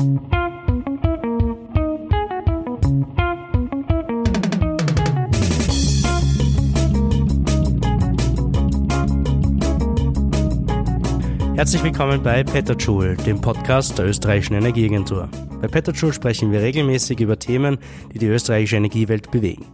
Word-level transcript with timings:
Herzlich 0.00 0.22
willkommen 11.82 12.22
bei 12.22 12.42
Petterjoule, 12.42 13.16
dem 13.16 13.42
Podcast 13.42 13.98
der 13.98 14.06
österreichischen 14.06 14.54
Energieagentur. 14.54 15.28
Bei 15.60 15.68
Petterjoule 15.68 16.14
sprechen 16.14 16.50
wir 16.50 16.62
regelmäßig 16.62 17.20
über 17.20 17.38
Themen, 17.38 17.76
die 18.14 18.18
die 18.18 18.28
österreichische 18.28 18.76
Energiewelt 18.76 19.30
bewegen. 19.30 19.66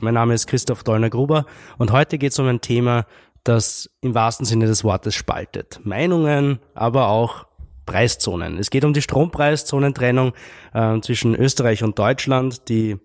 Mein 0.00 0.14
Name 0.14 0.34
ist 0.34 0.46
Christoph 0.46 0.84
Dollner-Gruber 0.84 1.46
und 1.78 1.90
heute 1.90 2.18
geht 2.18 2.30
es 2.30 2.38
um 2.38 2.46
ein 2.46 2.60
Thema, 2.60 3.06
das 3.42 3.90
im 4.02 4.14
wahrsten 4.14 4.46
Sinne 4.46 4.66
des 4.66 4.84
Wortes 4.84 5.16
spaltet. 5.16 5.80
Meinungen, 5.82 6.60
aber 6.74 7.08
auch 7.08 7.46
Preiszonen. 7.86 8.58
Es 8.58 8.70
geht 8.70 8.84
um 8.84 8.92
die 8.92 9.02
Strompreiszonentrennung 9.02 10.32
äh, 10.72 11.00
zwischen 11.00 11.34
Österreich 11.34 11.82
und 11.82 11.98
Deutschland, 11.98 12.68
die 12.68 12.98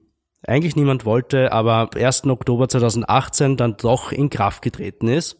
eigentlich 0.45 0.75
niemand 0.75 1.05
wollte, 1.05 1.51
aber 1.51 1.75
ab 1.75 1.95
1. 1.95 2.25
Oktober 2.25 2.69
2018 2.69 3.57
dann 3.57 3.77
doch 3.77 4.11
in 4.11 4.29
Kraft 4.29 4.61
getreten 4.61 5.07
ist. 5.07 5.37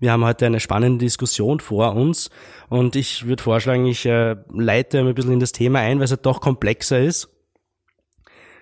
Wir 0.00 0.12
haben 0.12 0.24
heute 0.24 0.46
eine 0.46 0.60
spannende 0.60 1.04
Diskussion 1.04 1.58
vor 1.58 1.94
uns 1.94 2.30
und 2.68 2.94
ich 2.94 3.26
würde 3.26 3.42
vorschlagen, 3.42 3.86
ich 3.86 4.06
äh, 4.06 4.36
leite 4.52 5.00
ein 5.00 5.14
bisschen 5.14 5.32
in 5.32 5.40
das 5.40 5.52
Thema 5.52 5.80
ein, 5.80 5.98
weil 5.98 6.04
es 6.04 6.12
halt 6.12 6.24
doch 6.24 6.40
komplexer 6.40 7.00
ist. 7.00 7.28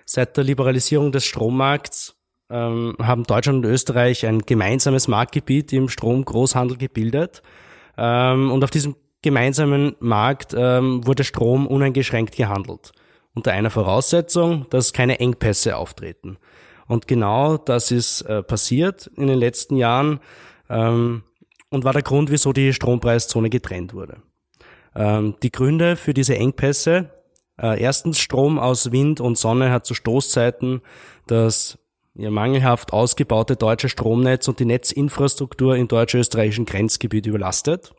Seit 0.05 0.35
der 0.37 0.43
Liberalisierung 0.43 1.11
des 1.11 1.25
Strommarkts 1.25 2.15
ähm, 2.49 2.95
haben 2.99 3.25
Deutschland 3.25 3.65
und 3.65 3.71
Österreich 3.71 4.25
ein 4.25 4.39
gemeinsames 4.39 5.07
Marktgebiet 5.07 5.73
im 5.73 5.89
Stromgroßhandel 5.89 6.77
gebildet. 6.77 7.43
Ähm, 7.97 8.51
und 8.51 8.63
auf 8.63 8.71
diesem 8.71 8.95
gemeinsamen 9.27 9.95
Markt 9.99 10.55
ähm, 10.57 11.05
wurde 11.05 11.25
Strom 11.25 11.67
uneingeschränkt 11.67 12.35
gehandelt. 12.35 12.93
Unter 13.33 13.51
einer 13.51 13.69
Voraussetzung, 13.69 14.65
dass 14.69 14.93
keine 14.93 15.19
Engpässe 15.19 15.75
auftreten. 15.75 16.37
Und 16.87 17.07
genau 17.09 17.57
das 17.57 17.91
ist 17.91 18.21
äh, 18.21 18.41
passiert 18.41 19.11
in 19.17 19.27
den 19.27 19.37
letzten 19.37 19.75
Jahren 19.75 20.21
ähm, 20.69 21.23
und 21.69 21.83
war 21.83 21.91
der 21.91 22.03
Grund, 22.03 22.31
wieso 22.31 22.53
die 22.53 22.71
Strompreiszone 22.71 23.49
getrennt 23.49 23.93
wurde. 23.93 24.21
Ähm, 24.95 25.35
die 25.43 25.51
Gründe 25.51 25.97
für 25.97 26.13
diese 26.13 26.37
Engpässe, 26.37 27.11
äh, 27.61 27.81
erstens 27.81 28.19
Strom 28.19 28.57
aus 28.57 28.93
Wind 28.93 29.19
und 29.19 29.37
Sonne 29.37 29.71
hat 29.71 29.85
zu 29.85 29.93
Stoßzeiten 29.93 30.81
das 31.27 31.77
ja, 32.15 32.31
mangelhaft 32.31 32.93
ausgebaute 32.93 33.57
deutsche 33.57 33.89
Stromnetz 33.89 34.47
und 34.47 34.61
die 34.61 34.65
Netzinfrastruktur 34.65 35.75
im 35.75 35.89
deutsch-österreichischen 35.89 36.65
Grenzgebiet 36.65 37.25
überlastet. 37.25 37.93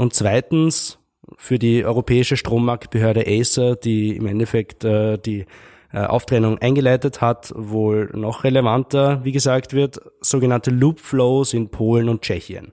Und 0.00 0.14
zweitens 0.14 0.98
für 1.36 1.58
die 1.58 1.84
europäische 1.84 2.38
Strommarktbehörde 2.38 3.26
ACER, 3.26 3.76
die 3.76 4.16
im 4.16 4.24
Endeffekt 4.24 4.82
äh, 4.82 5.18
die 5.18 5.44
äh, 5.92 5.98
Auftrennung 5.98 6.56
eingeleitet 6.56 7.20
hat, 7.20 7.52
wohl 7.54 8.08
noch 8.14 8.42
relevanter, 8.42 9.22
wie 9.24 9.32
gesagt 9.32 9.74
wird, 9.74 10.00
sogenannte 10.22 10.70
Loop 10.70 11.00
Flows 11.00 11.52
in 11.52 11.68
Polen 11.68 12.08
und 12.08 12.22
Tschechien. 12.22 12.72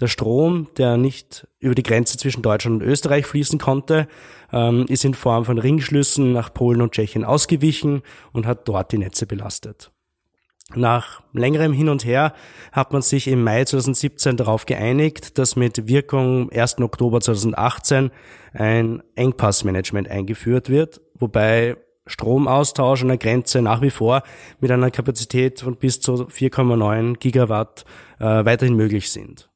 Der 0.00 0.06
Strom, 0.06 0.68
der 0.78 0.96
nicht 0.96 1.46
über 1.60 1.74
die 1.74 1.82
Grenze 1.82 2.16
zwischen 2.16 2.40
Deutschland 2.40 2.80
und 2.80 2.88
Österreich 2.88 3.26
fließen 3.26 3.58
konnte, 3.58 4.08
ähm, 4.50 4.86
ist 4.88 5.04
in 5.04 5.12
Form 5.12 5.44
von 5.44 5.58
Ringschlüssen 5.58 6.32
nach 6.32 6.54
Polen 6.54 6.80
und 6.80 6.92
Tschechien 6.92 7.26
ausgewichen 7.26 8.00
und 8.32 8.46
hat 8.46 8.66
dort 8.66 8.92
die 8.92 8.98
Netze 8.98 9.26
belastet. 9.26 9.92
Nach 10.74 11.22
längerem 11.32 11.72
Hin 11.72 11.88
und 11.88 12.04
Her 12.04 12.32
hat 12.72 12.92
man 12.92 13.02
sich 13.02 13.28
im 13.28 13.42
Mai 13.44 13.64
2017 13.64 14.36
darauf 14.36 14.66
geeinigt, 14.66 15.38
dass 15.38 15.56
mit 15.56 15.88
Wirkung 15.88 16.50
1. 16.50 16.78
Oktober 16.78 17.20
2018 17.20 18.10
ein 18.52 19.02
Engpassmanagement 19.14 20.08
eingeführt 20.08 20.68
wird, 20.68 21.00
wobei 21.14 21.76
Stromaustausch 22.06 23.02
an 23.02 23.08
der 23.08 23.18
Grenze 23.18 23.62
nach 23.62 23.80
wie 23.80 23.90
vor 23.90 24.22
mit 24.60 24.70
einer 24.70 24.90
Kapazität 24.90 25.60
von 25.60 25.76
bis 25.76 26.00
zu 26.00 26.26
4,9 26.26 27.18
Gigawatt 27.18 27.84
äh, 28.18 28.24
weiterhin 28.24 28.74
möglich 28.74 29.10
sind. 29.10 29.50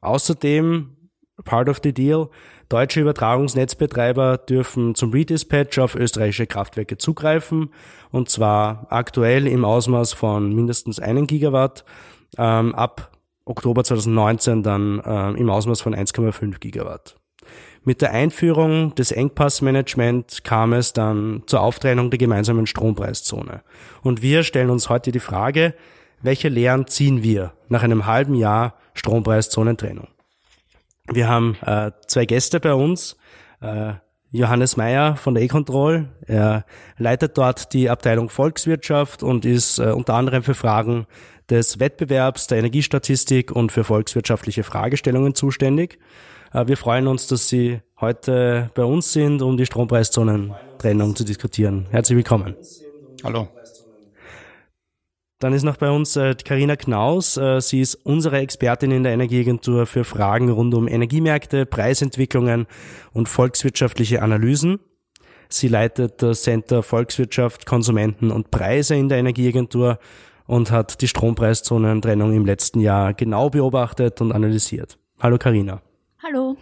Außerdem, 0.00 0.96
part 1.44 1.68
of 1.68 1.80
the 1.82 1.92
deal, 1.92 2.30
deutsche 2.68 3.00
Übertragungsnetzbetreiber 3.00 4.38
dürfen 4.38 4.94
zum 4.94 5.12
Redispatch 5.12 5.78
auf 5.78 5.94
österreichische 5.94 6.46
Kraftwerke 6.46 6.98
zugreifen 6.98 7.70
und 8.10 8.28
zwar 8.28 8.86
aktuell 8.90 9.46
im 9.46 9.64
Ausmaß 9.64 10.12
von 10.12 10.54
mindestens 10.54 11.00
einen 11.00 11.26
Gigawatt, 11.26 11.84
ähm, 12.36 12.74
ab 12.74 13.10
Oktober 13.44 13.82
2019 13.84 14.62
dann 14.62 15.00
äh, 15.00 15.30
im 15.32 15.48
Ausmaß 15.48 15.80
von 15.80 15.94
1,5 15.94 16.58
Gigawatt. 16.58 17.16
Mit 17.84 18.02
der 18.02 18.12
Einführung 18.12 18.94
des 18.96 19.12
Engpassmanagement 19.12 20.44
kam 20.44 20.74
es 20.74 20.92
dann 20.92 21.44
zur 21.46 21.62
Auftrennung 21.62 22.10
der 22.10 22.18
gemeinsamen 22.18 22.66
Strompreiszone. 22.66 23.62
Und 24.02 24.20
wir 24.20 24.42
stellen 24.42 24.68
uns 24.68 24.90
heute 24.90 25.10
die 25.10 25.20
Frage, 25.20 25.74
welche 26.20 26.48
Lehren 26.48 26.86
ziehen 26.86 27.22
wir 27.22 27.52
nach 27.68 27.82
einem 27.82 28.04
halben 28.04 28.34
Jahr 28.34 28.74
Strompreiszonentrennung? 28.92 30.08
Wir 31.10 31.28
haben 31.28 31.56
äh, 31.64 31.90
zwei 32.06 32.26
Gäste 32.26 32.60
bei 32.60 32.74
uns. 32.74 33.16
Äh, 33.60 33.94
Johannes 34.30 34.76
Meyer 34.76 35.16
von 35.16 35.34
der 35.34 35.42
E-Control. 35.42 36.08
Er 36.26 36.64
leitet 36.98 37.38
dort 37.38 37.72
die 37.72 37.88
Abteilung 37.88 38.28
Volkswirtschaft 38.28 39.22
und 39.22 39.44
ist 39.44 39.78
äh, 39.78 39.90
unter 39.90 40.14
anderem 40.14 40.42
für 40.42 40.54
Fragen 40.54 41.06
des 41.48 41.80
Wettbewerbs, 41.80 42.46
der 42.46 42.58
Energiestatistik 42.58 43.50
und 43.50 43.72
für 43.72 43.84
volkswirtschaftliche 43.84 44.64
Fragestellungen 44.64 45.34
zuständig. 45.34 45.98
Äh, 46.52 46.66
wir 46.66 46.76
freuen 46.76 47.06
uns, 47.06 47.26
dass 47.26 47.48
Sie 47.48 47.80
heute 48.00 48.70
bei 48.74 48.84
uns 48.84 49.12
sind, 49.12 49.40
um 49.40 49.56
die 49.56 49.66
Strompreiszonentrennung 49.66 51.16
zu 51.16 51.24
diskutieren. 51.24 51.86
Herzlich 51.90 52.16
willkommen. 52.16 52.54
Hallo. 53.24 53.48
Dann 55.38 55.52
ist 55.52 55.62
noch 55.62 55.76
bei 55.76 55.90
uns 55.90 56.18
Karina 56.44 56.72
äh, 56.72 56.76
Knaus. 56.76 57.36
Äh, 57.36 57.60
sie 57.60 57.80
ist 57.80 57.94
unsere 57.94 58.38
Expertin 58.38 58.90
in 58.90 59.04
der 59.04 59.12
Energieagentur 59.12 59.86
für 59.86 60.02
Fragen 60.02 60.50
rund 60.50 60.74
um 60.74 60.88
Energiemärkte, 60.88 61.64
Preisentwicklungen 61.64 62.66
und 63.12 63.28
volkswirtschaftliche 63.28 64.20
Analysen. 64.20 64.80
Sie 65.48 65.68
leitet 65.68 66.22
das 66.22 66.42
Center 66.42 66.82
Volkswirtschaft, 66.82 67.66
Konsumenten 67.66 68.32
und 68.32 68.50
Preise 68.50 68.96
in 68.96 69.08
der 69.08 69.18
Energieagentur 69.18 69.98
und 70.46 70.72
hat 70.72 71.00
die 71.02 71.08
Strompreiszonentrennung 71.08 72.34
im 72.34 72.44
letzten 72.44 72.80
Jahr 72.80 73.14
genau 73.14 73.48
beobachtet 73.48 74.20
und 74.20 74.32
analysiert. 74.32 74.98
Hallo 75.20 75.38
Karina. 75.38 75.82
Hallo. 76.20 76.56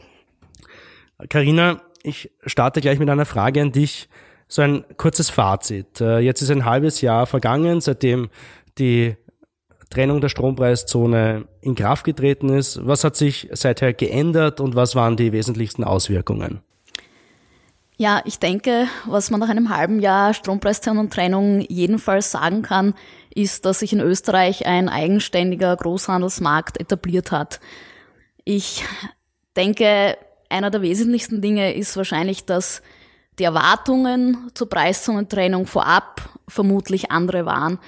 Karina, 1.31 1.81
ich 2.03 2.31
starte 2.45 2.83
gleich 2.83 2.99
mit 2.99 3.09
einer 3.09 3.25
Frage 3.25 3.63
an 3.63 3.73
dich. 3.73 4.09
So 4.49 4.63
ein 4.63 4.85
kurzes 4.97 5.31
Fazit. 5.31 6.01
Äh, 6.01 6.19
jetzt 6.19 6.43
ist 6.43 6.51
ein 6.51 6.67
halbes 6.67 7.01
Jahr 7.01 7.27
vergangen, 7.27 7.81
seitdem 7.81 8.29
die 8.79 9.17
Trennung 9.91 10.21
der 10.21 10.29
Strompreiszone 10.29 11.47
in 11.61 11.75
Kraft 11.75 12.05
getreten 12.05 12.49
ist. 12.49 12.85
Was 12.87 13.05
hat 13.05 13.17
sich 13.17 13.49
seither 13.53 13.93
geändert 13.93 14.61
und 14.61 14.75
was 14.75 14.95
waren 14.95 15.17
die 15.17 15.33
wesentlichsten 15.33 15.85
Auswirkungen? 15.85 16.61
Ja, 17.99 18.21
ich 18.27 18.39
denke, 18.39 18.89
was 19.07 19.31
man 19.31 19.41
nach 19.41 19.49
einem 19.49 19.75
halben 19.75 20.01
Jahr 20.01 20.35
Strompreiszonentrennung 20.35 21.61
jedenfalls 21.63 22.31
sagen 22.31 22.61
kann, 22.61 22.95
ist, 23.35 23.65
dass 23.65 23.79
sich 23.79 23.93
in 23.95 24.01
Österreich 24.01 24.67
ein 24.67 24.91
eigenständiger 24.91 25.75
Großhandelsmarkt 25.75 26.79
etabliert 26.79 27.33
hat. 27.33 27.59
Ich 28.45 28.85
denke, 29.57 30.19
einer 30.51 30.71
der 30.71 30.83
wesentlichsten 30.83 31.41
Dinge 31.41 31.75
ist 31.75 31.97
wahrscheinlich, 31.97 32.45
dass 32.45 32.83
die 33.39 33.45
Erwartungen 33.45 34.51
zur 34.53 34.69
Preiszonentrennung 34.69 35.67
vorab 35.67 36.29
vermutlich 36.49 37.11
andere 37.11 37.47
waren. 37.47 37.79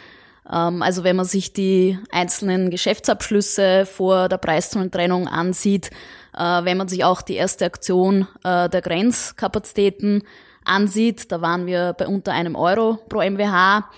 Ähm, 0.51 0.83
also 0.83 1.05
wenn 1.05 1.17
man 1.17 1.27
sich 1.27 1.53
die 1.53 1.99
einzelnen 2.11 2.71
Geschäftsabschlüsse 2.71 3.87
vor 3.87 4.29
der 4.29 4.39
Preiszonentrennung 4.39 5.29
ansieht, 5.29 5.91
äh, 6.37 6.65
wenn 6.65 6.77
man 6.77 6.89
sich 6.89 7.05
auch 7.05 7.23
die 7.23 7.35
erste 7.35 7.67
Aktion 7.67 8.27
äh, 8.45 8.69
der 8.69 8.83
Grenzkapazitäten 8.83 10.23
ansieht, 10.65 11.33
da 11.33 11.41
waren 11.41 11.67
wir 11.67 11.95
bei 11.95 12.07
unter 12.07 12.33
einem 12.33 12.55
Euro 12.55 12.99
pro 13.09 13.21
MWH, 13.21 13.91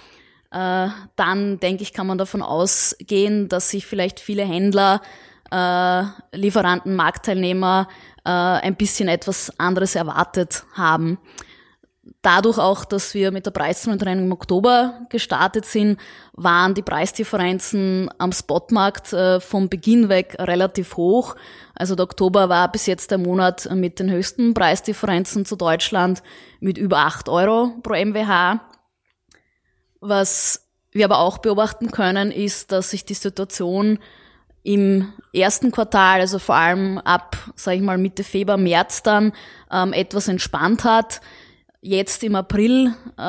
äh, 0.52 0.88
dann 1.16 1.60
denke 1.60 1.82
ich, 1.82 1.92
kann 1.92 2.06
man 2.06 2.18
davon 2.18 2.42
ausgehen, 2.42 3.48
dass 3.48 3.70
sich 3.70 3.86
vielleicht 3.86 4.20
viele 4.20 4.44
Händler 4.44 5.00
Lieferanten, 6.32 6.94
Marktteilnehmer 6.94 7.88
ein 8.22 8.76
bisschen 8.76 9.08
etwas 9.08 9.52
anderes 9.58 9.96
erwartet 9.96 10.62
haben. 10.74 11.18
Dadurch 12.22 12.58
auch, 12.58 12.86
dass 12.86 13.12
wir 13.12 13.30
mit 13.30 13.44
der 13.44 13.50
Preiszonentrennung 13.50 14.24
im 14.24 14.32
Oktober 14.32 15.06
gestartet 15.10 15.66
sind, 15.66 16.00
waren 16.32 16.72
die 16.72 16.82
Preisdifferenzen 16.82 18.08
am 18.16 18.32
Spotmarkt 18.32 19.12
äh, 19.12 19.38
vom 19.38 19.68
Beginn 19.68 20.08
weg 20.08 20.34
relativ 20.38 20.96
hoch. 20.96 21.36
Also 21.74 21.94
der 21.94 22.04
Oktober 22.04 22.48
war 22.48 22.72
bis 22.72 22.86
jetzt 22.86 23.10
der 23.10 23.18
Monat 23.18 23.68
mit 23.74 23.98
den 23.98 24.10
höchsten 24.10 24.54
Preisdifferenzen 24.54 25.44
zu 25.44 25.56
Deutschland 25.56 26.22
mit 26.58 26.78
über 26.78 27.00
acht 27.00 27.28
Euro 27.28 27.74
pro 27.82 27.92
MWH. 27.92 28.60
Was 30.00 30.70
wir 30.92 31.04
aber 31.04 31.18
auch 31.18 31.38
beobachten 31.38 31.90
können, 31.90 32.32
ist, 32.32 32.72
dass 32.72 32.90
sich 32.90 33.04
die 33.04 33.14
Situation 33.14 33.98
im 34.62 35.12
ersten 35.32 35.70
Quartal, 35.70 36.20
also 36.20 36.38
vor 36.38 36.54
allem 36.54 36.98
ab, 36.98 37.36
sage 37.54 37.76
ich 37.78 37.82
mal, 37.82 37.98
Mitte 37.98 38.24
Februar, 38.24 38.58
März 38.58 39.02
dann 39.02 39.32
ähm, 39.70 39.92
etwas 39.92 40.28
entspannt 40.28 40.84
hat. 40.84 41.20
Jetzt 41.82 42.22
im 42.24 42.34
April 42.34 42.94
äh, 43.16 43.22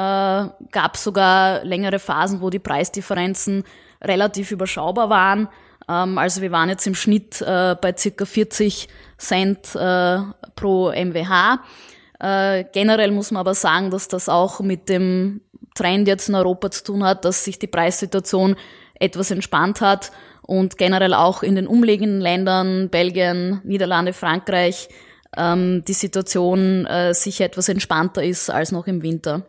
gab 0.72 0.96
es 0.96 1.04
sogar 1.04 1.64
längere 1.64 2.00
Phasen, 2.00 2.42
wo 2.42 2.50
die 2.50 2.60
Preisdifferenzen 2.60 3.64
relativ 4.02 4.52
überschaubar 4.52 5.10
waren. 5.10 5.48
Ähm, 5.88 6.18
also 6.18 6.42
wir 6.42 6.52
waren 6.52 6.68
jetzt 6.68 6.86
im 6.86 6.96
Schnitt 6.96 7.42
äh, 7.42 7.76
bei 7.82 7.96
circa 7.98 8.26
40 8.26 8.90
Cent 9.18 9.74
äh, 9.76 10.20
pro 10.56 10.92
MWH. 10.92 11.60
Äh, 12.20 12.66
generell 12.74 13.12
muss 13.12 13.32
man 13.32 13.40
aber 13.40 13.54
sagen, 13.54 13.90
dass 13.90 14.10
das 14.10 14.28
auch 14.28 14.60
mit 14.60 14.90
dem 14.90 15.40
Trend 15.74 16.10
jetzt 16.10 16.28
in 16.28 16.36
Europa 16.36 16.72
zu 16.72 16.84
tun 16.84 17.06
hat, 17.06 17.24
dass 17.24 17.46
sich 17.46 17.58
die 17.58 17.68
Preissituation 17.68 18.58
etwas 18.96 19.32
entspannt 19.32 19.80
hat 19.80 20.12
und 20.42 20.78
generell 20.78 21.14
auch 21.14 21.42
in 21.42 21.56
den 21.56 21.68
umliegenden 21.68 22.20
Ländern, 22.20 22.90
Belgien, 22.90 23.62
Niederlande, 23.64 24.12
Frankreich, 24.12 24.90
ähm, 25.38 25.84
die 25.88 25.94
Situation 25.94 26.86
äh, 26.86 27.14
sicher 27.14 27.46
etwas 27.46 27.70
entspannter 27.70 28.24
ist 28.24 28.50
als 28.50 28.72
noch 28.72 28.88
im 28.88 29.02
Winter. 29.02 29.46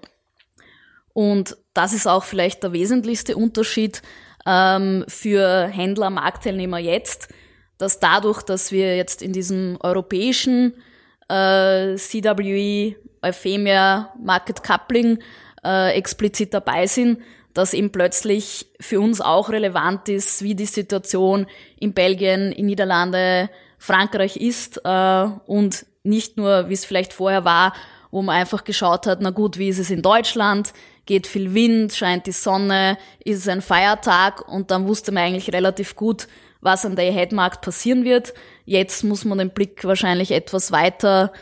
Und 1.13 1.57
das 1.75 1.93
ist 1.93 2.07
auch 2.07 2.25
vielleicht 2.25 2.63
der 2.63 2.73
wesentlichste 2.73 3.37
Unterschied 3.37 4.03
ähm, 4.47 5.05
für 5.09 5.67
Händler, 5.67 6.11
Marktteilnehmer 6.11 6.79
jetzt, 6.79 7.29
dass 7.79 8.01
dadurch, 8.01 8.43
dass 8.43 8.73
wir 8.73 8.97
jetzt 8.97 9.23
in 9.23 9.33
diesem 9.33 9.77
europäischen 9.81 10.75
äh, 11.29 11.97
CWE, 11.97 12.97
Euphemia, 13.23 14.13
Market 14.21 14.63
Coupling 14.63 15.19
äh, 15.65 15.93
explizit 15.97 16.55
dabei 16.55 16.87
sind, 16.87 17.21
dass 17.55 17.75
eben 17.75 17.93
plötzlich 17.93 18.67
für 18.81 19.01
uns 19.01 19.21
auch 19.21 19.51
relevant 19.51 20.09
ist, 20.09 20.43
wie 20.43 20.55
die 20.55 20.67
Situation 20.67 21.47
in 21.79 21.93
Belgien, 21.93 22.53
in 22.53 22.67
Niederlande, 22.67 23.51
Frankreich 23.83 24.37
ist 24.37 24.81
äh, 24.85 25.27
und 25.47 25.87
nicht 26.05 26.37
nur, 26.37 26.69
wie 26.69 26.75
es 26.75 26.85
vielleicht 26.85 27.13
vorher 27.13 27.45
war, 27.45 27.73
wo 28.13 28.23
man 28.23 28.37
einfach 28.37 28.63
geschaut 28.63 29.09
hat, 29.09 29.19
na 29.21 29.31
gut, 29.31 29.59
wie 29.59 29.71
ist 29.71 29.81
es 29.81 29.91
in 29.91 30.03
Deutschland, 30.03 30.73
geht 31.05 31.27
viel 31.27 31.53
Wind, 31.53 31.93
scheint 31.93 32.29
die 32.29 32.33
Sonne, 32.33 32.97
ist 33.25 33.39
es 33.39 33.49
ein 33.49 33.61
Feiertag 33.61 34.47
und 34.49 34.71
dann 34.71 34.87
wusste 34.87 35.11
man 35.11 35.25
eigentlich 35.25 35.53
relativ 35.53 35.97
gut, 35.97 36.29
was 36.61 36.87
an 36.87 36.95
der 36.95 37.09
Ahead-Markt 37.09 37.63
passieren 37.63 38.05
wird. 38.05 38.35
Jetzt 38.67 39.03
muss 39.03 39.25
man 39.25 39.39
den 39.39 39.51
Blick 39.51 39.83
wahrscheinlich 39.85 40.31
etwas 40.31 40.71
weiter 40.71 41.33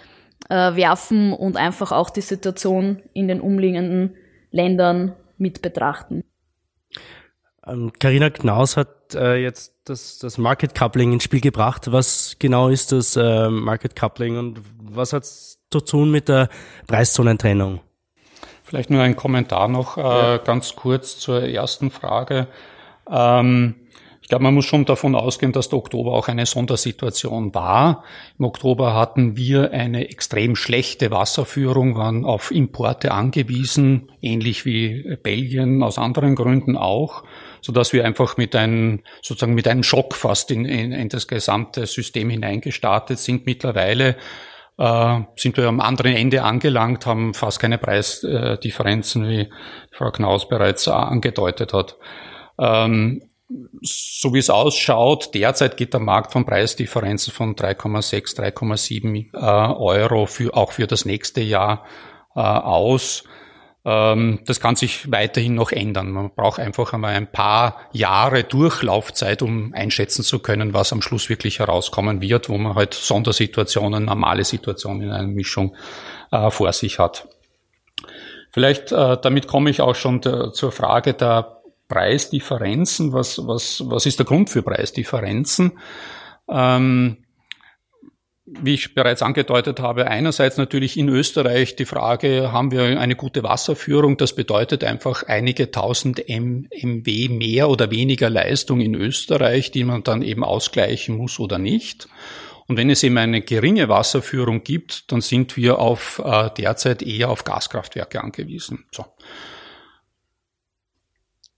äh, 0.48 0.54
werfen 0.54 1.34
und 1.34 1.58
einfach 1.58 1.92
auch 1.92 2.08
die 2.08 2.22
Situation 2.22 3.02
in 3.12 3.28
den 3.28 3.42
umliegenden 3.42 4.16
Ländern 4.50 5.14
mit 5.36 5.60
betrachten. 5.60 6.24
Karina 7.62 8.26
ähm, 8.26 8.32
Knaus 8.32 8.76
hat 8.76 9.14
äh, 9.14 9.36
jetzt 9.36 9.74
das, 9.84 10.18
das 10.18 10.38
Market 10.38 10.74
Coupling 10.74 11.12
ins 11.12 11.24
Spiel 11.24 11.40
gebracht. 11.40 11.92
Was 11.92 12.36
genau 12.38 12.68
ist 12.68 12.92
das 12.92 13.16
äh, 13.16 13.48
Market 13.50 13.96
Coupling 13.96 14.38
und 14.38 14.60
was 14.82 15.12
hat 15.12 15.24
es 15.24 15.58
zu 15.70 15.80
tun 15.80 16.10
mit 16.10 16.28
der 16.28 16.48
Preiszonentrennung? 16.86 17.80
Vielleicht 18.64 18.90
nur 18.90 19.02
ein 19.02 19.16
Kommentar 19.16 19.68
noch 19.68 19.96
äh, 19.96 20.00
ja. 20.00 20.36
ganz 20.38 20.76
kurz 20.76 21.18
zur 21.18 21.42
ersten 21.42 21.90
Frage. 21.90 22.46
Ähm, 23.10 23.74
ich 24.22 24.28
glaube, 24.28 24.44
man 24.44 24.54
muss 24.54 24.64
schon 24.64 24.84
davon 24.84 25.16
ausgehen, 25.16 25.50
dass 25.50 25.70
der 25.70 25.78
Oktober 25.78 26.12
auch 26.12 26.28
eine 26.28 26.46
Sondersituation 26.46 27.52
war. 27.52 28.04
Im 28.38 28.44
Oktober 28.44 28.94
hatten 28.94 29.36
wir 29.36 29.72
eine 29.72 30.08
extrem 30.08 30.54
schlechte 30.54 31.10
Wasserführung, 31.10 31.96
waren 31.96 32.24
auf 32.24 32.52
Importe 32.52 33.10
angewiesen, 33.10 34.12
ähnlich 34.22 34.64
wie 34.64 35.16
Belgien 35.20 35.82
aus 35.82 35.98
anderen 35.98 36.36
Gründen 36.36 36.76
auch, 36.76 37.24
so 37.60 37.72
dass 37.72 37.92
wir 37.92 38.04
einfach 38.04 38.36
mit 38.36 38.54
einem 38.56 39.02
sozusagen 39.22 39.54
mit 39.54 39.68
einem 39.68 39.82
Schock 39.82 40.14
fast 40.14 40.50
in, 40.50 40.64
in, 40.64 40.92
in 40.92 41.08
das 41.08 41.28
gesamte 41.28 41.86
System 41.86 42.30
hineingestartet 42.30 43.18
sind. 43.18 43.46
Mittlerweile 43.46 44.16
äh, 44.78 45.20
sind 45.36 45.56
wir 45.56 45.68
am 45.68 45.80
anderen 45.80 46.14
Ende 46.14 46.42
angelangt, 46.42 47.06
haben 47.06 47.34
fast 47.34 47.60
keine 47.60 47.78
Preisdifferenzen, 47.78 49.28
wie 49.28 49.50
Frau 49.92 50.10
Knaus 50.10 50.48
bereits 50.48 50.88
angedeutet 50.88 51.72
hat. 51.72 51.96
Ähm, 52.58 53.22
so 53.82 54.32
wie 54.32 54.38
es 54.38 54.48
ausschaut, 54.48 55.34
derzeit 55.34 55.76
geht 55.76 55.92
der 55.92 56.00
Markt 56.00 56.32
von 56.32 56.46
Preisdifferenzen 56.46 57.32
von 57.32 57.56
3,6, 57.56 58.36
3,7 58.36 59.34
äh, 59.34 59.74
Euro 59.74 60.26
für, 60.26 60.56
auch 60.56 60.72
für 60.72 60.86
das 60.86 61.04
nächste 61.04 61.40
Jahr 61.40 61.84
äh, 62.36 62.40
aus. 62.40 63.24
Ähm, 63.84 64.40
das 64.44 64.60
kann 64.60 64.76
sich 64.76 65.10
weiterhin 65.10 65.54
noch 65.54 65.72
ändern. 65.72 66.10
Man 66.10 66.30
braucht 66.34 66.60
einfach 66.60 66.92
einmal 66.92 67.14
ein 67.14 67.30
paar 67.30 67.80
Jahre 67.92 68.44
Durchlaufzeit, 68.44 69.42
um 69.42 69.72
einschätzen 69.72 70.22
zu 70.22 70.38
können, 70.38 70.74
was 70.74 70.92
am 70.92 71.00
Schluss 71.00 71.28
wirklich 71.28 71.60
herauskommen 71.60 72.20
wird, 72.20 72.48
wo 72.48 72.58
man 72.58 72.74
halt 72.74 72.92
Sondersituationen, 72.94 74.04
normale 74.04 74.44
Situationen 74.44 75.02
in 75.02 75.10
einer 75.10 75.28
Mischung 75.28 75.74
äh, 76.30 76.50
vor 76.50 76.72
sich 76.72 76.98
hat. 76.98 77.28
Vielleicht, 78.52 78.92
äh, 78.92 79.16
damit 79.20 79.46
komme 79.46 79.70
ich 79.70 79.80
auch 79.80 79.94
schon 79.94 80.20
der, 80.20 80.52
zur 80.52 80.72
Frage 80.72 81.14
der 81.14 81.62
Preisdifferenzen. 81.88 83.12
Was, 83.12 83.46
was, 83.46 83.82
was 83.86 84.06
ist 84.06 84.18
der 84.18 84.26
Grund 84.26 84.50
für 84.50 84.62
Preisdifferenzen? 84.62 85.72
Ähm, 86.48 87.24
wie 88.60 88.74
ich 88.74 88.94
bereits 88.94 89.22
angedeutet 89.22 89.80
habe, 89.80 90.08
einerseits 90.08 90.56
natürlich 90.56 90.96
in 90.96 91.08
Österreich 91.08 91.76
die 91.76 91.84
Frage, 91.84 92.52
haben 92.52 92.72
wir 92.72 93.00
eine 93.00 93.14
gute 93.14 93.42
Wasserführung? 93.42 94.16
Das 94.16 94.34
bedeutet 94.34 94.82
einfach 94.82 95.22
einige 95.24 95.70
tausend 95.70 96.24
MW 96.28 97.28
mehr 97.28 97.68
oder 97.68 97.90
weniger 97.90 98.28
Leistung 98.28 98.80
in 98.80 98.94
Österreich, 98.94 99.70
die 99.70 99.84
man 99.84 100.02
dann 100.02 100.22
eben 100.22 100.42
ausgleichen 100.42 101.16
muss 101.16 101.38
oder 101.38 101.58
nicht. 101.58 102.08
Und 102.66 102.76
wenn 102.76 102.90
es 102.90 103.02
eben 103.02 103.18
eine 103.18 103.40
geringe 103.40 103.88
Wasserführung 103.88 104.62
gibt, 104.62 105.10
dann 105.12 105.20
sind 105.20 105.56
wir 105.56 105.78
auf 105.78 106.22
äh, 106.24 106.50
derzeit 106.56 107.02
eher 107.02 107.28
auf 107.30 107.44
Gaskraftwerke 107.44 108.22
angewiesen. 108.22 108.84
So. 108.92 109.04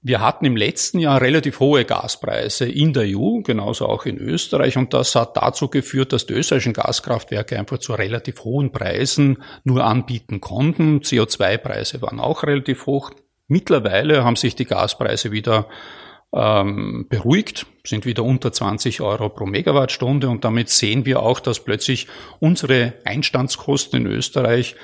Wir 0.04 0.20
hatten 0.20 0.44
im 0.44 0.56
letzten 0.56 0.98
Jahr 0.98 1.20
relativ 1.20 1.60
hohe 1.60 1.84
Gaspreise 1.84 2.68
in 2.68 2.92
der 2.92 3.04
EU, 3.06 3.40
genauso 3.42 3.86
auch 3.86 4.04
in 4.04 4.18
Österreich, 4.18 4.76
und 4.76 4.92
das 4.92 5.14
hat 5.14 5.36
dazu 5.36 5.68
geführt, 5.68 6.12
dass 6.12 6.26
die 6.26 6.34
österreichischen 6.34 6.72
Gaskraftwerke 6.72 7.56
einfach 7.56 7.78
zu 7.78 7.92
relativ 7.94 8.42
hohen 8.42 8.72
Preisen 8.72 9.44
nur 9.62 9.84
anbieten 9.84 10.40
konnten. 10.40 11.02
CO2-Preise 11.02 12.02
waren 12.02 12.18
auch 12.18 12.42
relativ 12.42 12.86
hoch. 12.86 13.12
Mittlerweile 13.46 14.24
haben 14.24 14.34
sich 14.34 14.56
die 14.56 14.64
Gaspreise 14.64 15.30
wieder 15.30 15.68
ähm, 16.34 17.06
beruhigt, 17.08 17.66
sind 17.84 18.04
wieder 18.04 18.24
unter 18.24 18.50
20 18.50 19.02
Euro 19.02 19.28
pro 19.28 19.46
Megawattstunde 19.46 20.28
und 20.28 20.44
damit 20.44 20.68
sehen 20.68 21.06
wir 21.06 21.22
auch, 21.22 21.38
dass 21.38 21.60
plötzlich 21.60 22.08
unsere 22.40 22.94
Einstandskosten 23.04 24.00
in 24.00 24.12
Österreich 24.12 24.74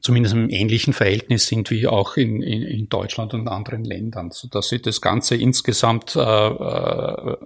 zumindest 0.00 0.34
im 0.34 0.50
ähnlichen 0.50 0.92
Verhältnis 0.92 1.46
sind 1.46 1.70
wie 1.70 1.86
auch 1.86 2.16
in, 2.16 2.42
in, 2.42 2.62
in 2.62 2.88
Deutschland 2.88 3.34
und 3.34 3.48
anderen 3.48 3.84
Ländern, 3.84 4.30
so 4.30 4.48
dass 4.48 4.68
sie 4.68 4.80
das 4.80 5.00
Ganze 5.00 5.36
insgesamt 5.36 6.16
äh, 6.16 6.20
äh, 6.20 7.36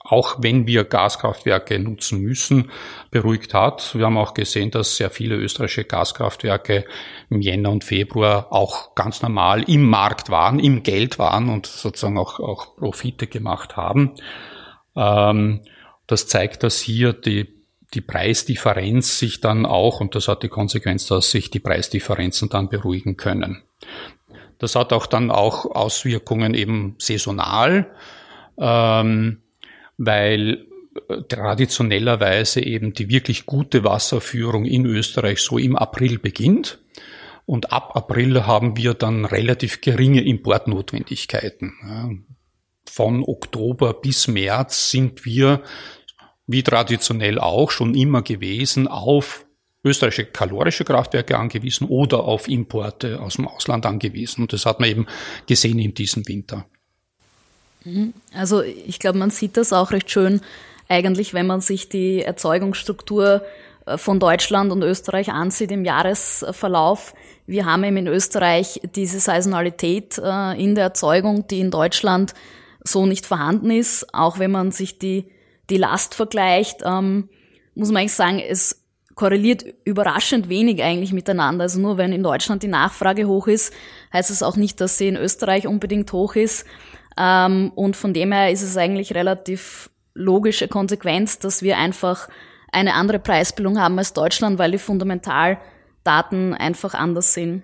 auch 0.00 0.36
wenn 0.40 0.66
wir 0.66 0.84
Gaskraftwerke 0.84 1.78
nutzen 1.78 2.20
müssen, 2.20 2.70
beruhigt 3.10 3.54
hat. 3.54 3.94
Wir 3.94 4.06
haben 4.06 4.18
auch 4.18 4.34
gesehen, 4.34 4.70
dass 4.70 4.96
sehr 4.96 5.10
viele 5.10 5.36
österreichische 5.36 5.84
Gaskraftwerke 5.84 6.84
im 7.28 7.40
Jänner 7.40 7.70
und 7.70 7.84
Februar 7.84 8.48
auch 8.50 8.94
ganz 8.94 9.22
normal 9.22 9.62
im 9.68 9.88
Markt 9.88 10.30
waren, 10.30 10.58
im 10.58 10.82
Geld 10.82 11.18
waren 11.18 11.48
und 11.48 11.66
sozusagen 11.66 12.18
auch, 12.18 12.40
auch 12.40 12.76
Profite 12.76 13.26
gemacht 13.26 13.76
haben. 13.76 14.14
Ähm, 14.96 15.60
das 16.06 16.26
zeigt, 16.26 16.62
dass 16.62 16.80
hier 16.80 17.12
die 17.12 17.59
die 17.94 18.00
Preisdifferenz 18.00 19.18
sich 19.18 19.40
dann 19.40 19.66
auch, 19.66 20.00
und 20.00 20.14
das 20.14 20.28
hat 20.28 20.42
die 20.42 20.48
Konsequenz, 20.48 21.06
dass 21.06 21.30
sich 21.30 21.50
die 21.50 21.60
Preisdifferenzen 21.60 22.48
dann 22.48 22.68
beruhigen 22.68 23.16
können. 23.16 23.62
Das 24.58 24.76
hat 24.76 24.92
auch 24.92 25.06
dann 25.06 25.30
auch 25.30 25.64
Auswirkungen 25.64 26.54
eben 26.54 26.94
saisonal, 26.98 27.90
ähm, 28.58 29.40
weil 29.96 30.66
äh, 31.08 31.22
traditionellerweise 31.22 32.62
eben 32.62 32.92
die 32.92 33.08
wirklich 33.08 33.46
gute 33.46 33.84
Wasserführung 33.84 34.66
in 34.66 34.86
Österreich 34.86 35.40
so 35.40 35.58
im 35.58 35.76
April 35.76 36.18
beginnt. 36.18 36.78
Und 37.46 37.72
ab 37.72 37.96
April 37.96 38.46
haben 38.46 38.76
wir 38.76 38.94
dann 38.94 39.24
relativ 39.24 39.80
geringe 39.80 40.22
Importnotwendigkeiten. 40.22 42.26
Von 42.88 43.24
Oktober 43.24 43.94
bis 43.94 44.28
März 44.28 44.90
sind 44.90 45.24
wir 45.24 45.62
wie 46.50 46.62
traditionell 46.62 47.38
auch 47.38 47.70
schon 47.70 47.94
immer 47.94 48.22
gewesen, 48.22 48.88
auf 48.88 49.46
österreichische 49.84 50.26
kalorische 50.26 50.84
Kraftwerke 50.84 51.38
angewiesen 51.38 51.86
oder 51.86 52.24
auf 52.24 52.48
Importe 52.48 53.20
aus 53.20 53.36
dem 53.36 53.48
Ausland 53.48 53.86
angewiesen. 53.86 54.42
Und 54.42 54.52
das 54.52 54.66
hat 54.66 54.80
man 54.80 54.90
eben 54.90 55.06
gesehen 55.46 55.78
in 55.78 55.94
diesem 55.94 56.26
Winter. 56.28 56.66
Mhm. 57.84 58.12
Also 58.34 58.62
ich 58.62 58.98
glaube, 58.98 59.18
man 59.18 59.30
sieht 59.30 59.56
das 59.56 59.72
auch 59.72 59.92
recht 59.92 60.10
schön 60.10 60.40
eigentlich, 60.88 61.34
wenn 61.34 61.46
man 61.46 61.60
sich 61.60 61.88
die 61.88 62.22
Erzeugungsstruktur 62.22 63.42
äh, 63.86 63.96
von 63.96 64.18
Deutschland 64.18 64.72
und 64.72 64.82
Österreich 64.82 65.30
ansieht 65.30 65.70
im 65.70 65.84
Jahresverlauf. 65.84 67.14
Wir 67.46 67.64
haben 67.64 67.84
eben 67.84 67.96
in 67.96 68.06
Österreich 68.08 68.80
diese 68.94 69.20
Saisonalität 69.20 70.18
äh, 70.18 70.62
in 70.62 70.74
der 70.74 70.84
Erzeugung, 70.84 71.46
die 71.46 71.60
in 71.60 71.70
Deutschland 71.70 72.34
so 72.82 73.06
nicht 73.06 73.24
vorhanden 73.24 73.70
ist. 73.70 74.12
Auch 74.12 74.38
wenn 74.38 74.50
man 74.50 74.72
sich 74.72 74.98
die, 74.98 75.26
die 75.70 75.76
Last 75.76 76.14
vergleicht, 76.14 76.80
ähm, 76.84 77.28
muss 77.74 77.88
man 77.90 77.98
eigentlich 77.98 78.14
sagen, 78.14 78.40
es 78.40 78.84
korreliert 79.14 79.64
überraschend 79.84 80.48
wenig 80.48 80.82
eigentlich 80.82 81.12
miteinander. 81.12 81.64
Also 81.64 81.80
nur 81.80 81.98
wenn 81.98 82.12
in 82.12 82.22
Deutschland 82.22 82.62
die 82.62 82.68
Nachfrage 82.68 83.26
hoch 83.26 83.48
ist, 83.48 83.72
heißt 84.12 84.30
es 84.30 84.42
auch 84.42 84.56
nicht, 84.56 84.80
dass 84.80 84.98
sie 84.98 85.08
in 85.08 85.16
Österreich 85.16 85.66
unbedingt 85.66 86.12
hoch 86.12 86.36
ist. 86.36 86.64
Ähm, 87.18 87.72
und 87.74 87.96
von 87.96 88.14
dem 88.14 88.32
her 88.32 88.50
ist 88.50 88.62
es 88.62 88.76
eigentlich 88.76 89.14
relativ 89.14 89.90
logische 90.14 90.68
Konsequenz, 90.68 91.38
dass 91.38 91.62
wir 91.62 91.76
einfach 91.76 92.28
eine 92.72 92.94
andere 92.94 93.18
Preisbildung 93.18 93.78
haben 93.78 93.98
als 93.98 94.12
Deutschland, 94.12 94.58
weil 94.58 94.70
die 94.70 94.78
Fundamentaldaten 94.78 96.54
einfach 96.54 96.94
anders 96.94 97.34
sind. 97.34 97.62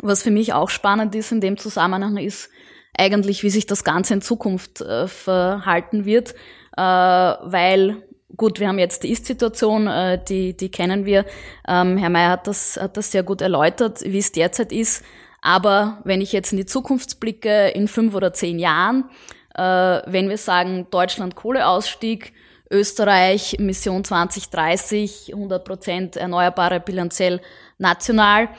Was 0.00 0.22
für 0.22 0.30
mich 0.30 0.52
auch 0.52 0.70
spannend 0.70 1.14
ist 1.14 1.32
in 1.32 1.40
dem 1.40 1.56
Zusammenhang 1.56 2.16
ist 2.18 2.50
eigentlich, 2.96 3.42
wie 3.42 3.50
sich 3.50 3.66
das 3.66 3.84
Ganze 3.84 4.14
in 4.14 4.22
Zukunft 4.22 4.80
äh, 4.80 5.06
verhalten 5.06 6.04
wird, 6.04 6.34
äh, 6.78 6.80
weil 6.80 8.02
gut, 8.36 8.60
wir 8.60 8.68
haben 8.68 8.78
jetzt 8.78 9.02
die 9.02 9.10
Ist-Situation, 9.10 9.88
äh, 9.88 10.22
die, 10.22 10.56
die 10.56 10.70
kennen 10.70 11.04
wir. 11.04 11.24
Ähm, 11.66 11.98
Herr 11.98 12.08
Mayer 12.08 12.30
hat 12.30 12.46
das, 12.46 12.78
hat 12.80 12.96
das 12.96 13.10
sehr 13.10 13.24
gut 13.24 13.42
erläutert, 13.42 14.02
wie 14.04 14.18
es 14.18 14.32
derzeit 14.32 14.72
ist. 14.72 15.04
Aber 15.42 15.98
wenn 16.04 16.20
ich 16.20 16.32
jetzt 16.32 16.52
in 16.52 16.58
die 16.58 16.66
Zukunft 16.66 17.20
blicke, 17.20 17.68
in 17.68 17.88
fünf 17.88 18.14
oder 18.14 18.32
zehn 18.32 18.58
Jahren, 18.58 19.10
äh, 19.54 19.60
wenn 20.06 20.28
wir 20.28 20.38
sagen, 20.38 20.86
Deutschland 20.90 21.34
Kohleausstieg, 21.34 22.32
Österreich 22.70 23.56
Mission 23.58 24.04
2030, 24.04 25.32
100 25.34 25.64
Prozent 25.64 26.16
erneuerbare 26.16 26.80
bilanziell 26.80 27.40
national, 27.78 28.50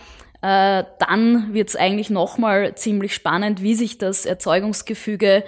äh, 0.42 0.84
dann 1.00 1.54
wird 1.54 1.70
es 1.70 1.76
eigentlich 1.76 2.10
nochmal 2.10 2.76
ziemlich 2.76 3.14
spannend, 3.14 3.62
wie 3.62 3.76
sich 3.76 3.98
das 3.98 4.26
Erzeugungsgefüge 4.26 5.44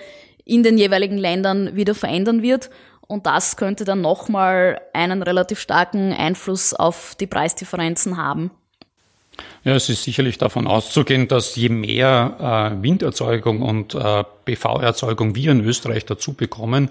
in 0.52 0.64
den 0.64 0.78
jeweiligen 0.78 1.18
Ländern 1.18 1.76
wieder 1.76 1.96
verändern 1.96 2.42
wird. 2.42 2.70
Und 3.08 3.26
das 3.26 3.56
könnte 3.56 3.86
dann 3.86 4.02
nochmal 4.02 4.82
einen 4.94 5.24
relativ 5.24 5.60
starken 5.60 6.12
Einfluss 6.12 6.74
auf 6.74 7.16
die 7.20 7.28
Preisdifferenzen 7.28 8.18
haben. 8.18 8.52
Ja, 9.64 9.76
es 9.76 9.88
ist 9.90 10.04
sicherlich 10.04 10.38
davon 10.38 10.68
auszugehen, 10.68 11.30
dass 11.30 11.56
je 11.56 11.70
mehr 11.70 12.74
äh, 12.78 12.84
Winderzeugung 12.84 13.62
und 13.62 13.96
äh, 13.96 14.24
PV-Erzeugung 14.46 15.36
wir 15.36 15.52
in 15.52 15.62
Österreich 15.62 16.06
dazu 16.06 16.34
bekommen, 16.34 16.90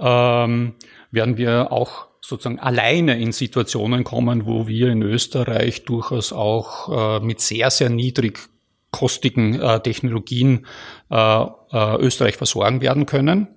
ähm, 0.00 0.74
werden 1.12 1.36
wir 1.36 1.70
auch 1.70 2.06
sozusagen 2.20 2.58
alleine 2.58 3.20
in 3.20 3.30
Situationen 3.30 4.02
kommen, 4.02 4.44
wo 4.44 4.66
wir 4.66 4.88
in 4.88 5.02
Österreich 5.02 5.84
durchaus 5.84 6.32
auch 6.32 7.20
äh, 7.20 7.24
mit 7.24 7.40
sehr, 7.40 7.70
sehr 7.70 7.90
niedrig 7.90 8.38
kostigen 8.92 9.60
äh, 9.60 9.80
Technologien 9.80 10.66
äh, 11.10 11.16
äh, 11.16 11.96
Österreich 11.96 12.36
versorgen 12.36 12.80
werden 12.80 13.06
können. 13.06 13.48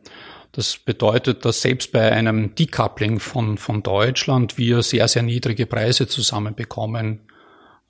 Das 0.54 0.78
bedeutet, 0.78 1.46
dass 1.46 1.62
selbst 1.62 1.92
bei 1.92 2.12
einem 2.12 2.56
Decoupling 2.56 3.20
von, 3.20 3.58
von 3.58 3.84
Deutschland 3.84 4.58
wir 4.58 4.82
sehr, 4.82 5.08
sehr 5.08 5.22
niedrige 5.22 5.66
Preise 5.66 6.08
zusammenbekommen 6.08 7.20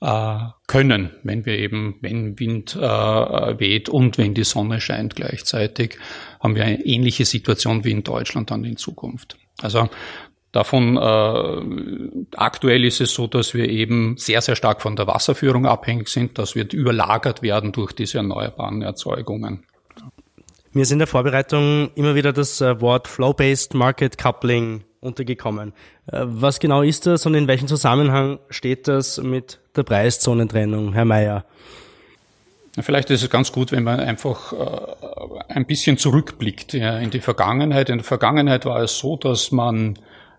äh, 0.00 0.38
können, 0.66 1.10
wenn 1.22 1.46
wir 1.46 1.56
eben, 1.58 1.96
wenn 2.00 2.38
Wind 2.38 2.74
äh, 2.74 2.80
weht 2.80 3.88
und 3.88 4.18
wenn 4.18 4.34
die 4.34 4.44
Sonne 4.44 4.80
scheint 4.80 5.14
gleichzeitig, 5.14 5.98
haben 6.40 6.56
wir 6.56 6.64
eine 6.64 6.84
ähnliche 6.84 7.24
Situation 7.24 7.84
wie 7.84 7.92
in 7.92 8.02
Deutschland 8.02 8.50
dann 8.50 8.64
in 8.64 8.76
Zukunft. 8.76 9.38
Also 9.62 9.88
Davon 10.56 10.96
äh, 10.96 12.26
aktuell 12.34 12.86
ist 12.86 13.02
es 13.02 13.12
so, 13.12 13.26
dass 13.26 13.52
wir 13.52 13.68
eben 13.68 14.16
sehr, 14.16 14.40
sehr 14.40 14.56
stark 14.56 14.80
von 14.80 14.96
der 14.96 15.06
Wasserführung 15.06 15.66
abhängig 15.66 16.08
sind. 16.08 16.38
Das 16.38 16.54
wird 16.56 16.72
überlagert 16.72 17.42
werden 17.42 17.72
durch 17.72 17.92
diese 17.92 18.16
erneuerbaren 18.16 18.80
Erzeugungen. 18.80 19.66
Mir 20.72 20.80
ist 20.80 20.92
in 20.92 20.98
der 20.98 21.08
Vorbereitung 21.08 21.90
immer 21.94 22.14
wieder 22.14 22.32
das 22.32 22.62
äh, 22.62 22.80
Wort 22.80 23.06
Flow-Based 23.06 23.74
Market 23.74 24.16
Coupling 24.16 24.84
untergekommen. 25.00 25.74
Äh, 26.10 26.22
was 26.24 26.58
genau 26.58 26.80
ist 26.80 27.04
das 27.04 27.26
und 27.26 27.34
in 27.34 27.48
welchem 27.48 27.68
Zusammenhang 27.68 28.38
steht 28.48 28.88
das 28.88 29.18
mit 29.18 29.60
der 29.76 29.82
Preiszonentrennung, 29.82 30.94
Herr 30.94 31.04
Mayer? 31.04 31.44
Vielleicht 32.80 33.10
ist 33.10 33.22
es 33.22 33.28
ganz 33.28 33.52
gut, 33.52 33.72
wenn 33.72 33.84
man 33.84 34.00
einfach 34.00 34.54
äh, 34.54 35.52
ein 35.52 35.66
bisschen 35.66 35.98
zurückblickt 35.98 36.72
in 36.72 37.10
die 37.10 37.20
Vergangenheit. 37.20 37.90
In 37.90 37.98
der 37.98 38.04
Vergangenheit 38.06 38.64
war 38.64 38.80
es 38.80 38.96
so, 38.96 39.18
dass 39.18 39.52
man 39.52 39.98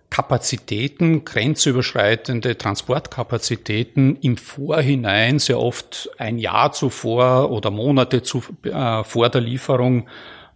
Kapazitäten, 0.09 1.25
grenzüberschreitende 1.25 2.57
Transportkapazitäten 2.57 4.15
im 4.17 4.37
Vorhinein 4.37 5.39
sehr 5.39 5.59
oft 5.59 6.09
ein 6.17 6.37
Jahr 6.39 6.71
zuvor 6.71 7.51
oder 7.51 7.71
Monate 7.71 8.23
zu, 8.23 8.41
äh, 8.63 9.03
vor 9.03 9.29
der 9.29 9.41
Lieferung 9.41 10.07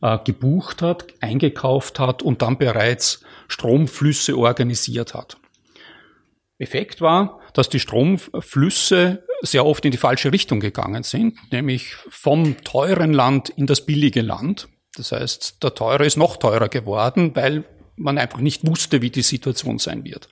äh, 0.01 0.17
gebucht 0.24 0.81
hat, 0.81 1.05
eingekauft 1.20 2.00
hat 2.00 2.22
und 2.22 2.41
dann 2.41 2.58
bereits 2.58 3.24
Stromflüsse 3.50 4.38
organisiert 4.38 5.13
hat. 5.13 5.38
Effekt 6.58 7.01
war, 7.01 7.39
dass 7.53 7.70
die 7.70 7.79
Stromflüsse 7.79 9.24
sehr 9.41 9.65
oft 9.65 9.84
in 9.84 9.91
die 9.91 9.98
falsche 9.98 10.31
Richtung 10.31 10.60
gegangen 10.60 11.03
sind, 11.03 11.38
nämlich 11.51 11.96
vom 12.10 12.63
teuren 12.63 13.13
Land 13.13 13.50
in 13.50 13.65
das 13.65 13.86
billige 13.86 14.22
Land. 14.22 14.70
Das 14.96 15.12
heißt, 15.12 15.63
der 15.63 15.74
teure 15.74 16.05
ist 16.05 16.17
noch 16.17 16.38
teurer 16.38 16.70
geworden, 16.70 17.36
weil 17.36 17.65
man 18.01 18.17
einfach 18.17 18.39
nicht 18.39 18.65
wusste, 18.65 19.01
wie 19.01 19.10
die 19.10 19.22
Situation 19.22 19.79
sein 19.79 20.03
wird. 20.03 20.29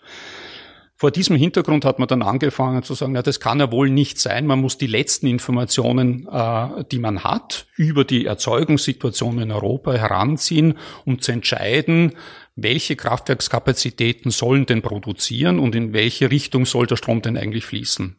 Vor 1.00 1.12
diesem 1.12 1.38
Hintergrund 1.38 1.86
hat 1.86 1.98
man 1.98 2.10
dann 2.10 2.22
angefangen 2.22 2.84
zu 2.84 2.94
sagen, 2.94 3.14
na, 3.14 3.22
das 3.22 3.40
kann 3.40 3.62
ja 3.62 3.72
wohl 3.72 3.90
nicht 3.90 4.20
sein. 4.20 4.46
Man 4.46 4.60
muss 4.60 4.78
die 4.78 4.86
letzten 4.86 5.28
Informationen, 5.28 6.28
äh, 6.30 6.84
die 6.92 7.00
man 7.00 7.24
hat, 7.24 7.68
über 7.78 8.04
die 8.04 8.26
Erzeugungssituation 8.26 9.40
in 9.40 9.50
Europa 9.50 9.94
heranziehen, 9.94 10.78
um 11.06 11.22
zu 11.22 11.32
entscheiden, 11.32 12.16
welche 12.58 12.98
Kraftwerkskapazitäten 12.98 14.30
sollen 14.30 14.66
denn 14.66 14.82
produzieren 14.82 15.60
und 15.60 15.74
in 15.74 15.94
welche 15.94 16.32
Richtung 16.32 16.66
soll 16.66 16.86
der 16.86 16.98
Strom 16.98 17.22
denn 17.22 17.38
eigentlich 17.38 17.66
fließen. 17.66 18.18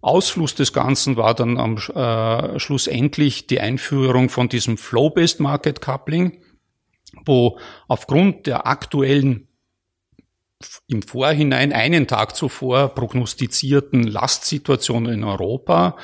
Ausfluss 0.00 0.56
des 0.56 0.72
Ganzen 0.72 1.16
war 1.16 1.34
dann 1.34 1.56
am 1.56 1.76
äh, 1.76 2.58
Schluss 2.58 2.88
endlich 2.88 3.46
die 3.46 3.60
Einführung 3.60 4.28
von 4.28 4.48
diesem 4.48 4.76
Flow-Based 4.76 5.38
Market 5.38 5.80
Coupling 5.80 6.40
wo 7.24 7.58
aufgrund 7.88 8.46
der 8.46 8.66
aktuellen 8.66 9.48
im 10.86 11.02
Vorhinein 11.02 11.72
einen 11.72 12.06
Tag 12.06 12.36
zuvor 12.36 12.94
prognostizierten 12.94 14.04
Lastsituation 14.04 15.06
in 15.06 15.24
Europa 15.24 15.96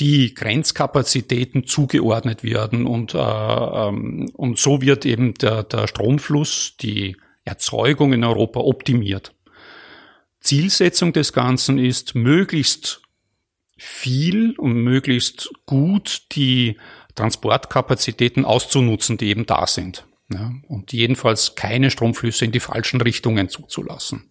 die 0.00 0.34
Grenzkapazitäten 0.34 1.66
zugeordnet 1.66 2.42
werden 2.42 2.86
und, 2.86 3.14
äh, 3.14 3.18
ähm, 3.18 4.28
und 4.34 4.58
so 4.58 4.82
wird 4.82 5.06
eben 5.06 5.34
der, 5.34 5.62
der 5.62 5.86
Stromfluss, 5.86 6.76
die 6.80 7.16
Erzeugung 7.44 8.12
in 8.12 8.24
Europa 8.24 8.60
optimiert. 8.60 9.34
Zielsetzung 10.40 11.12
des 11.12 11.32
Ganzen 11.32 11.78
ist, 11.78 12.14
möglichst 12.14 13.02
viel 13.76 14.54
und 14.58 14.74
möglichst 14.74 15.50
gut 15.64 16.22
die 16.32 16.76
Transportkapazitäten 17.14 18.44
auszunutzen, 18.44 19.16
die 19.16 19.28
eben 19.28 19.46
da 19.46 19.66
sind. 19.66 20.06
Ja, 20.32 20.52
und 20.68 20.92
jedenfalls 20.92 21.54
keine 21.54 21.90
Stromflüsse 21.90 22.46
in 22.46 22.52
die 22.52 22.60
falschen 22.60 23.00
Richtungen 23.00 23.48
zuzulassen. 23.48 24.30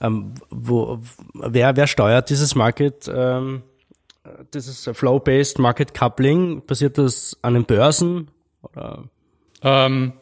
Ähm, 0.00 0.34
wo, 0.50 1.00
wer, 1.34 1.76
wer 1.76 1.86
steuert 1.86 2.30
dieses 2.30 2.54
Market, 2.54 3.10
ähm, 3.12 3.62
dieses 4.52 4.90
Flow-Based 4.92 5.58
Market 5.58 5.94
Coupling? 5.94 6.62
Passiert 6.62 6.98
das 6.98 7.38
an 7.42 7.54
den 7.54 7.64
Börsen? 7.66 8.30
Ähm, 9.62 10.12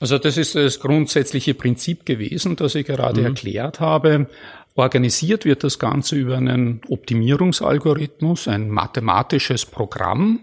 also 0.00 0.18
das 0.18 0.36
ist 0.36 0.54
das 0.54 0.80
grundsätzliche 0.80 1.54
Prinzip 1.54 2.04
gewesen, 2.04 2.56
das 2.56 2.74
ich 2.74 2.86
gerade 2.86 3.20
mhm. 3.20 3.28
erklärt 3.28 3.80
habe. 3.80 4.28
Organisiert 4.76 5.44
wird 5.44 5.62
das 5.62 5.78
Ganze 5.78 6.16
über 6.16 6.36
einen 6.36 6.80
Optimierungsalgorithmus, 6.88 8.48
ein 8.48 8.70
mathematisches 8.70 9.66
Programm. 9.66 10.40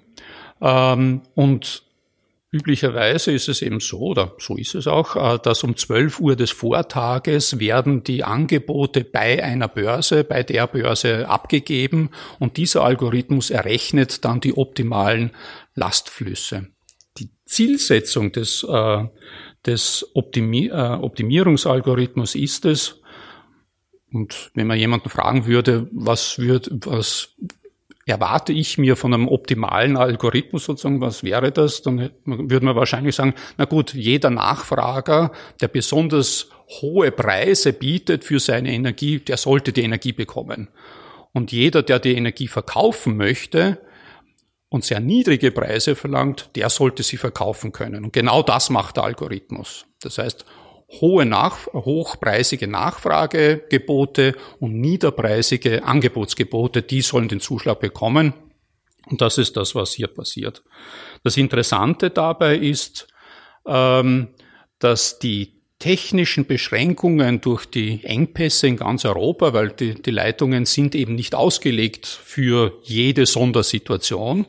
Ähm, 0.62 1.22
und 1.36 1.84
üblicherweise 2.50 3.34
ist 3.34 3.50
es 3.50 3.62
eben 3.62 3.82
so, 3.82 4.00
oder 4.00 4.34
so 4.38 4.56
ist 4.56 4.74
es 4.76 4.88
auch, 4.88 5.18
äh, 5.18 5.40
dass 5.44 5.66
um 5.66 5.76
12 5.76 6.22
Uhr 6.22 6.36
des 6.38 6.52
Vortages 6.52 7.60
werden 7.60 8.04
die 8.04 8.24
Angebote 8.24 9.04
bei 9.04 9.44
einer 9.44 9.68
Börse, 9.68 10.24
bei 10.24 10.44
der 10.44 10.68
Börse 10.68 11.28
abgegeben 11.28 12.12
und 12.40 12.56
dieser 12.56 12.84
Algorithmus 12.84 13.50
errechnet 13.50 14.24
dann 14.24 14.40
die 14.40 14.56
optimalen 14.56 15.32
Lastflüsse. 15.76 16.68
Die 17.18 17.30
Zielsetzung 17.46 18.32
des, 18.32 18.64
äh, 18.64 19.04
des 19.66 20.10
Optimi 20.14 20.68
äh, 20.68 20.72
Optimierungsalgorithmus 20.72 22.36
ist 22.36 22.64
es, 22.64 23.01
und 24.14 24.52
wenn 24.54 24.68
man 24.68 24.78
jemanden 24.78 25.10
fragen 25.10 25.46
würde, 25.46 25.88
was 25.92 26.40
wird, 26.40 26.70
was 26.86 27.30
erwarte 28.06 28.52
ich 28.52 28.78
mir 28.78 28.96
von 28.96 29.14
einem 29.14 29.28
optimalen 29.28 29.96
Algorithmus 29.96 30.66
sozusagen, 30.66 31.02
was 31.02 31.24
wäre 31.24 31.52
das, 31.52 31.82
dann 31.82 32.12
würde 32.26 32.66
man 32.66 32.76
wahrscheinlich 32.76 33.16
sagen, 33.16 33.36
na 33.58 33.66
gut, 33.66 33.94
jeder 33.94 34.30
Nachfrager, 34.30 35.32
der 35.62 35.68
besonders 35.68 36.50
hohe 36.82 37.12
Preise 37.12 37.74
bietet 37.74 38.24
für 38.24 38.40
seine 38.40 38.74
Energie, 38.74 39.20
der 39.20 39.38
sollte 39.38 39.72
die 39.72 39.84
Energie 39.84 40.14
bekommen. 40.14 40.70
Und 41.34 41.52
jeder, 41.52 41.84
der 41.84 42.00
die 42.00 42.16
Energie 42.16 42.48
verkaufen 42.48 43.16
möchte, 43.16 43.78
und 44.72 44.86
sehr 44.86 45.02
niedrige 45.02 45.52
Preise 45.52 45.96
verlangt, 45.96 46.50
der 46.56 46.70
sollte 46.70 47.04
sie 47.04 47.18
verkaufen 47.18 47.74
können. 47.74 48.06
Und 48.06 48.14
genau 48.14 48.42
das 48.42 48.70
macht 48.70 48.96
der 48.96 49.04
Algorithmus. 49.04 49.86
Das 50.02 50.18
heißt, 50.18 50.46
hohe 51.00 51.26
Nach 51.26 51.68
hochpreisige 51.68 52.68
Nachfragegebote 52.68 54.36
und 54.60 54.80
niederpreisige 54.80 55.84
Angebotsgebote, 55.84 56.82
die 56.82 57.02
sollen 57.02 57.30
den 57.30 57.40
Zuschlag 57.40 57.80
bekommen. 57.80 58.34
Und 59.10 59.22
das 59.22 59.38
ist 59.38 59.58
das, 59.58 59.74
was 59.74 59.94
hier 59.94 60.08
passiert. 60.08 60.64
Das 61.24 61.38
Interessante 61.38 62.10
dabei 62.10 62.58
ist, 62.58 63.08
ähm, 63.66 64.30
dass 64.80 65.20
die 65.20 65.62
technischen 65.80 66.46
Beschränkungen 66.46 67.42
durch 67.42 67.66
die 67.66 68.04
Engpässe 68.04 68.68
in 68.68 68.78
ganz 68.78 69.04
Europa, 69.04 69.54
weil 69.54 69.70
die, 69.70 69.96
die 69.96 70.12
Leitungen 70.12 70.66
sind 70.66 70.94
eben 70.94 71.16
nicht 71.16 71.34
ausgelegt 71.34 72.06
für 72.06 72.80
jede 72.84 73.26
Sondersituation, 73.26 74.46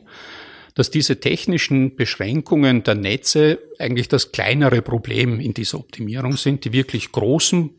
dass 0.75 0.91
diese 0.91 1.19
technischen 1.19 1.95
Beschränkungen 1.95 2.83
der 2.83 2.95
Netze 2.95 3.59
eigentlich 3.79 4.07
das 4.07 4.31
kleinere 4.31 4.81
Problem 4.81 5.39
in 5.39 5.53
dieser 5.53 5.79
Optimierung 5.79 6.37
sind. 6.37 6.65
Die 6.65 6.73
wirklich 6.73 7.11
großen, 7.11 7.71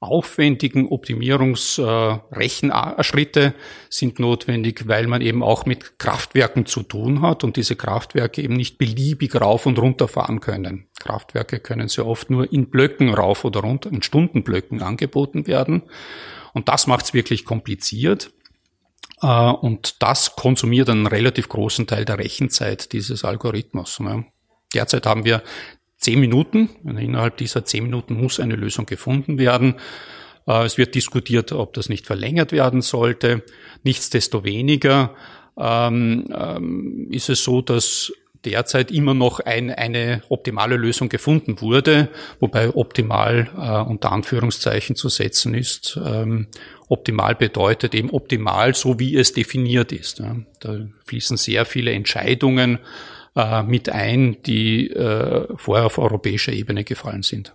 aufwendigen 0.00 0.88
Optimierungsrechenschritte 0.88 3.54
sind 3.90 4.20
notwendig, 4.20 4.86
weil 4.86 5.08
man 5.08 5.22
eben 5.22 5.42
auch 5.42 5.66
mit 5.66 5.98
Kraftwerken 5.98 6.66
zu 6.66 6.84
tun 6.84 7.20
hat 7.20 7.42
und 7.42 7.56
diese 7.56 7.74
Kraftwerke 7.74 8.40
eben 8.42 8.54
nicht 8.54 8.78
beliebig 8.78 9.34
rauf 9.40 9.66
und 9.66 9.76
runter 9.78 10.06
fahren 10.06 10.38
können. 10.40 10.86
Kraftwerke 11.00 11.58
können 11.58 11.88
sehr 11.88 12.06
oft 12.06 12.30
nur 12.30 12.52
in 12.52 12.70
Blöcken 12.70 13.12
rauf 13.12 13.44
oder 13.44 13.58
runter, 13.60 13.90
in 13.90 14.02
Stundenblöcken 14.02 14.82
angeboten 14.82 15.48
werden. 15.48 15.82
Und 16.54 16.68
das 16.68 16.86
macht 16.86 17.06
es 17.06 17.14
wirklich 17.14 17.44
kompliziert. 17.44 18.30
Äh, 19.22 19.26
und 19.26 20.02
das 20.02 20.36
konsumiert 20.36 20.90
einen 20.90 21.06
relativ 21.06 21.48
großen 21.48 21.86
Teil 21.86 22.04
der 22.04 22.18
Rechenzeit 22.18 22.92
dieses 22.92 23.24
Algorithmus. 23.24 24.00
Derzeit 24.74 25.06
haben 25.06 25.24
wir 25.24 25.42
zehn 25.96 26.20
Minuten. 26.20 26.70
Innerhalb 26.84 27.36
dieser 27.36 27.64
zehn 27.64 27.84
Minuten 27.84 28.14
muss 28.14 28.40
eine 28.40 28.56
Lösung 28.56 28.86
gefunden 28.86 29.38
werden. 29.38 29.76
Äh, 30.46 30.64
es 30.64 30.78
wird 30.78 30.94
diskutiert, 30.94 31.52
ob 31.52 31.74
das 31.74 31.88
nicht 31.88 32.06
verlängert 32.06 32.52
werden 32.52 32.82
sollte. 32.82 33.44
Nichtsdestoweniger 33.82 35.14
ähm, 35.58 36.26
ähm, 36.32 37.08
ist 37.10 37.28
es 37.28 37.42
so, 37.42 37.60
dass 37.60 38.12
derzeit 38.44 38.90
immer 38.92 39.14
noch 39.14 39.40
ein, 39.40 39.70
eine 39.70 40.22
optimale 40.28 40.76
Lösung 40.76 41.08
gefunden 41.08 41.60
wurde, 41.60 42.08
wobei 42.38 42.74
optimal 42.74 43.50
äh, 43.56 43.90
unter 43.90 44.12
Anführungszeichen 44.12 44.96
zu 44.96 45.08
setzen 45.08 45.54
ist. 45.54 45.98
Ähm, 46.04 46.46
optimal 46.88 47.34
bedeutet 47.34 47.94
eben 47.94 48.10
optimal, 48.10 48.74
so 48.74 48.98
wie 48.98 49.16
es 49.16 49.32
definiert 49.32 49.92
ist. 49.92 50.20
Da 50.60 50.76
fließen 51.04 51.36
sehr 51.36 51.64
viele 51.64 51.92
Entscheidungen 51.92 52.78
äh, 53.36 53.62
mit 53.62 53.88
ein, 53.88 54.36
die 54.44 54.90
äh, 54.90 55.46
vorher 55.56 55.86
auf 55.86 55.98
europäischer 55.98 56.52
Ebene 56.52 56.84
gefallen 56.84 57.22
sind. 57.22 57.52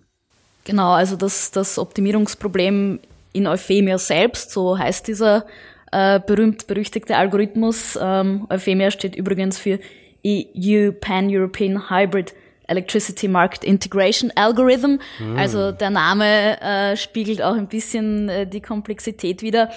Genau, 0.65 0.93
also 0.93 1.15
das, 1.15 1.51
das 1.51 1.77
Optimierungsproblem 1.77 2.99
in 3.33 3.47
Euphemia 3.47 3.97
selbst, 3.97 4.51
so 4.51 4.77
heißt 4.77 5.07
dieser 5.07 5.45
äh, 5.91 6.19
berühmt-berüchtigte 6.19 7.17
Algorithmus. 7.17 7.97
Ähm, 8.01 8.47
Euphemia 8.49 8.91
steht 8.91 9.15
übrigens 9.15 9.57
für 9.57 9.79
EU 10.25 10.91
Pan-European 10.91 11.89
Hybrid 11.89 12.33
Electricity 12.67 13.27
Market 13.27 13.63
Integration 13.63 14.32
Algorithm. 14.36 15.00
Mhm. 15.20 15.38
Also 15.38 15.72
der 15.72 15.89
Name 15.89 16.62
äh, 16.62 16.96
spiegelt 16.98 17.41
auch 17.41 17.55
ein 17.55 17.67
bisschen 17.67 18.29
äh, 18.29 18.48
die 18.48 18.62
Komplexität 18.62 19.41
wieder. 19.41 19.70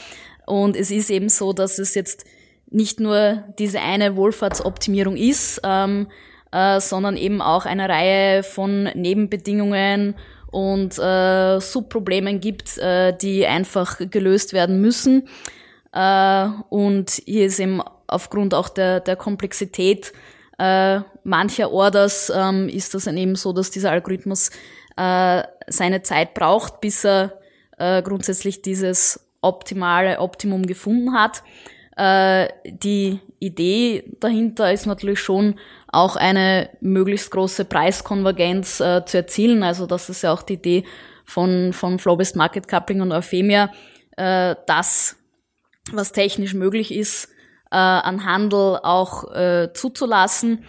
Und 0.46 0.76
es 0.76 0.90
ist 0.90 1.10
eben 1.10 1.28
so, 1.28 1.52
dass 1.52 1.78
es 1.78 1.94
jetzt 1.94 2.24
nicht 2.70 3.00
nur 3.00 3.44
diese 3.58 3.80
eine 3.80 4.16
Wohlfahrtsoptimierung 4.16 5.16
ist, 5.16 5.60
ähm, 5.64 6.08
äh, 6.52 6.80
sondern 6.80 7.16
eben 7.16 7.42
auch 7.42 7.66
eine 7.66 7.88
Reihe 7.88 8.42
von 8.42 8.84
Nebenbedingungen 8.94 10.14
und 10.50 10.98
äh, 10.98 11.60
Subproblemen 11.60 12.40
gibt, 12.40 12.78
äh, 12.78 13.16
die 13.16 13.46
einfach 13.46 13.98
gelöst 14.10 14.52
werden 14.52 14.80
müssen. 14.80 15.28
Äh, 15.92 16.48
und 16.68 17.10
hier 17.24 17.46
ist 17.46 17.58
eben 17.58 17.82
aufgrund 18.06 18.54
auch 18.54 18.68
der, 18.68 19.00
der 19.00 19.16
Komplexität 19.16 20.12
äh, 20.58 21.00
mancher 21.26 21.72
Orders 21.72 22.32
ähm, 22.34 22.68
ist 22.68 22.94
das 22.94 23.04
dann 23.04 23.16
eben 23.16 23.34
so, 23.34 23.52
dass 23.52 23.70
dieser 23.70 23.90
Algorithmus 23.90 24.50
äh, 24.96 25.42
seine 25.66 26.02
Zeit 26.02 26.34
braucht, 26.34 26.80
bis 26.80 27.04
er 27.04 27.40
äh, 27.78 28.02
grundsätzlich 28.02 28.62
dieses 28.62 29.28
optimale 29.40 30.20
Optimum 30.20 30.66
gefunden 30.66 31.12
hat. 31.12 31.42
Äh, 31.96 32.48
die 32.64 33.20
Idee 33.40 34.04
dahinter 34.20 34.72
ist 34.72 34.86
natürlich 34.86 35.20
schon 35.20 35.58
auch 35.88 36.16
eine 36.16 36.70
möglichst 36.80 37.30
große 37.30 37.64
Preiskonvergenz 37.64 38.80
äh, 38.80 39.04
zu 39.04 39.18
erzielen. 39.18 39.62
Also 39.62 39.86
das 39.86 40.08
ist 40.08 40.22
ja 40.22 40.32
auch 40.32 40.42
die 40.42 40.54
Idee 40.54 40.84
von, 41.24 41.72
von 41.72 41.98
Flow-Based 41.98 42.36
Market 42.36 42.68
Coupling 42.68 43.00
und 43.00 43.12
Euphemia, 43.12 43.72
äh, 44.16 44.54
das, 44.66 45.16
was 45.90 46.12
technisch 46.12 46.54
möglich 46.54 46.94
ist, 46.94 47.28
äh, 47.72 47.76
an 47.76 48.24
Handel 48.24 48.78
auch 48.82 49.32
äh, 49.34 49.72
zuzulassen. 49.74 50.64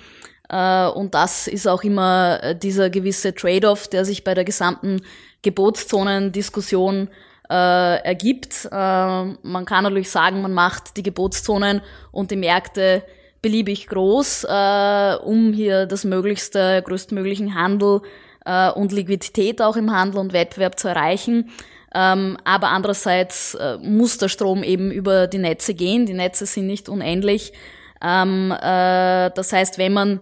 Äh, 0.49 0.87
und 0.87 1.13
das 1.13 1.47
ist 1.47 1.67
auch 1.67 1.83
immer 1.83 2.39
äh, 2.41 2.55
dieser 2.55 2.89
gewisse 2.89 3.33
Trade-off, 3.33 3.87
der 3.87 4.05
sich 4.05 4.23
bei 4.23 4.33
der 4.33 4.45
gesamten 4.45 5.01
Gebotszonendiskussion 5.41 7.09
äh, 7.49 8.03
ergibt. 8.03 8.65
Äh, 8.65 8.75
man 8.75 9.65
kann 9.65 9.83
natürlich 9.83 10.09
sagen, 10.09 10.41
man 10.41 10.53
macht 10.53 10.97
die 10.97 11.03
Gebotszonen 11.03 11.81
und 12.11 12.31
die 12.31 12.35
Märkte 12.35 13.03
beliebig 13.41 13.87
groß, 13.87 14.45
äh, 14.45 15.15
um 15.23 15.53
hier 15.53 15.85
das 15.85 16.03
möglichste, 16.03 16.81
größtmöglichen 16.81 17.55
Handel 17.55 18.01
äh, 18.45 18.71
und 18.71 18.91
Liquidität 18.91 19.61
auch 19.61 19.75
im 19.75 19.93
Handel 19.93 20.19
und 20.19 20.33
Wettbewerb 20.33 20.79
zu 20.79 20.87
erreichen. 20.87 21.49
Ähm, 21.93 22.37
aber 22.43 22.69
andererseits 22.69 23.55
äh, 23.55 23.77
muss 23.77 24.17
der 24.17 24.27
Strom 24.27 24.63
eben 24.63 24.91
über 24.91 25.27
die 25.27 25.37
Netze 25.37 25.73
gehen. 25.73 26.05
Die 26.05 26.13
Netze 26.13 26.45
sind 26.45 26.67
nicht 26.67 26.89
unendlich. 26.89 27.53
Ähm, 28.01 28.51
äh, 28.51 29.31
das 29.31 29.53
heißt, 29.53 29.77
wenn 29.77 29.93
man 29.93 30.19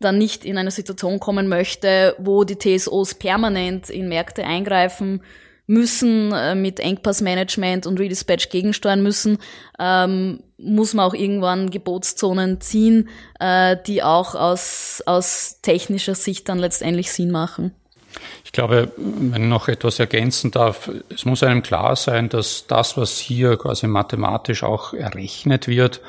dann 0.00 0.18
nicht 0.18 0.44
in 0.44 0.58
eine 0.58 0.70
Situation 0.70 1.20
kommen 1.20 1.48
möchte, 1.48 2.14
wo 2.18 2.44
die 2.44 2.58
TSOs 2.58 3.14
permanent 3.14 3.90
in 3.90 4.08
Märkte 4.08 4.44
eingreifen 4.44 5.22
müssen, 5.66 6.32
äh, 6.32 6.54
mit 6.54 6.80
Engpassmanagement 6.80 7.86
und 7.86 8.00
Redispatch 8.00 8.48
gegensteuern 8.48 9.02
müssen, 9.02 9.38
ähm, 9.78 10.42
muss 10.56 10.94
man 10.94 11.06
auch 11.06 11.14
irgendwann 11.14 11.70
Gebotszonen 11.70 12.60
ziehen, 12.60 13.08
äh, 13.38 13.76
die 13.86 14.02
auch 14.02 14.34
aus, 14.34 15.02
aus 15.06 15.60
technischer 15.62 16.14
Sicht 16.14 16.48
dann 16.48 16.58
letztendlich 16.58 17.12
Sinn 17.12 17.30
machen. 17.30 17.74
Ich 18.44 18.52
glaube, 18.52 18.90
wenn 18.96 19.42
ich 19.42 19.48
noch 19.48 19.68
etwas 19.68 19.98
ergänzen 19.98 20.50
darf, 20.50 20.90
es 21.10 21.26
muss 21.26 21.42
einem 21.42 21.62
klar 21.62 21.94
sein, 21.94 22.30
dass 22.30 22.66
das, 22.66 22.96
was 22.96 23.18
hier 23.18 23.58
quasi 23.58 23.86
mathematisch 23.86 24.64
auch 24.64 24.94
errechnet 24.94 25.68
wird, 25.68 26.00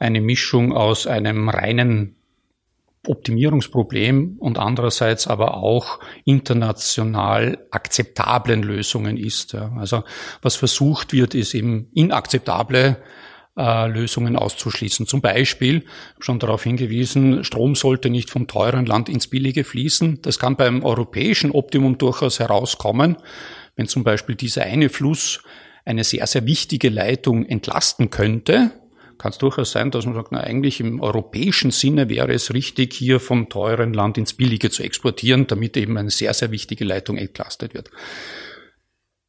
eine 0.00 0.20
Mischung 0.20 0.72
aus 0.72 1.06
einem 1.06 1.48
reinen 1.48 2.15
Optimierungsproblem 3.08 4.36
und 4.38 4.58
andererseits 4.58 5.26
aber 5.26 5.56
auch 5.56 6.00
international 6.24 7.58
akzeptablen 7.70 8.62
Lösungen 8.62 9.16
ist. 9.16 9.54
Also 9.54 10.04
was 10.42 10.56
versucht 10.56 11.12
wird, 11.12 11.34
ist 11.34 11.54
eben 11.54 11.88
inakzeptable 11.94 12.96
äh, 13.56 13.88
Lösungen 13.88 14.36
auszuschließen. 14.36 15.06
Zum 15.06 15.22
Beispiel, 15.22 15.84
schon 16.18 16.38
darauf 16.38 16.62
hingewiesen, 16.62 17.42
Strom 17.42 17.74
sollte 17.74 18.10
nicht 18.10 18.30
vom 18.30 18.46
teuren 18.46 18.86
Land 18.86 19.08
ins 19.08 19.28
billige 19.28 19.64
fließen. 19.64 20.20
Das 20.22 20.38
kann 20.38 20.56
beim 20.56 20.84
europäischen 20.84 21.50
Optimum 21.50 21.96
durchaus 21.96 22.38
herauskommen, 22.38 23.16
wenn 23.74 23.86
zum 23.86 24.04
Beispiel 24.04 24.34
dieser 24.34 24.64
eine 24.64 24.90
Fluss 24.90 25.42
eine 25.86 26.04
sehr, 26.04 26.26
sehr 26.26 26.46
wichtige 26.46 26.90
Leitung 26.90 27.46
entlasten 27.46 28.10
könnte, 28.10 28.72
kann 29.18 29.32
es 29.32 29.38
durchaus 29.38 29.72
sein, 29.72 29.90
dass 29.90 30.06
man 30.06 30.14
sagt, 30.14 30.32
na, 30.32 30.40
eigentlich 30.40 30.80
im 30.80 31.00
europäischen 31.00 31.70
Sinne 31.70 32.08
wäre 32.08 32.32
es 32.32 32.52
richtig, 32.52 32.94
hier 32.94 33.20
vom 33.20 33.48
teuren 33.48 33.92
Land 33.92 34.18
ins 34.18 34.34
Billige 34.34 34.70
zu 34.70 34.82
exportieren, 34.82 35.46
damit 35.46 35.76
eben 35.76 35.96
eine 35.96 36.10
sehr, 36.10 36.34
sehr 36.34 36.50
wichtige 36.50 36.84
Leitung 36.84 37.16
entlastet 37.16 37.74
wird. 37.74 37.90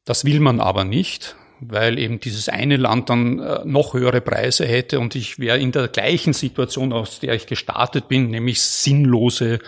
Das 0.05 0.25
will 0.25 0.39
man 0.39 0.59
aber 0.59 0.83
nicht 0.83 1.35
weil 1.59 1.97
eben 1.97 2.19
dieses 2.19 2.49
eine 2.49 2.77
Land 2.77 3.09
dann 3.09 3.39
äh, 3.39 3.61
noch 3.65 3.93
höhere 3.93 4.21
Preise 4.21 4.65
hätte 4.65 4.99
und 4.99 5.15
ich 5.15 5.39
wäre 5.39 5.57
in 5.57 5.71
der 5.71 5.87
gleichen 5.87 6.33
Situation, 6.33 6.93
aus 6.93 7.19
der 7.19 7.33
ich 7.33 7.47
gestartet 7.47 8.07
bin, 8.07 8.29
nämlich 8.29 8.61
sinnlose 8.61 9.59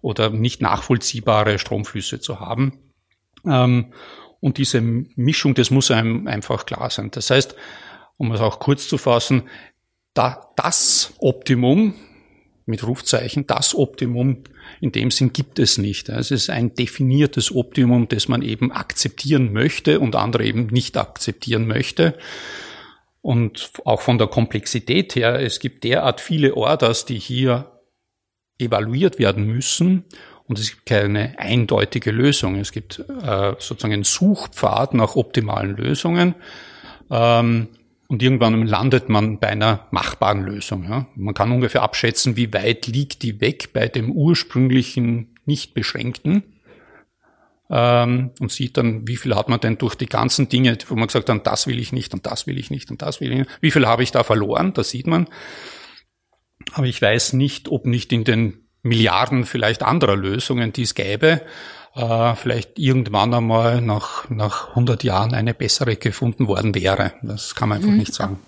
oder 0.00 0.30
nicht 0.30 0.60
nachvollziehbare 0.60 1.58
Stromflüsse 1.58 2.20
zu 2.20 2.40
haben. 2.40 2.92
Ähm, 3.46 3.92
und 4.40 4.58
diese 4.58 4.80
Mischung, 4.80 5.54
das 5.54 5.70
muss 5.70 5.90
einem 5.90 6.26
einfach 6.28 6.66
klar 6.66 6.90
sein. 6.90 7.10
Das 7.10 7.30
heißt, 7.30 7.56
um 8.16 8.32
es 8.32 8.40
auch 8.40 8.60
kurz 8.60 8.88
zu 8.88 8.98
fassen, 8.98 9.48
da 10.18 10.50
das 10.56 11.14
Optimum 11.20 11.94
mit 12.66 12.84
Rufzeichen, 12.84 13.46
das 13.46 13.74
Optimum 13.74 14.42
in 14.80 14.90
dem 14.90 15.12
Sinn 15.12 15.32
gibt 15.32 15.60
es 15.60 15.78
nicht. 15.78 16.08
Es 16.08 16.32
ist 16.32 16.50
ein 16.50 16.74
definiertes 16.74 17.54
Optimum, 17.54 18.08
das 18.08 18.26
man 18.26 18.42
eben 18.42 18.72
akzeptieren 18.72 19.52
möchte 19.52 20.00
und 20.00 20.16
andere 20.16 20.44
eben 20.44 20.66
nicht 20.66 20.96
akzeptieren 20.96 21.68
möchte. 21.68 22.18
Und 23.22 23.70
auch 23.84 24.00
von 24.00 24.18
der 24.18 24.26
Komplexität 24.26 25.14
her, 25.14 25.40
es 25.40 25.60
gibt 25.60 25.84
derart 25.84 26.20
viele 26.20 26.56
Orders, 26.56 27.04
die 27.04 27.18
hier 27.18 27.80
evaluiert 28.58 29.20
werden 29.20 29.46
müssen. 29.46 30.04
Und 30.46 30.58
es 30.58 30.70
gibt 30.70 30.86
keine 30.86 31.38
eindeutige 31.38 32.10
Lösung. 32.10 32.56
Es 32.56 32.72
gibt 32.72 32.98
äh, 32.98 33.54
sozusagen 33.58 33.94
einen 33.94 34.04
Suchpfad 34.04 34.94
nach 34.94 35.14
optimalen 35.14 35.76
Lösungen. 35.76 36.34
Ähm, 37.08 37.68
und 38.08 38.22
irgendwann 38.22 38.66
landet 38.66 39.08
man 39.08 39.38
bei 39.38 39.48
einer 39.48 39.86
machbaren 39.90 40.42
Lösung. 40.42 40.84
Ja. 40.84 41.06
Man 41.14 41.34
kann 41.34 41.52
ungefähr 41.52 41.82
abschätzen, 41.82 42.36
wie 42.36 42.52
weit 42.52 42.86
liegt 42.86 43.22
die 43.22 43.40
weg 43.40 43.72
bei 43.74 43.86
dem 43.86 44.10
ursprünglichen 44.10 45.38
nicht 45.44 45.74
beschränkten 45.74 46.42
ähm, 47.70 48.30
und 48.40 48.50
sieht 48.50 48.78
dann, 48.78 49.06
wie 49.06 49.16
viel 49.16 49.34
hat 49.34 49.50
man 49.50 49.60
denn 49.60 49.76
durch 49.76 49.94
die 49.94 50.06
ganzen 50.06 50.48
Dinge, 50.48 50.76
wo 50.88 50.96
man 50.96 51.06
gesagt 51.06 51.28
hat, 51.28 51.46
das 51.46 51.66
will 51.66 51.78
ich 51.78 51.92
nicht 51.92 52.14
und 52.14 52.26
das 52.26 52.46
will 52.46 52.58
ich 52.58 52.70
nicht 52.70 52.90
und 52.90 53.02
das 53.02 53.20
will 53.20 53.30
ich 53.30 53.38
nicht. 53.38 53.50
Wie 53.60 53.70
viel 53.70 53.86
habe 53.86 54.02
ich 54.02 54.10
da 54.10 54.24
verloren? 54.24 54.72
Das 54.72 54.88
sieht 54.88 55.06
man. 55.06 55.28
Aber 56.72 56.86
ich 56.86 57.00
weiß 57.00 57.34
nicht, 57.34 57.68
ob 57.68 57.86
nicht 57.86 58.12
in 58.12 58.24
den 58.24 58.68
Milliarden 58.82 59.44
vielleicht 59.44 59.82
anderer 59.82 60.16
Lösungen, 60.16 60.72
die 60.72 60.82
es 60.82 60.94
gäbe, 60.94 61.42
äh, 61.98 62.34
vielleicht 62.36 62.78
irgendwann 62.78 63.34
einmal 63.34 63.80
nach, 63.80 64.30
nach 64.30 64.70
100 64.70 65.04
Jahren 65.04 65.34
eine 65.34 65.54
bessere 65.54 65.96
gefunden 65.96 66.46
worden 66.46 66.74
wäre. 66.74 67.12
Das 67.22 67.54
kann 67.54 67.68
man 67.68 67.78
einfach 67.78 67.90
mhm. 67.90 67.98
nicht 67.98 68.14
sagen. 68.14 68.38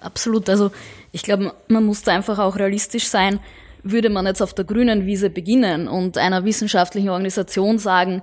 Absolut. 0.00 0.48
Also 0.48 0.70
ich 1.12 1.22
glaube, 1.22 1.52
man 1.68 1.84
muss 1.84 2.02
da 2.02 2.12
einfach 2.12 2.38
auch 2.38 2.56
realistisch 2.56 3.06
sein. 3.08 3.40
Würde 3.82 4.10
man 4.10 4.26
jetzt 4.26 4.40
auf 4.40 4.54
der 4.54 4.64
grünen 4.64 5.06
Wiese 5.06 5.30
beginnen 5.30 5.88
und 5.88 6.16
einer 6.16 6.44
wissenschaftlichen 6.44 7.08
Organisation 7.08 7.78
sagen, 7.78 8.22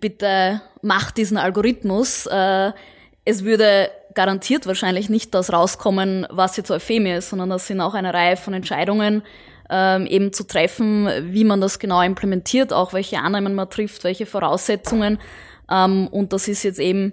bitte 0.00 0.62
macht 0.82 1.16
diesen 1.16 1.36
Algorithmus, 1.36 2.26
äh, 2.26 2.70
es 3.24 3.44
würde 3.44 3.90
garantiert 4.14 4.66
wahrscheinlich 4.66 5.08
nicht 5.08 5.34
das 5.34 5.52
rauskommen, 5.52 6.26
was 6.30 6.56
jetzt 6.56 6.70
Euphemie 6.70 7.12
ist, 7.12 7.30
sondern 7.30 7.50
das 7.50 7.66
sind 7.66 7.80
auch 7.80 7.94
eine 7.94 8.14
Reihe 8.14 8.36
von 8.36 8.54
Entscheidungen, 8.54 9.22
ähm, 9.70 10.06
eben 10.06 10.32
zu 10.32 10.46
treffen, 10.46 11.08
wie 11.32 11.44
man 11.44 11.60
das 11.60 11.78
genau 11.78 12.02
implementiert, 12.02 12.72
auch 12.72 12.92
welche 12.92 13.18
Annahmen 13.18 13.54
man 13.54 13.70
trifft, 13.70 14.04
welche 14.04 14.26
Voraussetzungen. 14.26 15.18
Ähm, 15.70 16.08
und 16.08 16.32
das 16.32 16.48
ist 16.48 16.62
jetzt 16.62 16.80
eben 16.80 17.12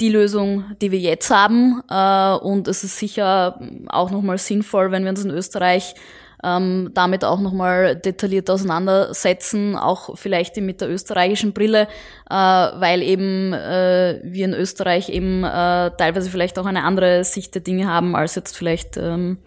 die 0.00 0.08
Lösung, 0.08 0.64
die 0.80 0.90
wir 0.90 0.98
jetzt 0.98 1.30
haben. 1.30 1.82
Äh, 1.90 2.34
und 2.44 2.68
es 2.68 2.84
ist 2.84 2.98
sicher 2.98 3.60
auch 3.88 4.10
nochmal 4.10 4.38
sinnvoll, 4.38 4.90
wenn 4.90 5.04
wir 5.04 5.10
uns 5.10 5.24
in 5.24 5.30
Österreich 5.30 5.94
ähm, 6.42 6.90
damit 6.94 7.24
auch 7.24 7.40
nochmal 7.40 7.96
detailliert 7.96 8.48
auseinandersetzen, 8.50 9.76
auch 9.76 10.16
vielleicht 10.16 10.56
mit 10.56 10.80
der 10.80 10.88
österreichischen 10.88 11.52
Brille, 11.52 11.82
äh, 12.30 12.34
weil 12.34 13.02
eben 13.02 13.52
äh, 13.52 14.20
wir 14.24 14.46
in 14.46 14.54
Österreich 14.54 15.10
eben 15.10 15.44
äh, 15.44 15.90
teilweise 15.96 16.30
vielleicht 16.30 16.58
auch 16.58 16.66
eine 16.66 16.84
andere 16.84 17.24
Sicht 17.24 17.54
der 17.54 17.62
Dinge 17.62 17.88
haben 17.88 18.16
als 18.16 18.34
jetzt 18.34 18.56
vielleicht 18.56 18.96
ähm, 18.96 19.38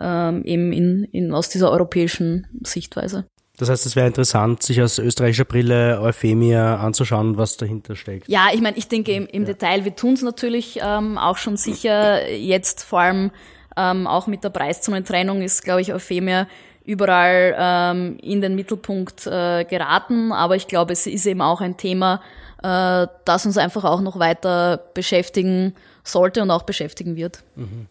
ähm, 0.00 0.44
eben 0.44 0.72
in, 0.72 1.04
in, 1.04 1.32
aus 1.32 1.48
dieser 1.48 1.70
europäischen 1.70 2.46
Sichtweise. 2.62 3.26
Das 3.58 3.70
heißt, 3.70 3.86
es 3.86 3.96
wäre 3.96 4.06
interessant, 4.06 4.62
sich 4.62 4.82
aus 4.82 4.98
österreichischer 4.98 5.46
Brille 5.46 6.00
Euphemia 6.00 6.76
anzuschauen, 6.76 7.38
was 7.38 7.56
dahinter 7.56 7.96
steckt. 7.96 8.28
Ja, 8.28 8.48
ich 8.52 8.60
meine, 8.60 8.76
ich 8.76 8.88
denke 8.88 9.12
im, 9.12 9.26
im 9.26 9.42
ja. 9.42 9.46
Detail, 9.46 9.84
wir 9.84 9.96
tun 9.96 10.12
es 10.12 10.22
natürlich 10.22 10.78
ähm, 10.82 11.16
auch 11.16 11.38
schon 11.38 11.56
sicher. 11.56 12.30
Jetzt 12.30 12.84
vor 12.84 13.00
allem 13.00 13.30
ähm, 13.76 14.06
auch 14.06 14.26
mit 14.26 14.44
der 14.44 14.50
Preiszonentrennung 14.50 15.40
ist, 15.40 15.64
glaube 15.64 15.80
ich, 15.80 15.94
Euphemia 15.94 16.46
überall 16.84 17.54
ähm, 17.58 18.18
in 18.22 18.40
den 18.40 18.54
Mittelpunkt 18.54 19.26
äh, 19.26 19.64
geraten. 19.64 20.32
Aber 20.32 20.56
ich 20.56 20.66
glaube, 20.68 20.92
es 20.92 21.06
ist 21.06 21.26
eben 21.26 21.40
auch 21.40 21.62
ein 21.62 21.78
Thema, 21.78 22.20
äh, 22.62 23.06
das 23.24 23.46
uns 23.46 23.56
einfach 23.56 23.84
auch 23.84 24.02
noch 24.02 24.18
weiter 24.18 24.78
beschäftigen 24.92 25.74
sollte 26.04 26.42
und 26.42 26.50
auch 26.50 26.62
beschäftigen 26.62 27.16
wird. 27.16 27.42
Mhm. 27.56 27.86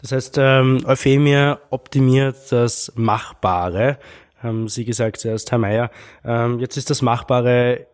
Das 0.00 0.12
heißt, 0.12 0.36
ähm, 0.38 0.80
Euphemia 0.86 1.60
optimiert 1.70 2.36
das 2.50 2.92
Machbare, 2.96 3.98
haben 4.42 4.68
Sie 4.68 4.84
gesagt 4.84 5.18
zuerst, 5.18 5.50
Herr 5.50 5.58
Mayer. 5.58 5.90
Ähm, 6.24 6.60
jetzt 6.60 6.76
ist 6.76 6.90
das 6.90 7.02
Machbare 7.02 7.86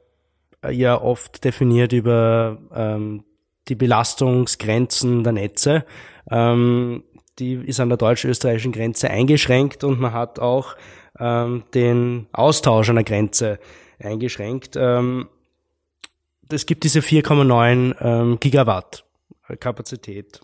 äh, 0.62 0.72
ja 0.72 1.00
oft 1.00 1.44
definiert 1.44 1.92
über 1.92 2.58
ähm, 2.74 3.24
die 3.68 3.74
Belastungsgrenzen 3.74 5.24
der 5.24 5.32
Netze. 5.32 5.84
Ähm, 6.30 7.02
die 7.38 7.54
ist 7.54 7.80
an 7.80 7.88
der 7.88 7.98
deutsch-österreichischen 7.98 8.72
Grenze 8.72 9.10
eingeschränkt 9.10 9.84
und 9.84 10.00
man 10.00 10.12
hat 10.12 10.38
auch 10.38 10.76
ähm, 11.18 11.64
den 11.74 12.26
Austausch 12.32 12.88
an 12.88 12.96
der 12.96 13.04
Grenze 13.04 13.58
eingeschränkt. 13.98 14.76
Ähm, 14.76 15.28
es 16.50 16.66
gibt 16.66 16.84
diese 16.84 17.00
4,9 17.00 17.96
ähm, 18.00 18.40
Gigawatt 18.40 19.04
Kapazität. 19.60 20.40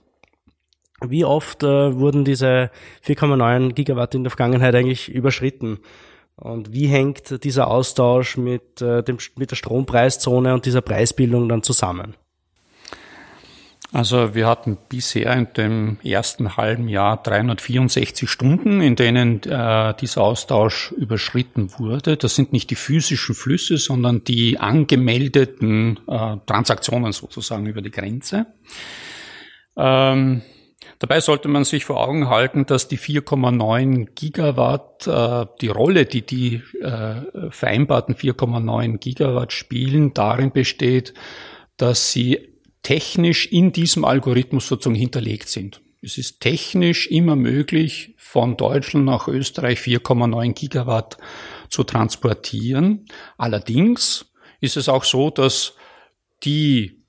Wie 1.09 1.25
oft 1.25 1.63
äh, 1.63 1.99
wurden 1.99 2.25
diese 2.25 2.71
4,9 3.07 3.73
Gigawatt 3.73 4.15
in 4.15 4.25
der 4.25 4.31
Vergangenheit 4.31 4.75
eigentlich 4.75 5.09
überschritten? 5.09 5.79
Und 6.37 6.73
wie 6.73 6.87
hängt 6.87 7.45
dieser 7.45 7.69
Austausch 7.69 8.37
mit, 8.37 8.81
äh, 8.81 9.03
dem, 9.03 9.19
mit 9.37 9.51
der 9.51 9.57
Strompreiszone 9.57 10.55
und 10.55 10.67
dieser 10.67 10.81
Preisbildung 10.81 11.49
dann 11.49 11.63
zusammen? 11.63 12.15
Also 13.93 14.35
wir 14.35 14.47
hatten 14.47 14.79
bisher 14.89 15.35
in 15.35 15.49
dem 15.55 15.99
ersten 16.03 16.57
halben 16.57 16.89
Jahr 16.89 17.23
364 17.23 18.29
Stunden, 18.29 18.81
in 18.81 18.97
denen 18.97 19.43
äh, 19.43 19.95
dieser 20.01 20.23
Austausch 20.23 20.93
überschritten 20.93 21.79
wurde. 21.79 22.17
Das 22.17 22.35
sind 22.35 22.55
nicht 22.55 22.71
die 22.71 22.75
physischen 22.75 23.35
Flüsse, 23.35 23.77
sondern 23.77 24.25
die 24.25 24.59
angemeldeten 24.59 26.01
äh, 26.09 26.37
Transaktionen 26.47 27.13
sozusagen 27.13 27.67
über 27.67 27.83
die 27.83 27.91
Grenze. 27.91 28.47
Ähm, 29.77 30.41
Dabei 31.03 31.19
sollte 31.19 31.49
man 31.49 31.65
sich 31.65 31.85
vor 31.85 32.01
Augen 32.01 32.29
halten, 32.29 32.65
dass 32.65 32.87
die 32.87 32.97
4,9 32.97 34.11
Gigawatt, 34.15 35.09
äh, 35.09 35.47
die 35.61 35.67
Rolle, 35.67 36.07
die 36.07 36.23
die 36.23 36.63
äh, 36.81 37.51
vereinbarten 37.51 38.15
4,9 38.15 38.99
Gigawatt 38.99 39.53
spielen, 39.53 40.15
darin 40.15 40.53
besteht, 40.53 41.13
dass 41.77 42.13
sie 42.13 42.53
technisch 42.85 43.47
in 43.47 43.73
diesem 43.73 44.05
Algorithmus 44.05 44.69
sozusagen 44.69 44.95
hinterlegt 44.95 45.49
sind. 45.49 45.81
Es 46.03 46.19
ist 46.19 46.39
technisch 46.39 47.09
immer 47.09 47.35
möglich, 47.35 48.15
von 48.17 48.57
Deutschland 48.57 49.05
nach 49.05 49.27
Österreich 49.27 49.81
4,9 49.81 50.53
Gigawatt 50.53 51.17
zu 51.69 51.83
transportieren. 51.83 53.07
Allerdings 53.37 54.33
ist 54.61 54.77
es 54.77 54.89
auch 54.89 55.03
so, 55.03 55.31
dass 55.31 55.75
die 56.45 57.02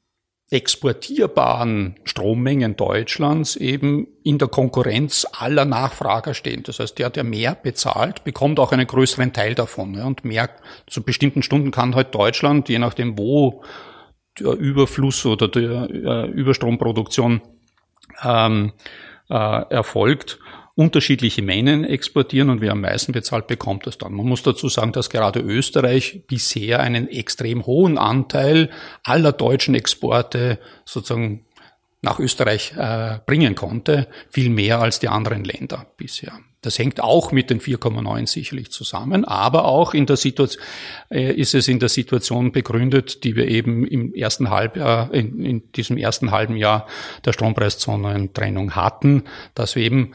exportierbaren 0.53 1.95
Strommengen 2.03 2.75
Deutschlands 2.75 3.55
eben 3.55 4.07
in 4.23 4.37
der 4.37 4.47
Konkurrenz 4.47 5.25
aller 5.31 5.65
Nachfrager 5.65 6.35
stehen. 6.35 6.61
Das 6.61 6.79
heißt, 6.79 6.99
der, 6.99 7.09
der 7.09 7.23
mehr 7.23 7.55
bezahlt, 7.55 8.23
bekommt 8.23 8.59
auch 8.59 8.71
einen 8.71 8.85
größeren 8.85 9.33
Teil 9.33 9.55
davon. 9.55 9.99
Und 9.99 10.23
mehr 10.23 10.51
zu 10.85 11.01
bestimmten 11.01 11.41
Stunden 11.41 11.71
kann 11.71 11.95
halt 11.95 12.13
Deutschland, 12.13 12.69
je 12.69 12.77
nachdem 12.77 13.17
wo 13.17 13.63
der 14.39 14.53
Überfluss 14.53 15.25
oder 15.25 15.47
der 15.47 15.89
äh, 15.89 16.27
Überstromproduktion 16.27 17.41
ähm, 18.23 18.73
äh, 19.29 19.61
erfolgt, 19.69 20.39
unterschiedliche 20.75 21.41
Mengen 21.41 21.83
exportieren 21.83 22.49
und 22.49 22.61
wer 22.61 22.71
am 22.71 22.81
meisten 22.81 23.11
bezahlt, 23.11 23.47
bekommt 23.47 23.85
das 23.85 23.97
dann. 23.97 24.13
Man 24.13 24.25
muss 24.25 24.41
dazu 24.41 24.69
sagen, 24.69 24.91
dass 24.91 25.09
gerade 25.09 25.39
Österreich 25.39 26.23
bisher 26.27 26.79
einen 26.79 27.07
extrem 27.07 27.65
hohen 27.65 27.97
Anteil 27.97 28.71
aller 29.03 29.31
deutschen 29.31 29.75
Exporte 29.75 30.59
sozusagen 30.83 31.45
nach 32.01 32.19
Österreich 32.19 32.73
äh, 32.75 33.19
bringen 33.25 33.55
konnte, 33.55 34.07
viel 34.29 34.49
mehr 34.49 34.79
als 34.79 34.99
die 34.99 35.07
anderen 35.07 35.43
Länder 35.43 35.87
bisher. 35.95 36.33
Das 36.61 36.79
hängt 36.79 37.01
auch 37.01 37.31
mit 37.31 37.49
den 37.49 37.59
4,9 37.59 38.27
sicherlich 38.27 38.71
zusammen, 38.71 39.25
aber 39.25 39.65
auch 39.65 39.93
in 39.93 40.05
der 40.05 40.17
Situation 40.17 40.61
äh, 41.09 41.31
ist 41.33 41.53
es 41.53 41.67
in 41.67 41.79
der 41.79 41.89
Situation 41.89 42.51
begründet, 42.51 43.23
die 43.23 43.35
wir 43.35 43.47
eben 43.47 43.85
im 43.85 44.13
ersten 44.13 44.49
Halbjahr, 44.49 45.13
in, 45.13 45.45
in 45.45 45.71
diesem 45.73 45.97
ersten 45.97 46.31
halben 46.31 46.57
Jahr 46.57 46.87
der 47.25 47.33
Strompreiszonentrennung 47.33 48.75
hatten, 48.75 49.23
dass 49.55 49.75
wir 49.75 49.83
eben 49.83 50.13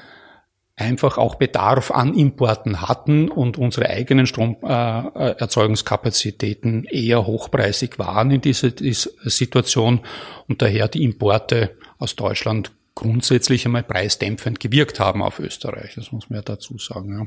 einfach 0.79 1.19
auch 1.19 1.35
Bedarf 1.35 1.91
an 1.91 2.15
Importen 2.15 2.81
hatten 2.83 3.29
und 3.29 3.59
unsere 3.59 3.91
eigenen 3.91 4.27
Stromerzeugungskapazitäten 4.27 6.85
äh, 6.85 7.07
eher 7.07 7.27
hochpreisig 7.27 7.99
waren 7.99 8.31
in 8.31 8.41
dieser, 8.41 8.71
dieser 8.71 9.11
Situation 9.25 10.01
und 10.47 10.63
daher 10.63 10.87
die 10.89 11.03
Importe 11.03 11.73
aus 11.99 12.17
Deutschland 12.17 12.71
grundsätzlich 12.95 13.67
einmal 13.67 13.83
preisdämpfend 13.83 14.61
gewirkt 14.61 15.01
haben 15.01 15.23
auf 15.23 15.41
Österreich. 15.41 15.97
Das 15.97 16.13
muss 16.13 16.31
man 16.31 16.39
ja 16.39 16.43
dazu 16.43 16.79
sagen. 16.79 17.19
Ja. 17.19 17.27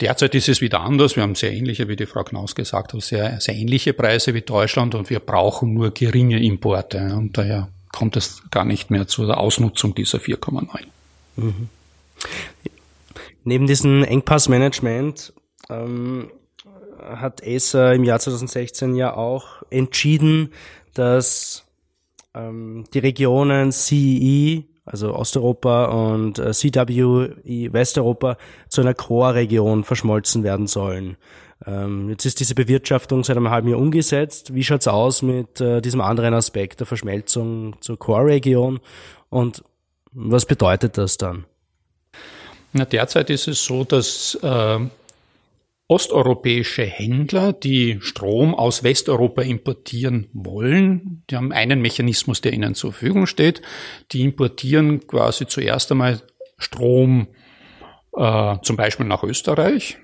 Derzeit 0.00 0.34
ist 0.34 0.48
es 0.48 0.62
wieder 0.62 0.80
anders. 0.80 1.14
Wir 1.16 1.22
haben 1.22 1.34
sehr 1.34 1.52
ähnliche, 1.52 1.88
wie 1.88 1.96
die 1.96 2.06
Frau 2.06 2.24
Knaus 2.24 2.54
gesagt 2.54 2.94
hat, 2.94 3.02
sehr, 3.02 3.38
sehr 3.40 3.54
ähnliche 3.54 3.92
Preise 3.92 4.32
wie 4.34 4.40
Deutschland 4.40 4.94
und 4.94 5.10
wir 5.10 5.20
brauchen 5.20 5.74
nur 5.74 5.92
geringe 5.92 6.42
Importe. 6.42 7.14
Und 7.14 7.36
daher 7.36 7.68
kommt 7.92 8.16
es 8.16 8.42
gar 8.50 8.64
nicht 8.64 8.90
mehr 8.90 9.06
zur 9.06 9.36
Ausnutzung 9.36 9.94
dieser 9.94 10.16
4,9. 10.18 10.66
Mhm. 11.36 11.68
Neben 13.44 13.66
diesem 13.66 14.04
Engpassmanagement 14.04 15.32
ähm, 15.68 16.30
hat 17.02 17.42
ESA 17.42 17.92
im 17.92 18.04
Jahr 18.04 18.20
2016 18.20 18.94
ja 18.94 19.14
auch 19.16 19.62
entschieden, 19.70 20.52
dass 20.94 21.64
ähm, 22.34 22.84
die 22.92 22.98
Regionen 22.98 23.72
CEE 23.72 24.64
also 24.90 25.14
Osteuropa 25.14 25.86
und 25.86 26.38
äh, 26.38 26.52
CWI 26.52 27.72
Westeuropa, 27.72 28.36
zu 28.68 28.80
einer 28.80 28.94
Core-Region 28.94 29.84
verschmolzen 29.84 30.42
werden 30.42 30.66
sollen. 30.66 31.16
Ähm, 31.66 32.08
jetzt 32.08 32.24
ist 32.24 32.40
diese 32.40 32.54
Bewirtschaftung 32.54 33.22
seit 33.22 33.36
einem 33.36 33.50
halben 33.50 33.68
Jahr 33.68 33.78
umgesetzt. 33.78 34.54
Wie 34.54 34.64
schaut's 34.64 34.88
aus 34.88 35.22
mit 35.22 35.60
äh, 35.60 35.80
diesem 35.80 36.00
anderen 36.00 36.34
Aspekt 36.34 36.80
der 36.80 36.86
Verschmelzung 36.86 37.76
zur 37.80 37.98
Core-Region 37.98 38.80
und 39.28 39.62
was 40.12 40.44
bedeutet 40.44 40.98
das 40.98 41.18
dann? 41.18 41.44
Na, 42.72 42.84
derzeit 42.84 43.30
ist 43.30 43.48
es 43.48 43.64
so, 43.64 43.84
dass 43.84 44.38
äh, 44.42 44.78
osteuropäische 45.88 46.84
Händler, 46.84 47.52
die 47.52 47.98
Strom 48.00 48.54
aus 48.54 48.84
Westeuropa 48.84 49.42
importieren 49.42 50.28
wollen, 50.32 51.24
die 51.28 51.36
haben 51.36 51.52
einen 51.52 51.82
Mechanismus, 51.82 52.40
der 52.40 52.52
ihnen 52.52 52.76
zur 52.76 52.92
Verfügung 52.92 53.26
steht. 53.26 53.60
Die 54.12 54.22
importieren 54.22 55.06
quasi 55.08 55.48
zuerst 55.48 55.90
einmal 55.90 56.22
Strom 56.58 57.26
äh, 58.16 58.56
zum 58.62 58.76
Beispiel 58.76 59.06
nach 59.06 59.24
Österreich, 59.24 59.98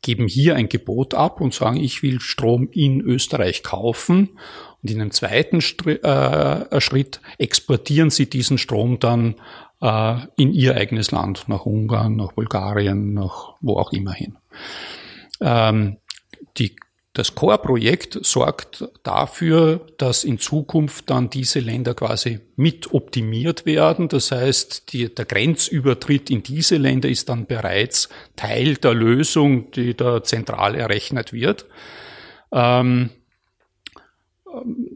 geben 0.00 0.28
hier 0.28 0.56
ein 0.56 0.70
Gebot 0.70 1.12
ab 1.12 1.42
und 1.42 1.52
sagen, 1.52 1.76
ich 1.76 2.02
will 2.02 2.18
Strom 2.20 2.70
in 2.72 3.02
Österreich 3.02 3.62
kaufen. 3.62 4.30
Und 4.82 4.90
in 4.90 5.00
einem 5.00 5.10
zweiten 5.10 5.58
äh, 5.58 6.80
Schritt 6.80 7.20
exportieren 7.36 8.08
sie 8.08 8.30
diesen 8.30 8.56
Strom 8.56 8.98
dann 8.98 9.36
äh, 9.82 10.16
in 10.36 10.54
ihr 10.54 10.76
eigenes 10.76 11.10
Land, 11.10 11.48
nach 11.48 11.66
Ungarn, 11.66 12.16
nach 12.16 12.32
Bulgarien, 12.32 13.12
nach 13.12 13.54
wo 13.60 13.76
auch 13.76 13.92
immer 13.92 14.12
hin. 14.12 14.38
Ähm, 15.40 15.98
die, 16.56 16.76
das 17.12 17.34
Core-Projekt 17.34 18.18
sorgt 18.24 18.88
dafür, 19.02 19.86
dass 19.98 20.24
in 20.24 20.38
Zukunft 20.38 21.10
dann 21.10 21.28
diese 21.28 21.58
Länder 21.58 21.94
quasi 21.94 22.40
mit 22.56 22.94
optimiert 22.94 23.66
werden. 23.66 24.08
Das 24.08 24.30
heißt, 24.30 24.92
die, 24.92 25.14
der 25.14 25.26
Grenzübertritt 25.26 26.30
in 26.30 26.42
diese 26.42 26.76
Länder 26.76 27.08
ist 27.08 27.28
dann 27.28 27.46
bereits 27.46 28.08
Teil 28.36 28.76
der 28.76 28.94
Lösung, 28.94 29.72
die 29.72 29.94
da 29.94 30.22
zentral 30.22 30.74
errechnet 30.74 31.32
wird. 31.32 31.66
Ähm, 32.52 33.10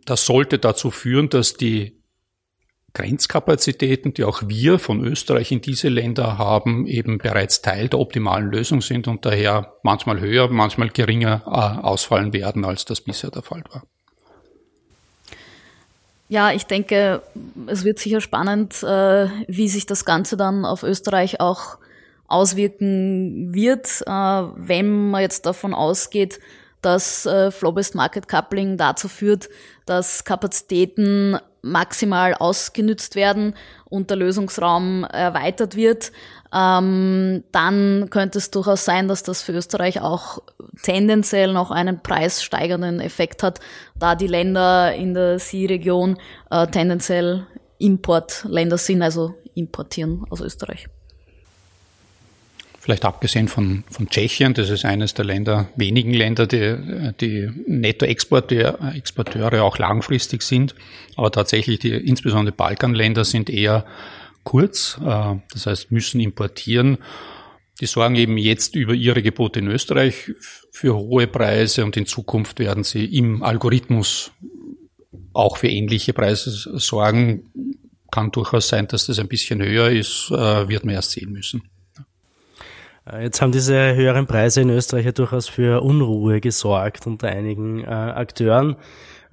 das 0.05 0.27
sollte 0.27 0.59
dazu 0.59 0.91
führen, 0.91 1.29
dass 1.29 1.55
die 1.55 1.96
Grenzkapazitäten, 2.97 4.15
die 4.15 4.25
auch 4.25 4.45
wir 4.47 4.79
von 4.79 5.05
Österreich 5.05 5.53
in 5.53 5.61
diese 5.61 5.89
Länder 5.89 6.39
haben, 6.39 6.87
eben 6.87 7.19
bereits 7.19 7.61
Teil 7.61 7.89
der 7.89 8.01
optimalen 8.01 8.51
Lösung 8.51 8.81
sind 8.81 9.07
und 9.07 9.27
daher 9.27 9.75
manchmal 9.83 10.19
höher, 10.19 10.49
manchmal 10.49 10.89
geringer 10.89 11.43
äh, 11.47 11.87
ausfallen 11.87 12.33
werden, 12.33 12.65
als 12.65 12.87
das 12.87 13.03
bisher 13.03 13.31
der 13.31 13.43
Fall 13.43 13.63
war. 13.71 13.83
Ja, 16.31 16.53
ich 16.53 16.65
denke, 16.65 17.21
es 17.67 17.85
wird 17.85 17.99
sicher 17.99 18.23
spannend, 18.23 18.83
äh, 18.83 19.29
wie 19.47 19.69
sich 19.69 19.85
das 19.85 20.07
Ganze 20.07 20.39
dann 20.39 20.65
auf 20.65 20.83
Österreich 20.83 21.39
auch 21.39 21.77
auswirken 22.29 23.55
wird, 23.55 24.05
äh, 24.07 24.11
wenn 24.11 25.11
man 25.11 25.21
jetzt 25.21 25.45
davon 25.45 25.75
ausgeht, 25.75 26.41
dass 26.81 27.23
Flow-Based 27.23 27.97
Market 27.97 28.29
Coupling 28.29 28.77
dazu 28.77 29.09
führt, 29.09 29.49
dass 29.87 30.25
Kapazitäten 30.25 31.37
maximal 31.67 32.35
ausgenützt 32.35 33.15
werden 33.15 33.55
und 33.85 34.11
der 34.11 34.17
Lösungsraum 34.17 35.05
erweitert 35.05 35.77
wird, 35.77 36.13
ähm, 36.55 37.45
dann 37.53 38.09
könnte 38.11 38.39
es 38.39 38.51
durchaus 38.51 38.85
sein, 38.85 39.09
dass 39.09 39.23
das 39.23 39.43
für 39.43 39.53
Österreich 39.53 40.01
auch 40.01 40.39
tendenziell 40.83 41.53
noch 41.53 41.71
einen 41.71 42.03
preissteigernden 42.03 43.01
Effekt 43.01 43.43
hat, 43.43 43.61
da 43.99 44.15
die 44.15 44.27
Länder 44.27 44.95
in 44.95 45.15
der 45.15 45.39
Sie-Region 45.39 46.19
äh, 46.51 46.67
tendenziell 46.69 47.47
Importländer 47.79 48.79
sind, 48.79 49.03
also 49.03 49.35
importieren 49.55 50.25
aus 50.31 50.41
Österreich. 50.41 50.89
Vielleicht 52.87 53.05
abgesehen 53.05 53.49
von, 53.49 53.83
von 53.91 54.09
Tschechien, 54.09 54.55
das 54.55 54.71
ist 54.71 54.85
eines 54.85 55.13
der 55.13 55.25
Länder, 55.25 55.67
wenigen 55.75 56.15
Länder, 56.15 56.47
die, 56.47 57.13
die 57.21 57.51
Nettoexporteure 57.67 59.65
auch 59.65 59.79
langfristig 59.79 60.43
sind. 60.43 60.77
Aber 61.17 61.33
tatsächlich 61.33 61.81
die, 61.81 61.91
insbesondere 61.91 62.55
Balkanländer 62.55 63.25
sind 63.25 63.51
eher 63.51 63.85
kurz, 64.45 65.01
äh, 65.05 65.35
das 65.53 65.67
heißt 65.67 65.91
müssen 65.91 66.21
importieren. 66.21 66.99
Die 67.81 67.87
sorgen 67.87 68.15
eben 68.15 68.39
jetzt 68.39 68.77
über 68.77 68.95
ihre 68.95 69.21
Gebote 69.21 69.59
in 69.59 69.67
Österreich 69.67 70.31
für 70.71 70.95
hohe 70.95 71.27
Preise 71.27 71.85
und 71.85 71.97
in 71.97 72.07
Zukunft 72.07 72.61
werden 72.61 72.85
sie 72.85 73.05
im 73.05 73.43
Algorithmus 73.43 74.31
auch 75.33 75.57
für 75.57 75.67
ähnliche 75.67 76.13
Preise 76.13 76.53
sorgen. 76.79 77.51
Kann 78.13 78.31
durchaus 78.31 78.69
sein, 78.69 78.87
dass 78.87 79.07
das 79.07 79.19
ein 79.19 79.27
bisschen 79.27 79.61
höher 79.61 79.91
ist, 79.91 80.31
äh, 80.31 80.69
wird 80.69 80.85
man 80.85 80.95
erst 80.95 81.11
sehen 81.11 81.33
müssen. 81.33 81.65
Äh, 83.11 83.25
jetzt 83.25 83.41
haben 83.41 83.53
diese 83.53 83.95
höheren 83.95 84.27
Preise 84.27 84.61
in 84.61 84.71
Österreich 84.71 85.07
ja 85.07 85.13
durchaus 85.13 85.49
für 85.49 85.83
Unruhe 85.83 86.41
gesorgt 86.41 87.07
unter 87.07 87.29
einigen 87.29 87.85
äh, 87.85 87.87
Akteuren. 87.87 88.77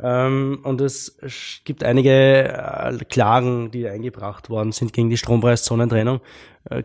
Ähm, 0.01 0.59
und 0.63 0.81
es 0.81 1.17
gibt 1.63 1.83
einige 1.83 2.11
äh, 2.11 2.97
Klagen, 3.09 3.71
die 3.71 3.87
eingebracht 3.87 4.49
worden 4.49 4.71
sind 4.71 4.93
gegen 4.93 5.09
die 5.09 5.17
Strompreiszonentrennung. 5.17 6.19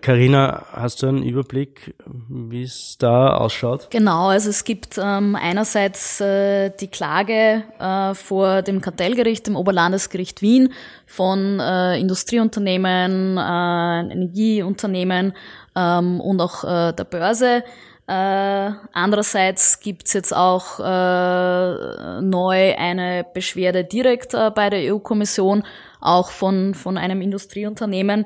Karina, 0.01 0.59
äh, 0.59 0.81
hast 0.81 1.03
du 1.03 1.07
einen 1.07 1.23
Überblick, 1.23 1.95
wie 2.29 2.65
es 2.65 2.97
da 2.99 3.37
ausschaut? 3.37 3.89
Genau, 3.91 4.27
also 4.27 4.51
es 4.51 4.65
gibt 4.65 4.99
ähm, 5.01 5.37
einerseits 5.37 6.21
äh, 6.21 6.71
die 6.71 6.89
Klage 6.89 7.63
äh, 7.79 8.15
vor 8.15 8.63
dem 8.63 8.81
Kartellgericht, 8.81 9.47
dem 9.47 9.55
Oberlandesgericht 9.55 10.43
Wien 10.43 10.73
von 11.07 11.61
äh, 11.61 11.97
Industrieunternehmen, 11.99 13.39
Energieunternehmen 13.39 15.35
ähm, 15.79 16.21
und 16.21 16.41
auch 16.41 16.65
äh, 16.65 16.93
der 16.93 17.05
Börse. 17.05 17.63
Äh, 18.07 18.71
andererseits 18.93 19.81
gibt's 19.81 20.15
jetzt 20.15 20.35
auch 20.35 20.81
äh, 20.81 22.21
neu 22.23 22.75
eine 22.77 23.27
Beschwerde 23.35 23.85
direkt 23.85 24.35
äh, 24.35 24.51
bei 24.51 24.71
der 24.71 24.93
EU-Kommission, 24.95 25.63
auch 26.01 26.31
von, 26.31 26.75
von 26.75 26.97
einem 26.97 27.21
Industrieunternehmen. 27.21 28.25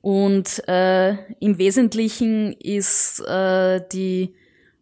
Und 0.00 0.66
äh, 0.68 1.14
im 1.40 1.58
Wesentlichen 1.58 2.52
ist 2.52 3.20
äh, 3.26 3.80
die, 3.92 4.36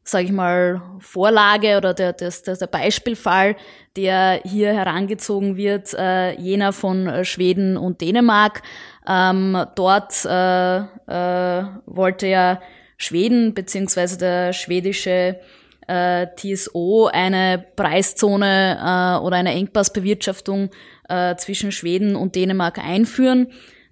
sage 0.04 0.26
ich 0.26 0.32
mal, 0.32 0.82
Vorlage 1.00 1.78
oder 1.78 1.94
der, 1.94 2.12
der, 2.12 2.30
der 2.30 2.66
Beispielfall, 2.66 3.56
der 3.96 4.42
hier 4.44 4.74
herangezogen 4.74 5.56
wird, 5.56 5.94
äh, 5.94 6.32
jener 6.38 6.74
von 6.74 7.06
äh, 7.06 7.24
Schweden 7.24 7.78
und 7.78 8.02
Dänemark. 8.02 8.62
Ähm, 9.08 9.66
dort 9.74 10.24
äh, 10.24 10.78
äh, 10.78 11.64
wollte 11.86 12.26
ja 12.26 12.60
Schweden 12.96 13.54
beziehungsweise 13.54 14.18
der 14.18 14.52
schwedische 14.52 15.38
äh, 15.86 16.26
TSO 16.36 17.08
eine 17.12 17.64
Preiszone 17.76 18.78
äh, 18.78 19.24
oder 19.24 19.36
eine 19.36 19.52
Engpassbewirtschaftung 19.52 20.70
äh, 21.08 21.36
zwischen 21.36 21.72
Schweden 21.72 22.16
und 22.16 22.34
Dänemark 22.34 22.78
einführen. 22.78 23.48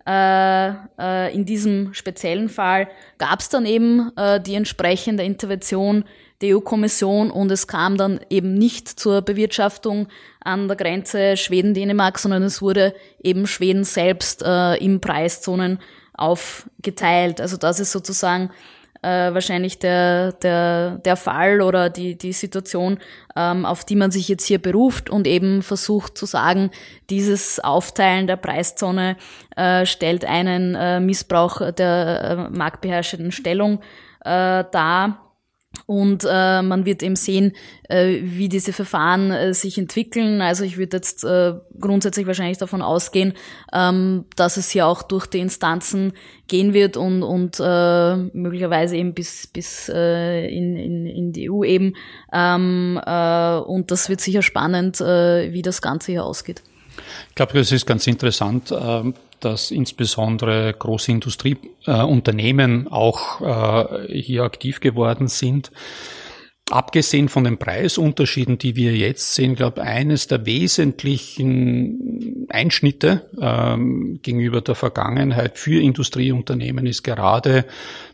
Äh, 0.07 0.69
äh, 0.99 1.35
in 1.35 1.47
diesem 1.47 1.95
speziellen 1.95 2.49
Fall 2.49 2.89
gab 3.17 3.41
es 3.41 3.49
dann 3.49 3.65
eben 3.65 4.11
äh, 4.17 4.41
die 4.41 4.55
entsprechende 4.55 5.23
Intervention 5.23 6.05
der 6.41 6.57
EU-Kommission 6.57 7.31
und 7.31 7.51
es 7.51 7.67
kam 7.67 7.97
dann 7.97 8.21
eben 8.29 8.55
nicht 8.55 8.89
zur 8.89 9.23
Bewirtschaftung 9.23 10.09
an 10.41 10.69
der 10.69 10.77
Grenze 10.77 11.37
Schweden-Dänemark, 11.37 12.19
sondern 12.19 12.43
es 12.43 12.61
wurde 12.61 12.95
eben 13.23 13.47
Schweden 13.47 13.85
selbst 13.85 14.43
äh, 14.43 14.77
in 14.77 15.01
Preiszonen 15.01 15.79
aufgeteilt. 16.13 17.41
Also 17.41 17.57
das 17.57 17.81
ist 17.81 17.93
sozusagen 17.93 18.51
äh, 19.05 19.35
wahrscheinlich 19.35 19.79
der, 19.79 20.33
der, 20.33 20.99
der 21.05 21.17
Fall 21.17 21.61
oder 21.61 21.91
die, 21.91 22.17
die 22.17 22.33
Situation, 22.33 22.99
ähm, 23.37 23.67
auf 23.67 23.85
die 23.85 23.97
man 23.97 24.11
sich 24.11 24.29
jetzt 24.29 24.47
hier 24.47 24.61
beruft 24.61 25.11
und 25.11 25.27
eben 25.27 25.63
versucht 25.63 26.17
zu 26.17 26.25
sagen, 26.27 26.71
dieses 27.11 27.61
Aufteilen 27.61 28.27
der 28.27 28.37
Preiszone 28.37 29.17
äh, 29.57 29.85
stellt 29.85 30.25
einen 30.25 30.75
äh, 30.75 31.01
Missbrauch 31.01 31.71
der 31.73 32.49
äh, 32.51 32.57
marktbeherrschenden 32.57 33.31
Stellung 33.31 33.81
äh, 34.25 34.65
dar 34.73 35.24
und 35.87 36.27
äh, 36.29 36.63
man 36.63 36.87
wird 36.87 37.03
eben 37.03 37.17
sehen, 37.17 37.53
äh, 37.89 38.19
wie 38.23 38.49
diese 38.49 38.73
Verfahren 38.73 39.31
äh, 39.31 39.53
sich 39.53 39.77
entwickeln. 39.77 40.41
Also 40.41 40.65
ich 40.65 40.79
würde 40.79 40.97
jetzt 40.97 41.25
äh, 41.25 41.55
grundsätzlich 41.79 42.27
wahrscheinlich 42.27 42.59
davon 42.59 42.81
ausgehen, 42.81 43.35
ähm, 43.73 44.25
dass 44.37 44.57
es 44.57 44.71
hier 44.71 44.87
auch 44.87 45.03
durch 45.03 45.27
die 45.27 45.41
Instanzen 45.41 46.13
gehen 46.49 46.73
wird 46.73 46.97
und, 46.97 47.23
und 47.23 47.61
äh, 47.61 48.17
möglicherweise 48.17 48.97
eben 48.97 49.15
bis, 49.15 49.47
bis 49.47 49.91
äh, 49.93 50.47
in, 50.47 50.77
in, 50.77 51.07
in 51.07 51.33
die 51.33 51.51
EU 51.51 51.65
eben. 51.65 51.95
Ähm, 52.33 52.99
äh, 53.05 53.57
und 53.59 53.91
das 53.91 54.09
wird 54.09 54.21
sicher 54.21 54.43
spannend, 54.43 55.01
äh, 55.01 55.53
wie 55.53 55.63
das 55.63 55.83
Ganze 55.83 56.13
hier 56.13 56.25
ausgeht. 56.25 56.63
Ich 57.35 57.37
glaube, 57.37 57.55
das 57.55 57.73
ist 57.73 57.85
ganz 57.85 58.07
interessant. 58.07 58.71
Äh, 58.71 59.13
dass 59.41 59.71
insbesondere 59.71 60.73
große 60.73 61.11
Industrieunternehmen 61.11 62.87
äh, 62.87 62.91
auch 62.91 63.41
äh, 63.41 64.21
hier 64.21 64.45
aktiv 64.45 64.81
geworden 64.81 65.29
sind. 65.29 65.71
abgesehen 66.71 67.29
von 67.29 67.45
den 67.45 67.59
Preisunterschieden, 67.59 68.57
die 68.57 68.75
wir 68.75 68.97
jetzt 68.97 69.35
sehen, 69.35 69.55
glaube 69.55 69.83
eines 69.83 70.29
der 70.29 70.47
wesentlichen 70.47 72.47
Einschnitte 72.49 73.29
ähm, 73.39 74.21
gegenüber 74.23 74.63
der 74.63 74.75
Vergangenheit 74.75 75.59
für 75.59 75.79
Industrieunternehmen 75.79 76.87
ist 76.87 77.03
gerade, 77.03 77.67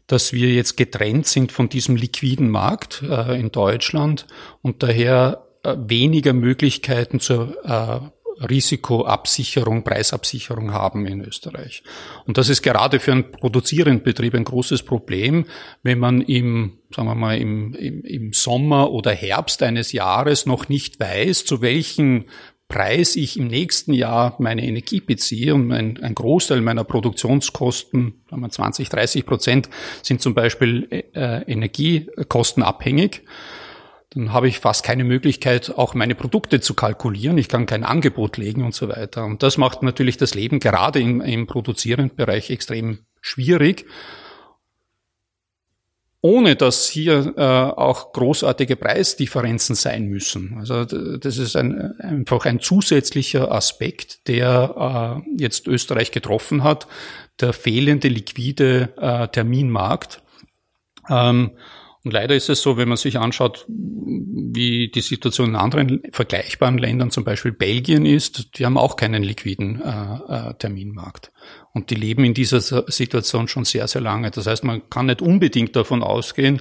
dass 0.08 0.32
wir 0.32 0.48
jetzt 0.48 0.76
getrennt 0.76 1.28
sind 1.28 1.52
von 1.52 1.68
diesem 1.68 1.94
liquiden 1.94 2.50
Markt 2.50 3.04
äh, 3.08 3.38
in 3.38 3.52
Deutschland 3.52 4.26
und 4.62 4.82
daher 4.82 5.46
weniger 5.62 6.32
Möglichkeiten 6.32 7.20
zur 7.20 7.54
äh, 7.64 8.00
Risikoabsicherung, 8.40 9.84
Preisabsicherung 9.84 10.72
haben 10.72 11.06
in 11.06 11.20
Österreich. 11.20 11.82
Und 12.26 12.38
das 12.38 12.48
ist 12.48 12.62
gerade 12.62 13.00
für 13.00 13.12
einen 13.12 13.30
produzierenden 13.30 14.02
Betrieb 14.02 14.34
ein 14.34 14.44
großes 14.44 14.82
Problem, 14.82 15.46
wenn 15.82 15.98
man 15.98 16.22
im, 16.22 16.78
sagen 16.94 17.08
wir 17.08 17.14
mal, 17.14 17.38
im, 17.38 17.74
im, 17.74 18.02
im 18.02 18.32
Sommer 18.32 18.90
oder 18.90 19.12
Herbst 19.12 19.62
eines 19.62 19.92
Jahres 19.92 20.46
noch 20.46 20.68
nicht 20.68 21.00
weiß, 21.00 21.44
zu 21.44 21.60
welchen 21.60 22.26
Preis 22.68 23.16
ich 23.16 23.36
im 23.36 23.48
nächsten 23.48 23.92
Jahr 23.92 24.36
meine 24.38 24.64
Energie 24.64 25.00
beziehe 25.00 25.54
und 25.54 25.72
ein, 25.72 26.00
ein 26.00 26.14
Großteil 26.14 26.60
meiner 26.60 26.84
Produktionskosten, 26.84 28.22
sagen 28.30 28.42
wir 28.42 28.48
20, 28.48 28.88
30 28.88 29.26
Prozent, 29.26 29.68
sind 30.02 30.22
zum 30.22 30.34
Beispiel 30.34 30.86
äh, 30.90 31.42
energiekostenabhängig 31.50 33.22
dann 34.10 34.32
habe 34.32 34.48
ich 34.48 34.58
fast 34.58 34.84
keine 34.84 35.04
Möglichkeit, 35.04 35.70
auch 35.76 35.94
meine 35.94 36.16
Produkte 36.16 36.60
zu 36.60 36.74
kalkulieren. 36.74 37.38
Ich 37.38 37.48
kann 37.48 37.66
kein 37.66 37.84
Angebot 37.84 38.36
legen 38.36 38.64
und 38.64 38.74
so 38.74 38.88
weiter. 38.88 39.24
Und 39.24 39.42
das 39.44 39.56
macht 39.56 39.82
natürlich 39.82 40.16
das 40.16 40.34
Leben 40.34 40.58
gerade 40.58 41.00
im, 41.00 41.20
im 41.20 41.46
produzierenden 41.46 42.16
Bereich 42.16 42.50
extrem 42.50 42.98
schwierig, 43.20 43.86
ohne 46.22 46.56
dass 46.56 46.88
hier 46.88 47.34
äh, 47.36 47.40
auch 47.40 48.12
großartige 48.12 48.74
Preisdifferenzen 48.74 49.76
sein 49.76 50.06
müssen. 50.06 50.56
Also 50.58 50.84
das 50.84 51.38
ist 51.38 51.54
ein, 51.54 51.98
einfach 52.00 52.46
ein 52.46 52.58
zusätzlicher 52.58 53.52
Aspekt, 53.52 54.26
der 54.26 55.22
äh, 55.24 55.40
jetzt 55.40 55.68
Österreich 55.68 56.10
getroffen 56.10 56.64
hat, 56.64 56.88
der 57.40 57.52
fehlende 57.52 58.08
liquide 58.08 58.92
äh, 59.00 59.28
Terminmarkt. 59.28 60.20
Ähm, 61.08 61.52
und 62.02 62.12
leider 62.12 62.34
ist 62.34 62.48
es 62.48 62.62
so, 62.62 62.76
wenn 62.78 62.88
man 62.88 62.96
sich 62.96 63.18
anschaut, 63.18 63.66
wie 63.68 64.88
die 64.88 65.00
Situation 65.02 65.50
in 65.50 65.56
anderen 65.56 66.02
vergleichbaren 66.12 66.78
Ländern, 66.78 67.10
zum 67.10 67.24
Beispiel 67.24 67.52
Belgien 67.52 68.06
ist, 68.06 68.58
die 68.58 68.64
haben 68.64 68.78
auch 68.78 68.96
keinen 68.96 69.22
liquiden 69.22 69.82
äh, 69.82 70.50
äh, 70.50 70.54
Terminmarkt. 70.54 71.30
Und 71.72 71.90
die 71.90 71.94
leben 71.94 72.24
in 72.24 72.34
dieser 72.34 72.60
Situation 72.60 73.48
schon 73.48 73.64
sehr, 73.64 73.86
sehr 73.86 74.00
lange. 74.00 74.30
Das 74.30 74.46
heißt, 74.46 74.64
man 74.64 74.88
kann 74.88 75.06
nicht 75.06 75.20
unbedingt 75.20 75.76
davon 75.76 76.02
ausgehen, 76.02 76.60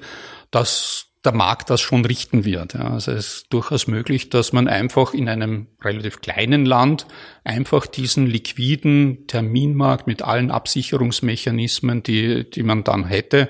dass 0.52 1.10
der 1.26 1.34
Markt 1.34 1.70
das 1.70 1.82
schon 1.82 2.06
richten 2.06 2.46
wird. 2.46 2.74
Ja, 2.74 2.92
also 2.92 3.12
es 3.12 3.28
ist 3.28 3.54
durchaus 3.54 3.88
möglich, 3.88 4.30
dass 4.30 4.54
man 4.54 4.68
einfach 4.68 5.14
in 5.14 5.28
einem 5.28 5.68
relativ 5.82 6.22
kleinen 6.22 6.66
Land 6.66 7.08
einfach 7.44 7.88
diesen 7.88 8.26
liquiden 8.26 9.28
Terminmarkt 9.28 10.08
mit 10.08 10.22
allen 10.22 10.52
Absicherungsmechanismen, 10.52 12.04
die, 12.04 12.50
die 12.50 12.64
man 12.64 12.84
dann 12.84 13.06
hätte, 13.06 13.50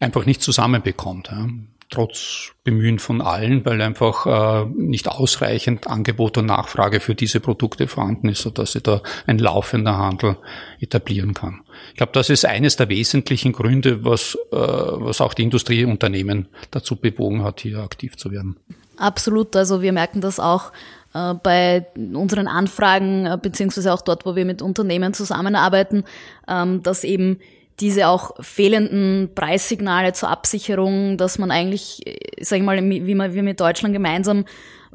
einfach 0.00 0.26
nicht 0.26 0.42
zusammenbekommt. 0.42 1.28
Ja. 1.30 1.48
Trotz 1.90 2.52
Bemühen 2.64 2.98
von 2.98 3.20
allen, 3.20 3.64
weil 3.64 3.80
einfach 3.80 4.64
äh, 4.64 4.66
nicht 4.74 5.06
ausreichend 5.06 5.86
Angebot 5.86 6.38
und 6.38 6.46
Nachfrage 6.46 6.98
für 6.98 7.14
diese 7.14 7.40
Produkte 7.40 7.86
vorhanden 7.86 8.28
ist, 8.30 8.42
sodass 8.42 8.72
sie 8.72 8.80
da 8.80 9.02
ein 9.26 9.38
laufender 9.38 9.98
Handel 9.98 10.36
etablieren 10.80 11.34
kann. 11.34 11.60
Ich 11.90 11.96
glaube, 11.96 12.12
das 12.12 12.30
ist 12.30 12.46
eines 12.46 12.76
der 12.76 12.88
wesentlichen 12.88 13.52
Gründe, 13.52 14.04
was, 14.04 14.36
äh, 14.50 14.56
was 14.56 15.20
auch 15.20 15.34
die 15.34 15.42
Industrieunternehmen 15.42 16.48
dazu 16.70 16.96
bewogen 16.96 17.44
hat, 17.44 17.60
hier 17.60 17.78
aktiv 17.80 18.16
zu 18.16 18.32
werden. 18.32 18.56
Absolut. 18.96 19.54
Also 19.54 19.82
wir 19.82 19.92
merken 19.92 20.20
das 20.20 20.40
auch 20.40 20.72
äh, 21.14 21.34
bei 21.34 21.86
unseren 21.94 22.48
Anfragen, 22.48 23.26
äh, 23.26 23.38
beziehungsweise 23.40 23.92
auch 23.92 24.02
dort, 24.02 24.26
wo 24.26 24.36
wir 24.36 24.44
mit 24.44 24.62
Unternehmen 24.62 25.14
zusammenarbeiten, 25.14 26.04
ähm, 26.48 26.82
dass 26.82 27.04
eben 27.04 27.38
diese 27.80 28.08
auch 28.08 28.32
fehlenden 28.40 29.30
Preissignale 29.34 30.12
zur 30.12 30.28
Absicherung, 30.28 31.16
dass 31.16 31.38
man 31.38 31.50
eigentlich, 31.50 32.02
sag 32.40 32.58
ich 32.58 32.64
mal, 32.64 32.82
wie 32.82 33.06
wir 33.06 33.42
mit 33.42 33.60
Deutschland 33.60 33.94
gemeinsam 33.94 34.44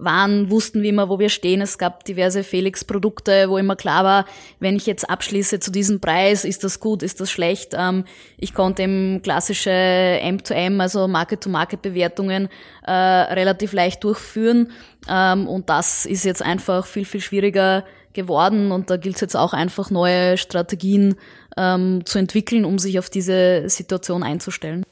waren, 0.01 0.49
wussten 0.49 0.81
wir 0.81 0.89
immer, 0.89 1.09
wo 1.09 1.19
wir 1.19 1.29
stehen. 1.29 1.61
Es 1.61 1.77
gab 1.77 2.05
diverse 2.05 2.43
Felix-Produkte, 2.43 3.49
wo 3.49 3.57
immer 3.57 3.75
klar 3.75 4.03
war, 4.03 4.25
wenn 4.59 4.75
ich 4.75 4.85
jetzt 4.85 5.09
abschließe 5.09 5.59
zu 5.59 5.71
diesem 5.71 5.99
Preis, 5.99 6.45
ist 6.45 6.63
das 6.63 6.79
gut, 6.79 7.03
ist 7.03 7.19
das 7.19 7.29
schlecht. 7.29 7.73
Ähm, 7.77 8.05
ich 8.37 8.53
konnte 8.53 8.83
eben 8.83 9.21
klassische 9.21 9.69
M2M, 9.69 10.79
also 10.79 11.07
Market-to-Market-Bewertungen, 11.07 12.49
äh, 12.85 12.91
relativ 12.91 13.73
leicht 13.73 14.03
durchführen. 14.03 14.71
Ähm, 15.09 15.47
und 15.47 15.69
das 15.69 16.05
ist 16.05 16.23
jetzt 16.23 16.41
einfach 16.41 16.85
viel, 16.85 17.05
viel 17.05 17.21
schwieriger 17.21 17.83
geworden. 18.13 18.71
Und 18.71 18.89
da 18.89 18.97
gilt 18.97 19.15
es 19.15 19.21
jetzt 19.21 19.35
auch 19.35 19.53
einfach 19.53 19.91
neue 19.91 20.37
Strategien 20.37 21.15
ähm, 21.59 22.05
zu 22.05 22.17
entwickeln, 22.17 22.63
um 22.65 22.79
sich 22.79 22.97
auf 22.97 23.09
diese 23.09 23.69
Situation 23.69 24.23
einzustellen. 24.23 24.83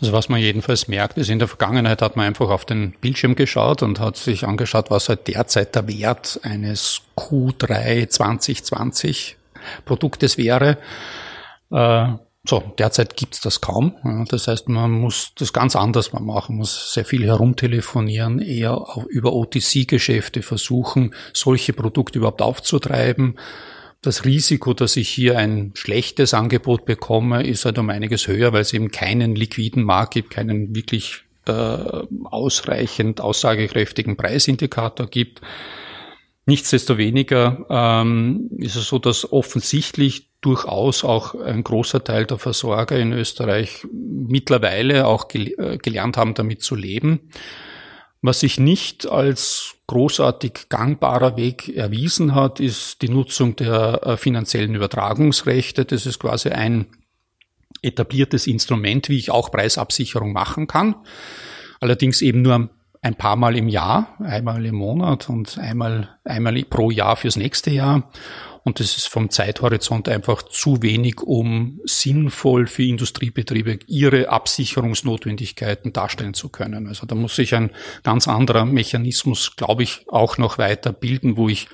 Also 0.00 0.12
was 0.12 0.30
man 0.30 0.40
jedenfalls 0.40 0.88
merkt, 0.88 1.18
ist 1.18 1.28
in 1.28 1.38
der 1.38 1.48
Vergangenheit 1.48 2.00
hat 2.00 2.16
man 2.16 2.26
einfach 2.26 2.48
auf 2.48 2.64
den 2.64 2.92
Bildschirm 3.00 3.34
geschaut 3.36 3.82
und 3.82 4.00
hat 4.00 4.16
sich 4.16 4.46
angeschaut, 4.46 4.90
was 4.90 5.10
halt 5.10 5.28
derzeit 5.28 5.74
der 5.74 5.86
Wert 5.88 6.40
eines 6.42 7.02
Q3 7.16 8.08
2020 8.08 9.36
Produktes 9.84 10.38
wäre. 10.38 10.78
Äh, 11.70 12.12
so, 12.44 12.72
derzeit 12.78 13.16
gibt's 13.16 13.42
das 13.42 13.60
kaum. 13.60 14.26
Das 14.30 14.48
heißt, 14.48 14.70
man 14.70 14.90
muss 14.90 15.32
das 15.34 15.52
ganz 15.52 15.76
anders 15.76 16.14
machen, 16.14 16.56
muss 16.56 16.94
sehr 16.94 17.04
viel 17.04 17.26
herumtelefonieren, 17.26 18.38
eher 18.38 18.82
über 19.10 19.34
OTC-Geschäfte 19.34 20.40
versuchen, 20.40 21.14
solche 21.34 21.74
Produkte 21.74 22.18
überhaupt 22.18 22.40
aufzutreiben 22.40 23.38
das 24.02 24.24
Risiko, 24.24 24.72
dass 24.72 24.96
ich 24.96 25.08
hier 25.08 25.38
ein 25.38 25.72
schlechtes 25.74 26.32
Angebot 26.32 26.86
bekomme, 26.86 27.46
ist 27.46 27.64
halt 27.64 27.78
um 27.78 27.90
einiges 27.90 28.26
höher, 28.28 28.52
weil 28.52 28.62
es 28.62 28.72
eben 28.72 28.90
keinen 28.90 29.34
liquiden 29.34 29.82
Markt 29.82 30.14
gibt, 30.14 30.30
keinen 30.30 30.74
wirklich 30.74 31.24
äh, 31.46 32.02
ausreichend 32.24 33.20
aussagekräftigen 33.20 34.16
Preisindikator 34.16 35.06
gibt. 35.06 35.42
Nichtsdestoweniger 36.46 37.66
ähm, 37.68 38.50
ist 38.56 38.76
es 38.76 38.88
so, 38.88 38.98
dass 38.98 39.30
offensichtlich 39.30 40.28
durchaus 40.40 41.04
auch 41.04 41.34
ein 41.34 41.62
großer 41.62 42.02
Teil 42.02 42.24
der 42.24 42.38
Versorger 42.38 42.98
in 42.98 43.12
Österreich 43.12 43.86
mittlerweile 43.92 45.06
auch 45.06 45.28
gel 45.28 45.54
äh, 45.58 45.76
gelernt 45.76 46.16
haben, 46.16 46.32
damit 46.32 46.62
zu 46.62 46.74
leben. 46.74 47.30
Was 48.22 48.40
sich 48.40 48.58
nicht 48.58 49.06
als 49.06 49.76
großartig 49.90 50.68
gangbarer 50.68 51.36
Weg 51.36 51.68
erwiesen 51.76 52.34
hat, 52.36 52.60
ist 52.60 53.02
die 53.02 53.08
Nutzung 53.08 53.56
der 53.56 54.00
äh, 54.04 54.16
finanziellen 54.16 54.76
Übertragungsrechte. 54.76 55.84
Das 55.84 56.06
ist 56.06 56.20
quasi 56.20 56.50
ein 56.50 56.86
etabliertes 57.82 58.46
Instrument, 58.46 59.08
wie 59.08 59.18
ich 59.18 59.32
auch 59.32 59.50
Preisabsicherung 59.50 60.32
machen 60.32 60.68
kann. 60.68 60.94
Allerdings 61.80 62.22
eben 62.22 62.42
nur 62.42 62.70
ein 63.02 63.14
paar 63.16 63.34
Mal 63.34 63.56
im 63.56 63.68
Jahr, 63.68 64.14
einmal 64.20 64.64
im 64.64 64.76
Monat 64.76 65.28
und 65.28 65.58
einmal, 65.58 66.08
einmal 66.24 66.62
pro 66.64 66.92
Jahr 66.92 67.16
fürs 67.16 67.36
nächste 67.36 67.70
Jahr. 67.70 68.10
Und 68.62 68.80
das 68.80 68.96
ist 68.96 69.08
vom 69.08 69.30
Zeithorizont 69.30 70.08
einfach 70.08 70.42
zu 70.42 70.82
wenig, 70.82 71.20
um 71.22 71.80
sinnvoll 71.84 72.66
für 72.66 72.82
Industriebetriebe 72.82 73.78
ihre 73.86 74.28
Absicherungsnotwendigkeiten 74.28 75.92
darstellen 75.92 76.34
zu 76.34 76.50
können. 76.50 76.86
Also 76.86 77.06
da 77.06 77.14
muss 77.14 77.36
sich 77.36 77.54
ein 77.54 77.70
ganz 78.02 78.28
anderer 78.28 78.64
Mechanismus, 78.64 79.56
glaube 79.56 79.82
ich, 79.82 80.04
auch 80.08 80.38
noch 80.38 80.58
weiter 80.58 80.92
bilden, 80.92 81.36
wo 81.36 81.48
ich 81.48 81.68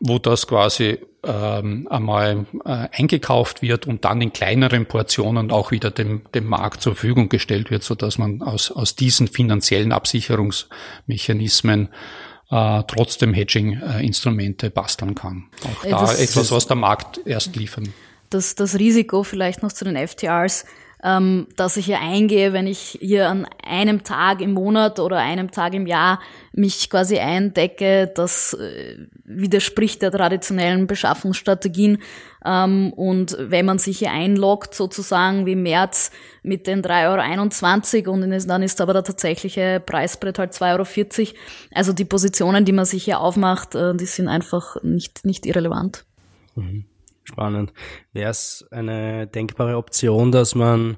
wo 0.00 0.18
das 0.18 0.46
quasi 0.46 0.98
ähm, 1.22 1.86
einmal 1.90 2.46
äh, 2.64 2.88
eingekauft 2.92 3.60
wird 3.62 3.86
und 3.86 4.04
dann 4.04 4.22
in 4.22 4.32
kleineren 4.32 4.86
Portionen 4.86 5.50
auch 5.50 5.70
wieder 5.70 5.90
dem, 5.90 6.22
dem 6.34 6.46
Markt 6.46 6.80
zur 6.80 6.94
Verfügung 6.94 7.28
gestellt 7.28 7.70
wird, 7.70 7.82
so 7.82 7.94
dass 7.94 8.16
man 8.16 8.40
aus, 8.42 8.70
aus 8.70 8.96
diesen 8.96 9.28
finanziellen 9.28 9.92
Absicherungsmechanismen 9.92 11.90
äh, 12.50 12.82
trotzdem 12.86 13.32
Hedging-Instrumente 13.34 14.70
basteln 14.70 15.14
kann. 15.14 15.44
Auch 15.64 15.84
da 15.84 16.00
das 16.00 16.20
etwas, 16.20 16.50
was 16.50 16.66
der 16.66 16.76
Markt 16.76 17.20
erst 17.24 17.56
liefern. 17.56 17.92
Das, 18.30 18.54
das 18.54 18.78
Risiko 18.78 19.22
vielleicht 19.22 19.62
noch 19.62 19.72
zu 19.72 19.84
den 19.84 19.96
FTRs, 19.96 20.64
ähm, 21.02 21.48
dass 21.56 21.76
ich 21.76 21.86
hier 21.86 22.00
eingehe, 22.00 22.52
wenn 22.52 22.66
ich 22.66 22.98
hier 23.00 23.28
an 23.28 23.46
einem 23.64 24.04
Tag 24.04 24.40
im 24.40 24.52
Monat 24.52 24.98
oder 24.98 25.16
einem 25.16 25.50
Tag 25.50 25.74
im 25.74 25.86
Jahr 25.86 26.20
mich 26.52 26.90
quasi 26.90 27.18
eindecke, 27.18 28.10
das 28.14 28.54
äh, 28.54 29.06
widerspricht 29.24 30.02
der 30.02 30.10
traditionellen 30.10 30.86
Beschaffungsstrategien. 30.86 31.98
Ähm, 32.44 32.92
und 32.92 33.36
wenn 33.38 33.64
man 33.64 33.78
sich 33.78 33.98
hier 33.98 34.10
einloggt, 34.10 34.74
sozusagen 34.74 35.46
wie 35.46 35.52
im 35.52 35.62
März 35.62 36.10
mit 36.42 36.66
den 36.66 36.82
3,21 36.82 38.06
Euro 38.06 38.12
und 38.12 38.48
dann 38.48 38.62
ist 38.62 38.80
aber 38.80 38.92
der 38.92 39.04
tatsächliche 39.04 39.82
Preisbrett 39.84 40.38
halt 40.38 40.52
2,40 40.52 41.18
Euro. 41.20 41.38
Also 41.72 41.92
die 41.92 42.04
Positionen, 42.04 42.64
die 42.64 42.72
man 42.72 42.84
sich 42.84 43.04
hier 43.04 43.20
aufmacht, 43.20 43.74
äh, 43.74 43.94
die 43.94 44.06
sind 44.06 44.28
einfach 44.28 44.76
nicht, 44.82 45.24
nicht 45.24 45.46
irrelevant. 45.46 46.04
Mhm. 46.56 46.84
Spannend. 47.30 47.72
Wäre 48.12 48.30
es 48.30 48.66
eine 48.70 49.26
denkbare 49.26 49.76
Option, 49.76 50.32
dass 50.32 50.54
man 50.54 50.96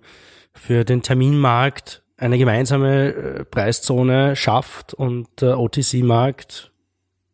für 0.55 0.85
den 0.85 1.03
Terminmarkt 1.03 2.03
eine 2.17 2.39
gemeinsame 2.39 3.13
äh, 3.13 3.45
Preiszone 3.45 4.37
schafft 4.37 4.95
und 4.95 5.29
der 5.41 5.59
OTC-Markt 5.59 6.73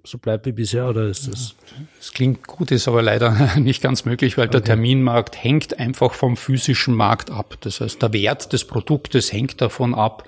so 0.09 0.17
bleibt 0.17 0.47
wie 0.47 0.53
bisher 0.53 0.89
oder 0.89 1.07
ist 1.07 1.29
das? 1.29 1.55
Es 2.01 2.13
klingt 2.13 2.47
gut, 2.47 2.71
ist 2.71 2.89
aber 2.89 3.03
leider 3.03 3.57
nicht 3.59 3.83
ganz 3.83 4.07
möglich, 4.07 4.39
weil 4.39 4.47
okay. 4.47 4.53
der 4.53 4.65
Terminmarkt 4.65 5.43
hängt 5.43 5.79
einfach 5.79 6.15
vom 6.15 6.37
physischen 6.37 6.95
Markt 6.95 7.31
ab. 7.31 7.59
Das 7.61 7.81
heißt, 7.81 8.01
der 8.01 8.13
Wert 8.15 8.53
des 8.53 8.65
Produktes 8.65 9.33
hängt 9.33 9.61
davon 9.61 9.95
ab, 9.95 10.27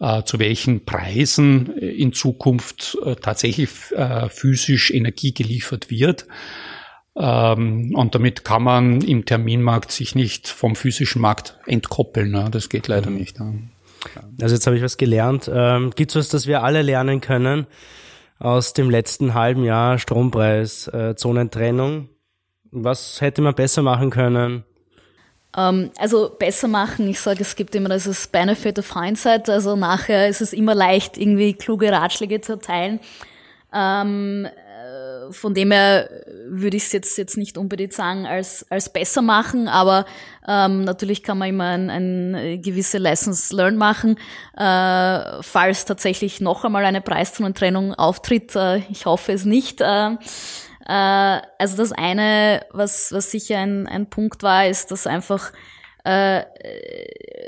äh, 0.00 0.22
zu 0.24 0.38
welchen 0.38 0.84
Preisen 0.84 1.78
in 1.78 2.12
Zukunft 2.12 2.98
äh, 3.04 3.16
tatsächlich 3.16 3.70
äh, 3.92 4.28
physisch 4.28 4.90
Energie 4.90 5.32
geliefert 5.32 5.90
wird. 5.90 6.26
Ähm, 7.18 7.94
und 7.94 8.14
damit 8.14 8.44
kann 8.44 8.62
man 8.62 9.00
im 9.00 9.24
Terminmarkt 9.24 9.90
sich 9.90 10.14
nicht 10.14 10.48
vom 10.48 10.76
physischen 10.76 11.22
Markt 11.22 11.58
entkoppeln. 11.66 12.30
Ne? 12.30 12.48
Das 12.50 12.68
geht 12.68 12.88
leider 12.88 13.10
mhm. 13.10 13.16
nicht. 13.16 13.40
Ne? 13.40 13.70
Also 14.40 14.54
jetzt 14.54 14.66
habe 14.66 14.76
ich 14.76 14.82
was 14.82 14.98
gelernt. 14.98 15.50
Ähm, 15.52 15.92
Gibt 15.94 16.10
es 16.10 16.16
was, 16.16 16.28
das 16.28 16.46
wir 16.46 16.62
alle 16.62 16.82
lernen 16.82 17.20
können 17.20 17.66
aus 18.38 18.74
dem 18.74 18.90
letzten 18.90 19.32
halben 19.32 19.64
Jahr 19.64 19.98
Strompreis, 19.98 20.88
äh, 20.88 21.14
Zonentrennung? 21.16 22.10
Was 22.70 23.20
hätte 23.22 23.40
man 23.40 23.54
besser 23.54 23.82
machen 23.82 24.10
können? 24.10 24.64
Ähm, 25.56 25.90
also 25.96 26.30
besser 26.38 26.68
machen, 26.68 27.08
ich 27.08 27.18
sage, 27.18 27.40
es 27.40 27.56
gibt 27.56 27.74
immer 27.74 27.88
das 27.88 28.26
Benefit 28.26 28.78
of 28.78 28.92
Hindsight, 28.92 29.48
also 29.48 29.74
nachher 29.74 30.28
ist 30.28 30.42
es 30.42 30.52
immer 30.52 30.74
leicht, 30.74 31.16
irgendwie 31.16 31.54
kluge 31.54 31.90
Ratschläge 31.90 32.42
zu 32.42 32.52
erteilen. 32.52 33.00
Ähm, 33.72 34.48
von 35.30 35.54
dem 35.54 35.70
her 35.70 36.08
würde 36.48 36.76
ich 36.76 36.84
es 36.84 36.92
jetzt, 36.92 37.18
jetzt 37.18 37.36
nicht 37.36 37.58
unbedingt 37.58 37.92
sagen 37.92 38.26
als, 38.26 38.66
als 38.70 38.92
besser 38.92 39.22
machen, 39.22 39.68
aber 39.68 40.06
ähm, 40.46 40.84
natürlich 40.84 41.22
kann 41.22 41.38
man 41.38 41.48
immer 41.48 41.70
ein, 41.70 41.90
ein 41.90 42.62
gewisse 42.62 42.98
Lessons 42.98 43.52
learned 43.52 43.78
machen, 43.78 44.18
äh, 44.56 45.42
falls 45.42 45.84
tatsächlich 45.84 46.40
noch 46.40 46.64
einmal 46.64 46.84
eine 46.84 47.00
Preiszonentrennung 47.00 47.94
auftritt. 47.94 48.54
Äh, 48.56 48.78
ich 48.90 49.06
hoffe 49.06 49.32
es 49.32 49.44
nicht. 49.44 49.80
Äh, 49.80 50.12
äh, 50.88 51.40
also 51.58 51.76
das 51.76 51.92
eine, 51.92 52.64
was, 52.70 53.12
was 53.12 53.30
sicher 53.30 53.58
ein, 53.58 53.86
ein 53.86 54.08
Punkt 54.08 54.42
war, 54.42 54.66
ist, 54.66 54.90
dass 54.90 55.06
einfach 55.06 55.52
äh, 56.04 56.44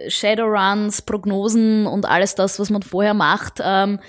Shadowruns, 0.09 1.03
Prognosen 1.03 1.87
und 1.87 2.07
alles 2.07 2.35
das, 2.35 2.59
was 2.59 2.70
man 2.70 2.83
vorher 2.83 3.14
macht, 3.14 3.61
ähm, 3.62 4.01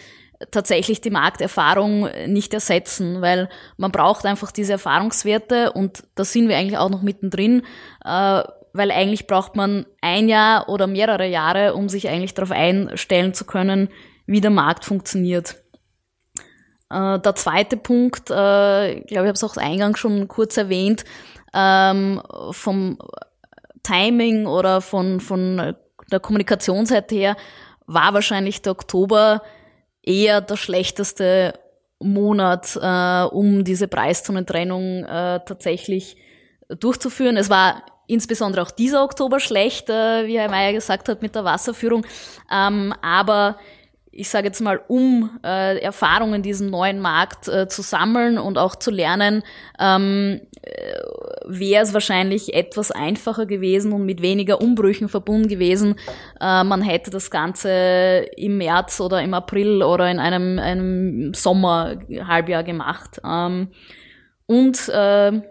tatsächlich 0.51 1.01
die 1.01 1.09
Markterfahrung 1.09 2.07
nicht 2.27 2.53
ersetzen, 2.53 3.21
weil 3.21 3.49
man 3.77 3.91
braucht 3.91 4.25
einfach 4.25 4.51
diese 4.51 4.73
Erfahrungswerte 4.73 5.71
und 5.73 6.03
da 6.15 6.23
sind 6.23 6.47
wir 6.47 6.57
eigentlich 6.57 6.77
auch 6.77 6.89
noch 6.89 7.01
mittendrin, 7.01 7.63
äh, 8.05 8.43
weil 8.73 8.91
eigentlich 8.91 9.27
braucht 9.27 9.55
man 9.55 9.85
ein 10.01 10.29
Jahr 10.29 10.69
oder 10.69 10.87
mehrere 10.87 11.27
Jahre, 11.27 11.73
um 11.73 11.89
sich 11.89 12.07
eigentlich 12.07 12.33
darauf 12.33 12.51
einstellen 12.51 13.33
zu 13.33 13.45
können, 13.45 13.89
wie 14.25 14.41
der 14.41 14.51
Markt 14.51 14.85
funktioniert. 14.85 15.55
Äh, 16.89 17.19
der 17.19 17.35
zweite 17.35 17.77
Punkt, 17.77 18.29
äh, 18.29 18.93
ich 18.93 19.07
glaube, 19.07 19.25
ich 19.25 19.29
habe 19.29 19.31
es 19.31 19.43
auch 19.43 19.57
eingangs 19.57 19.99
schon 19.99 20.27
kurz 20.27 20.55
erwähnt, 20.55 21.03
ähm, 21.53 22.21
vom 22.51 22.97
Timing 23.83 24.45
oder 24.45 24.81
von, 24.81 25.19
von 25.19 25.75
der 26.11 26.19
Kommunikationsseite 26.19 27.15
her 27.15 27.35
war 27.87 28.13
wahrscheinlich 28.13 28.61
der 28.61 28.73
Oktober 28.73 29.41
eher 30.09 30.41
der 30.41 30.57
schlechteste 30.57 31.53
Monat, 31.99 32.77
äh, 32.81 33.23
um 33.23 33.63
diese 33.63 33.87
Preiszonentrennung 33.87 35.03
äh, 35.05 35.39
tatsächlich 35.45 36.17
durchzuführen. 36.67 37.37
Es 37.37 37.49
war 37.49 37.83
insbesondere 38.07 38.63
auch 38.63 38.71
dieser 38.71 39.03
Oktober 39.03 39.39
schlecht, 39.39 39.89
äh, 39.89 40.25
wie 40.25 40.39
Herr 40.39 40.49
Mayer 40.49 40.73
gesagt 40.73 41.09
hat, 41.09 41.21
mit 41.21 41.35
der 41.35 41.45
Wasserführung. 41.45 42.05
Ähm, 42.51 42.93
aber 43.01 43.57
ich 44.19 44.27
sage 44.27 44.47
jetzt 44.47 44.59
mal, 44.59 44.81
um 44.89 45.39
äh, 45.45 45.79
Erfahrungen 45.79 46.35
in 46.35 46.43
diesem 46.43 46.69
neuen 46.69 46.99
Markt 46.99 47.47
äh, 47.47 47.69
zu 47.69 47.81
sammeln 47.81 48.37
und 48.37 48.57
auch 48.57 48.75
zu 48.75 48.91
lernen, 48.91 49.43
ähm, 49.79 50.41
äh, 50.61 50.93
wäre 51.45 51.83
es 51.83 51.93
wahrscheinlich 51.93 52.53
etwas 52.53 52.91
einfacher 52.91 53.45
gewesen 53.45 53.93
und 53.93 54.05
mit 54.05 54.21
weniger 54.21 54.59
Umbrüchen 54.59 55.07
verbunden 55.07 55.47
gewesen. 55.47 55.95
Äh, 56.41 56.65
man 56.65 56.81
hätte 56.81 57.11
das 57.11 57.31
Ganze 57.31 58.25
im 58.35 58.57
März 58.57 58.99
oder 58.99 59.21
im 59.21 59.33
April 59.33 59.83
oder 59.83 60.11
in 60.11 60.19
einem, 60.19 60.59
einem 60.59 61.33
Sommerhalbjahr 61.33 62.63
gemacht. 62.63 63.21
Ähm, 63.25 63.69
und 64.47 64.89
äh, 64.89 65.41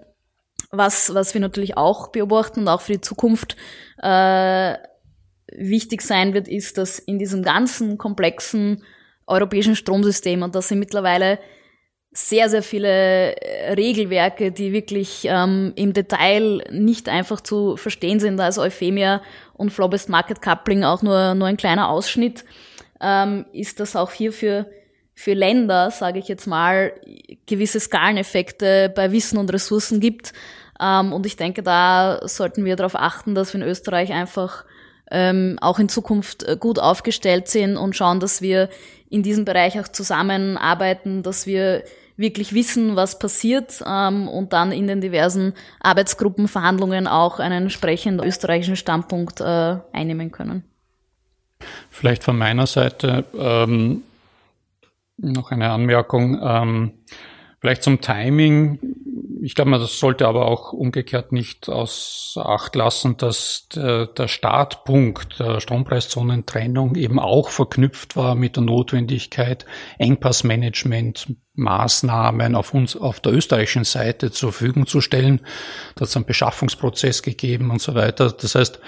was, 0.70 1.14
was 1.14 1.32
wir 1.32 1.40
natürlich 1.40 1.78
auch 1.78 2.08
beobachten 2.08 2.60
und 2.60 2.68
auch 2.68 2.82
für 2.82 2.92
die 2.92 3.00
Zukunft 3.00 3.56
äh, 4.02 4.74
wichtig 5.56 6.02
sein 6.02 6.34
wird, 6.34 6.48
ist, 6.48 6.78
dass 6.78 6.98
in 6.98 7.18
diesem 7.18 7.42
ganzen 7.42 7.98
komplexen 7.98 8.82
europäischen 9.26 9.76
Stromsystem, 9.76 10.42
und 10.42 10.54
das 10.54 10.68
sind 10.68 10.78
mittlerweile 10.78 11.38
sehr, 12.10 12.48
sehr 12.48 12.62
viele 12.62 13.36
äh, 13.36 13.74
Regelwerke, 13.74 14.50
die 14.50 14.72
wirklich 14.72 15.26
ähm, 15.28 15.72
im 15.76 15.92
Detail 15.92 16.64
nicht 16.70 17.08
einfach 17.08 17.40
zu 17.40 17.76
verstehen 17.76 18.18
sind. 18.18 18.40
Also 18.40 18.62
Euphemia 18.62 19.22
und 19.52 19.70
Flow-Based 19.70 20.08
Market 20.08 20.40
Coupling 20.40 20.84
auch 20.84 21.02
nur, 21.02 21.34
nur 21.34 21.46
ein 21.46 21.58
kleiner 21.58 21.88
Ausschnitt, 21.88 22.44
ähm, 23.00 23.44
ist 23.52 23.78
das 23.78 23.94
auch 23.94 24.10
hier 24.10 24.32
für, 24.32 24.66
für 25.14 25.34
Länder, 25.34 25.90
sage 25.90 26.18
ich 26.18 26.28
jetzt 26.28 26.46
mal, 26.46 26.92
gewisse 27.46 27.78
Skaleneffekte 27.78 28.92
bei 28.94 29.12
Wissen 29.12 29.38
und 29.38 29.52
Ressourcen 29.52 30.00
gibt. 30.00 30.32
Ähm, 30.80 31.12
und 31.12 31.26
ich 31.26 31.36
denke, 31.36 31.62
da 31.62 32.20
sollten 32.22 32.64
wir 32.64 32.76
darauf 32.76 32.96
achten, 32.96 33.34
dass 33.34 33.52
wir 33.52 33.60
in 33.60 33.68
Österreich 33.68 34.12
einfach 34.12 34.64
ähm, 35.10 35.58
auch 35.60 35.78
in 35.78 35.88
Zukunft 35.88 36.42
äh, 36.42 36.56
gut 36.58 36.78
aufgestellt 36.78 37.48
sind 37.48 37.76
und 37.76 37.96
schauen, 37.96 38.20
dass 38.20 38.42
wir 38.42 38.68
in 39.10 39.22
diesem 39.22 39.44
Bereich 39.44 39.78
auch 39.80 39.88
zusammenarbeiten, 39.88 41.22
dass 41.22 41.46
wir 41.46 41.84
wirklich 42.16 42.52
wissen, 42.52 42.96
was 42.96 43.18
passiert 43.18 43.82
ähm, 43.86 44.28
und 44.28 44.52
dann 44.52 44.72
in 44.72 44.86
den 44.86 45.00
diversen 45.00 45.54
Arbeitsgruppenverhandlungen 45.80 47.06
auch 47.06 47.38
einen 47.38 47.64
entsprechenden 47.64 48.26
österreichischen 48.26 48.76
Standpunkt 48.76 49.40
äh, 49.40 49.76
einnehmen 49.92 50.32
können. 50.32 50.64
Vielleicht 51.90 52.24
von 52.24 52.36
meiner 52.36 52.66
Seite 52.66 53.24
ähm, 53.36 54.02
noch 55.16 55.50
eine 55.50 55.70
Anmerkung. 55.70 56.38
Ähm, 56.42 56.92
vielleicht 57.60 57.82
zum 57.82 58.00
Timing 58.00 58.78
ich 59.40 59.54
glaube, 59.54 59.70
man 59.70 59.80
sollte 59.84 60.26
aber 60.26 60.46
auch 60.46 60.72
umgekehrt 60.72 61.32
nicht 61.32 61.68
aus 61.68 62.38
Acht 62.42 62.74
lassen, 62.74 63.16
dass 63.16 63.68
der, 63.74 64.08
Startpunkt 64.26 65.38
der 65.40 65.60
Strompreiszonentrennung 65.60 66.94
eben 66.96 67.18
auch 67.18 67.48
verknüpft 67.48 68.16
war 68.16 68.34
mit 68.34 68.56
der 68.56 68.64
Notwendigkeit, 68.64 69.66
Engpassmanagement 69.98 71.34
Maßnahmen 71.54 72.54
auf 72.54 72.72
uns, 72.72 72.96
auf 72.96 73.20
der 73.20 73.32
österreichischen 73.32 73.84
Seite 73.84 74.30
zur 74.30 74.52
Verfügung 74.52 74.86
zu 74.86 75.00
stellen. 75.00 75.40
Da 75.94 76.02
hat 76.02 76.08
es 76.08 76.16
einen 76.16 76.24
Beschaffungsprozess 76.24 77.22
gegeben 77.22 77.70
und 77.70 77.82
so 77.82 77.94
weiter. 77.94 78.30
Das 78.30 78.54
heißt, 78.54 78.78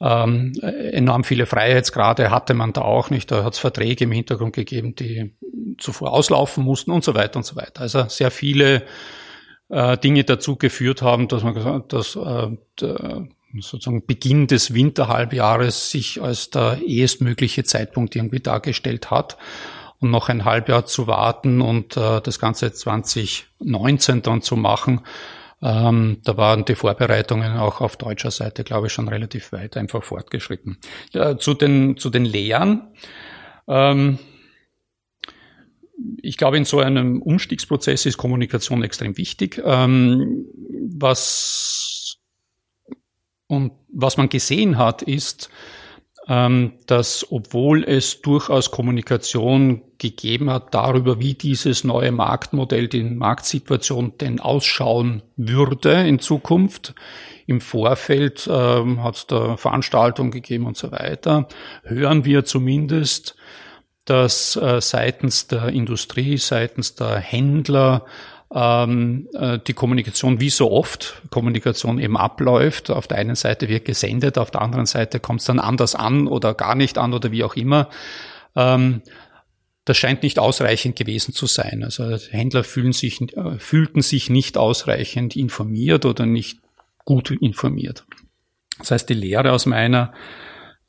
ähm, 0.00 0.52
enorm 0.62 1.24
viele 1.24 1.46
Freiheitsgrade 1.46 2.30
hatte 2.30 2.54
man 2.54 2.72
da 2.72 2.82
auch 2.82 3.10
nicht. 3.10 3.30
Da 3.30 3.44
hat 3.44 3.54
es 3.54 3.58
Verträge 3.58 4.04
im 4.04 4.12
Hintergrund 4.12 4.54
gegeben, 4.54 4.94
die 4.94 5.34
zuvor 5.78 6.12
auslaufen 6.12 6.64
mussten 6.64 6.90
und 6.90 7.04
so 7.04 7.14
weiter 7.14 7.36
und 7.36 7.44
so 7.44 7.56
weiter. 7.56 7.82
Also 7.82 8.04
sehr 8.08 8.30
viele 8.30 8.84
äh, 9.68 9.96
Dinge 9.98 10.24
dazu 10.24 10.56
geführt 10.56 11.02
haben, 11.02 11.28
dass 11.28 11.42
man 11.42 11.54
gesagt, 11.54 11.92
dass 11.92 12.16
äh, 12.16 12.48
der, 12.80 13.28
sozusagen 13.60 14.06
Beginn 14.06 14.46
des 14.46 14.74
Winterhalbjahres 14.74 15.90
sich 15.90 16.20
als 16.22 16.50
der 16.50 16.80
ehestmögliche 16.84 17.64
Zeitpunkt 17.64 18.14
irgendwie 18.14 18.40
dargestellt 18.40 19.10
hat. 19.10 19.38
Und 20.00 20.10
noch 20.10 20.28
ein 20.28 20.44
Halbjahr 20.44 20.86
zu 20.86 21.08
warten 21.08 21.60
und 21.60 21.96
äh, 21.96 22.20
das 22.20 22.38
Ganze 22.38 22.72
2019 22.72 24.22
dann 24.22 24.42
zu 24.42 24.54
machen, 24.54 25.00
ähm, 25.60 26.18
da 26.22 26.36
waren 26.36 26.64
die 26.64 26.76
Vorbereitungen 26.76 27.56
auch 27.56 27.80
auf 27.80 27.96
deutscher 27.96 28.30
Seite, 28.30 28.62
glaube 28.62 28.86
ich, 28.86 28.92
schon 28.92 29.08
relativ 29.08 29.50
weit 29.50 29.76
einfach 29.76 30.04
fortgeschritten. 30.04 30.78
Ja, 31.12 31.36
zu 31.36 31.54
den, 31.54 31.96
zu 31.96 32.10
den 32.10 32.24
Lehren. 32.24 32.82
Ähm, 33.66 34.18
ich 36.22 36.36
glaube, 36.36 36.56
in 36.56 36.64
so 36.64 36.78
einem 36.80 37.22
Umstiegsprozess 37.22 38.06
ist 38.06 38.16
Kommunikation 38.16 38.82
extrem 38.82 39.16
wichtig. 39.16 39.60
Ähm, 39.64 40.46
was, 40.90 42.18
und 43.46 43.72
was 43.92 44.16
man 44.16 44.28
gesehen 44.28 44.78
hat, 44.78 45.02
ist, 45.02 45.50
ähm, 46.28 46.74
dass 46.86 47.26
obwohl 47.30 47.84
es 47.84 48.20
durchaus 48.20 48.70
Kommunikation 48.70 49.82
gegeben 49.96 50.50
hat 50.50 50.74
darüber, 50.74 51.18
wie 51.20 51.34
dieses 51.34 51.84
neue 51.84 52.12
Marktmodell, 52.12 52.86
die 52.88 53.02
Marktsituation 53.02 54.12
denn 54.20 54.38
ausschauen 54.38 55.22
würde 55.36 56.06
in 56.06 56.18
Zukunft, 56.18 56.94
im 57.46 57.62
Vorfeld 57.62 58.48
ähm, 58.52 59.02
hat 59.02 59.16
es 59.16 59.26
da 59.26 59.56
Veranstaltungen 59.56 60.30
gegeben 60.30 60.66
und 60.66 60.76
so 60.76 60.92
weiter, 60.92 61.48
hören 61.82 62.26
wir 62.26 62.44
zumindest, 62.44 63.34
dass 64.08 64.56
äh, 64.56 64.80
seitens 64.80 65.46
der 65.46 65.68
Industrie, 65.68 66.38
seitens 66.38 66.94
der 66.94 67.16
Händler 67.18 68.06
ähm, 68.54 69.28
äh, 69.34 69.58
die 69.66 69.74
Kommunikation 69.74 70.40
wie 70.40 70.50
so 70.50 70.70
oft 70.70 71.22
Kommunikation 71.30 71.98
eben 71.98 72.16
abläuft. 72.16 72.90
Auf 72.90 73.06
der 73.06 73.18
einen 73.18 73.34
Seite 73.34 73.68
wird 73.68 73.84
gesendet, 73.84 74.38
auf 74.38 74.50
der 74.50 74.62
anderen 74.62 74.86
Seite 74.86 75.20
kommt 75.20 75.40
es 75.40 75.46
dann 75.46 75.58
anders 75.58 75.94
an 75.94 76.26
oder 76.26 76.54
gar 76.54 76.74
nicht 76.74 76.96
an 76.96 77.12
oder 77.12 77.30
wie 77.30 77.44
auch 77.44 77.56
immer. 77.56 77.90
Ähm, 78.56 79.02
das 79.84 79.96
scheint 79.96 80.22
nicht 80.22 80.38
ausreichend 80.38 80.96
gewesen 80.96 81.32
zu 81.32 81.46
sein. 81.46 81.82
Also 81.82 82.16
Händler 82.30 82.64
fühlen 82.64 82.92
sich, 82.92 83.20
äh, 83.36 83.58
fühlten 83.58 84.02
sich 84.02 84.30
nicht 84.30 84.56
ausreichend 84.56 85.36
informiert 85.36 86.04
oder 86.04 86.24
nicht 86.26 86.60
gut 87.04 87.30
informiert. 87.30 88.04
Das 88.78 88.90
heißt, 88.90 89.08
die 89.08 89.14
Lehre 89.14 89.52
aus 89.52 89.66
meiner 89.66 90.12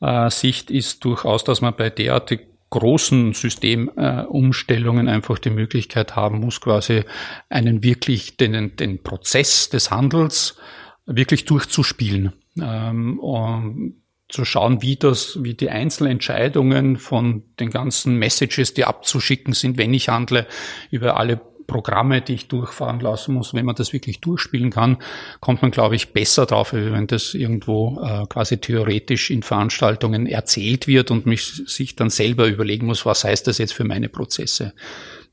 äh, 0.02 0.30
Sicht 0.30 0.72
ist 0.72 1.04
durchaus, 1.04 1.44
dass 1.44 1.62
man 1.62 1.76
bei 1.76 1.90
derartig 1.90 2.49
großen 2.70 3.34
Systemumstellungen 3.34 5.08
äh, 5.08 5.12
einfach 5.12 5.40
die 5.40 5.50
Möglichkeit 5.50 6.16
haben 6.16 6.40
muss, 6.40 6.62
quasi 6.62 7.04
einen 7.50 7.84
wirklich 7.84 8.38
den, 8.38 8.76
den 8.76 9.02
Prozess 9.02 9.70
des 9.70 9.92
Handels 9.92 10.58
wirklich 11.06 11.46
durchzuspielen. 11.46 12.34
Ähm, 12.62 13.20
und 13.20 13.96
zu 14.30 14.46
schauen, 14.46 14.84
wie 14.84 14.96
das, 14.96 15.44
wie 15.44 15.56
die 15.56 15.72
einzelnen 15.72 16.14
Entscheidungen 16.14 16.98
von 16.98 17.44
den 17.60 17.72
ganzen 17.72 18.16
Messages, 18.18 18.76
die 18.76 18.86
abzuschicken 18.86 19.54
sind, 19.54 19.78
wenn 19.78 19.94
ich 19.94 20.10
handle, 20.10 20.46
über 20.92 21.18
alle 21.18 21.42
Programme, 21.70 22.22
die 22.22 22.34
ich 22.34 22.48
durchfahren 22.50 23.00
lassen 23.00 23.34
muss, 23.36 23.54
wenn 23.54 23.66
man 23.66 23.76
das 23.76 23.94
wirklich 23.94 24.20
durchspielen 24.20 24.72
kann, 24.72 24.98
kommt 25.40 25.62
man, 25.62 25.72
glaube 25.72 25.96
ich, 25.96 26.12
besser 26.12 26.46
drauf, 26.46 26.74
wenn 26.74 27.08
das 27.08 27.34
irgendwo 27.34 28.02
äh, 28.04 28.26
quasi 28.28 28.58
theoretisch 28.58 29.30
in 29.30 29.44
Veranstaltungen 29.44 30.28
erzählt 30.28 30.88
wird 30.88 31.12
und 31.12 31.26
mich 31.26 31.64
sich 31.66 31.96
dann 31.96 32.10
selber 32.10 32.48
überlegen 32.48 32.88
muss, 32.88 33.06
was 33.06 33.24
heißt 33.24 33.48
das 33.48 33.58
jetzt 33.60 33.74
für 33.74 33.86
meine 33.86 34.10
Prozesse. 34.10 34.74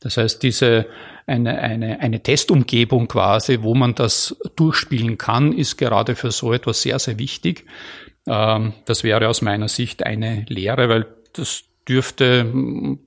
Das 0.01 0.17
heißt, 0.17 0.43
diese 0.43 0.87
eine, 1.27 1.59
eine, 1.59 2.01
eine 2.01 2.23
Testumgebung 2.23 3.09
quasi, 3.09 3.63
wo 3.63 3.75
man 3.75 3.95
das 3.95 4.37
durchspielen 4.55 5.19
kann, 5.19 5.53
ist 5.53 5.77
gerade 5.77 6.15
für 6.15 6.31
so 6.31 6.53
etwas 6.53 6.83
sehr, 6.83 6.99
sehr 6.99 7.19
wichtig. 7.19 7.65
Ähm, 8.27 8.75
das 8.85 9.03
wäre 9.03 9.29
aus 9.29 9.43
meiner 9.43 9.69
Sicht 9.69 10.05
eine 10.05 10.45
Lehre, 10.49 10.89
weil 10.89 11.07
das 11.33 11.65
dürfte 11.89 12.45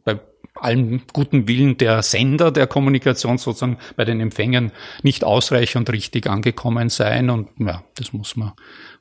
bei 0.03 0.19
allem 0.63 1.01
guten 1.13 1.47
Willen 1.47 1.77
der 1.77 2.01
Sender 2.03 2.51
der 2.51 2.67
Kommunikation 2.67 3.37
sozusagen 3.37 3.77
bei 3.95 4.05
den 4.05 4.19
Empfängern 4.19 4.71
nicht 5.03 5.23
ausreichend 5.23 5.91
richtig 5.91 6.27
angekommen 6.27 6.89
sein. 6.89 7.29
Und 7.29 7.49
ja, 7.57 7.83
das 7.95 8.13
muss 8.13 8.35
man 8.35 8.53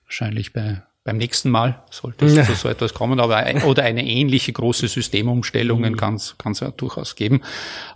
wahrscheinlich 0.05 0.53
bei 0.53 0.83
beim 1.09 1.17
nächsten 1.17 1.49
Mal 1.49 1.83
sollte 1.91 2.27
es 2.27 2.37
ja. 2.37 2.45
zu 2.45 2.53
so 2.53 2.69
etwas 2.69 2.93
kommen, 2.93 3.19
aber 3.19 3.39
ein, 3.39 3.63
oder 3.63 3.83
eine 3.83 4.07
ähnliche 4.07 4.53
große 4.53 4.89
Systemumstellungen 4.89 5.95
mhm. 5.95 5.97
kann 5.97 6.17
es 6.17 6.61
ja 6.61 6.71
durchaus 6.71 7.17
geben. 7.17 7.41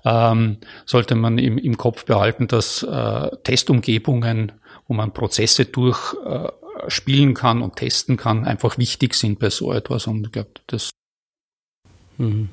Ähm, 0.02 0.56
sollte 0.86 1.14
man 1.14 1.36
im, 1.36 1.58
im 1.58 1.76
Kopf 1.76 2.06
behalten, 2.06 2.48
dass 2.48 2.82
äh, 2.82 3.28
Testumgebungen, 3.44 4.52
wo 4.88 4.94
man 4.94 5.12
Prozesse 5.12 5.66
durchspielen 5.66 7.30
äh, 7.32 7.34
kann 7.34 7.60
und 7.60 7.76
testen 7.76 8.16
kann, 8.16 8.46
einfach 8.46 8.78
wichtig 8.78 9.12
sind 9.12 9.38
bei 9.38 9.50
so 9.50 9.74
etwas. 9.74 10.06
Und 10.06 10.24
ich 10.24 10.32
glaube, 10.32 10.52
das 10.68 10.88
mhm. 12.16 12.48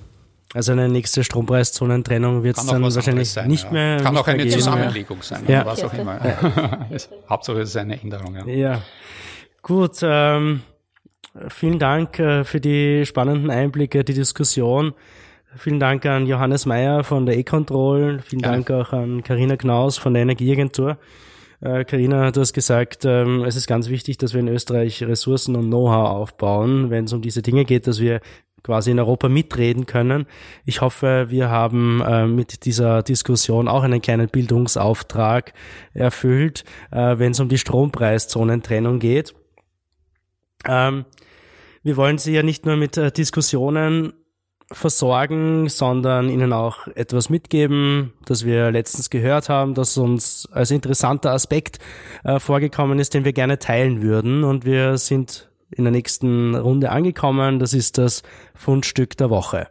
Also 0.54 0.72
eine 0.72 0.90
nächste 0.90 1.24
Strompreiszonentrennung 1.24 2.44
wird 2.44 2.58
es 2.58 2.66
dann 2.66 2.82
wahrscheinlich 2.82 3.30
sein, 3.30 3.48
nicht 3.48 3.66
ja. 3.66 3.72
mehr. 3.72 3.98
Kann 3.98 4.18
auch 4.18 4.28
eine 4.28 4.48
Zusammenlegung 4.48 5.22
sein, 5.22 5.44
ja. 5.48 5.64
was 5.66 5.84
auch 5.84 5.94
immer. 5.94 6.20
Ja. 6.26 6.98
Hauptsache 7.30 7.62
es 7.62 7.70
ist 7.70 7.78
eine 7.78 8.02
Änderung. 8.02 8.36
Ja, 8.36 8.46
ja. 8.48 8.82
gut. 9.62 10.00
Ähm, 10.02 10.62
vielen 11.50 11.78
Dank 11.78 12.18
äh, 12.18 12.44
für 12.44 12.60
die 12.60 13.06
spannenden 13.06 13.52
Einblicke, 13.52 14.04
die 14.04 14.16
Diskussion. 14.16 14.94
Vielen 15.56 15.80
Dank 15.80 16.06
an 16.06 16.26
Johannes 16.26 16.66
Meyer 16.66 17.04
von 17.04 17.28
der 17.28 17.38
E-Control. 17.38 18.20
Vielen 18.20 18.42
ja. 18.42 18.52
Dank 18.52 18.72
auch 18.72 18.92
an 18.92 19.24
Karina 19.24 19.56
Knaus 19.56 19.98
von 19.98 20.14
der 20.14 20.24
Energieagentur. 20.24 20.98
Karina, 21.62 22.30
äh, 22.30 22.32
du 22.32 22.40
hast 22.40 22.54
gesagt, 22.54 23.04
ähm, 23.04 23.44
es 23.44 23.56
ist 23.58 23.68
ganz 23.68 23.90
wichtig, 23.90 24.18
dass 24.18 24.34
wir 24.34 24.40
in 24.40 24.48
Österreich 24.48 25.04
Ressourcen 25.04 25.58
und 25.58 25.68
Know-how 25.68 26.10
aufbauen, 26.10 26.90
wenn 26.90 27.06
es 27.06 27.14
um 27.14 27.22
diese 27.22 27.42
Dinge 27.42 27.66
geht, 27.66 27.86
dass 27.86 28.00
wir 28.00 28.22
quasi 28.64 28.92
in 28.92 29.00
Europa 29.00 29.30
mitreden 29.30 29.86
können. 29.86 30.26
Ich 30.66 30.82
hoffe, 30.82 31.28
wir 31.30 31.50
haben 31.50 32.02
äh, 32.02 32.26
mit 32.26 32.66
dieser 32.66 33.04
Diskussion 33.04 33.68
auch 33.68 33.84
einen 33.84 34.02
kleinen 34.02 34.28
Bildungsauftrag 34.28 35.54
erfüllt, 35.94 36.64
äh, 36.92 37.18
wenn 37.18 37.32
es 37.32 37.40
um 37.40 37.50
die 37.50 37.58
Strompreiszonentrennung 37.58 39.00
geht. 39.00 39.34
Ähm, 40.68 41.06
wir 41.84 41.98
wollen 41.98 42.18
Sie 42.18 42.34
ja 42.34 42.44
nicht 42.44 42.66
nur 42.66 42.76
mit 42.76 42.98
äh, 42.98 43.12
Diskussionen 43.12 44.14
versorgen, 44.72 45.68
sondern 45.68 46.30
Ihnen 46.30 46.54
auch 46.54 46.88
etwas 46.88 47.30
mitgeben, 47.30 48.14
das 48.26 48.46
wir 48.46 48.72
letztens 48.72 49.10
gehört 49.10 49.50
haben, 49.50 49.74
das 49.74 49.98
uns 49.98 50.48
als 50.52 50.72
interessanter 50.72 51.32
Aspekt 51.32 51.80
äh, 52.24 52.40
vorgekommen 52.40 53.00
ist, 53.00 53.14
den 53.14 53.26
wir 53.26 53.34
gerne 53.34 53.60
teilen 53.60 54.02
würden. 54.02 54.44
Und 54.44 54.66
wir 54.66 54.98
sind 54.98 55.49
in 55.72 55.84
der 55.84 55.92
nächsten 55.92 56.56
Runde 56.56 56.90
angekommen. 56.92 57.60
Das 57.60 57.74
ist 57.74 57.98
das 57.98 58.24
Fundstück 58.56 59.18
der 59.18 59.30
Woche. 59.30 59.68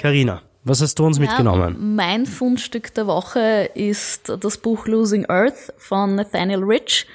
Karina, 0.00 0.42
was 0.64 0.80
hast 0.80 0.98
du 0.98 1.06
uns 1.06 1.18
ja, 1.18 1.24
mitgenommen? 1.24 1.94
Mein 1.94 2.26
Fundstück 2.26 2.94
der 2.94 3.06
Woche 3.06 3.70
ist 3.74 4.32
das 4.40 4.58
Buch 4.58 4.86
Losing 4.86 5.26
Earth 5.26 5.72
von 5.76 6.14
Nathaniel 6.14 6.64
Rich. 6.64 7.06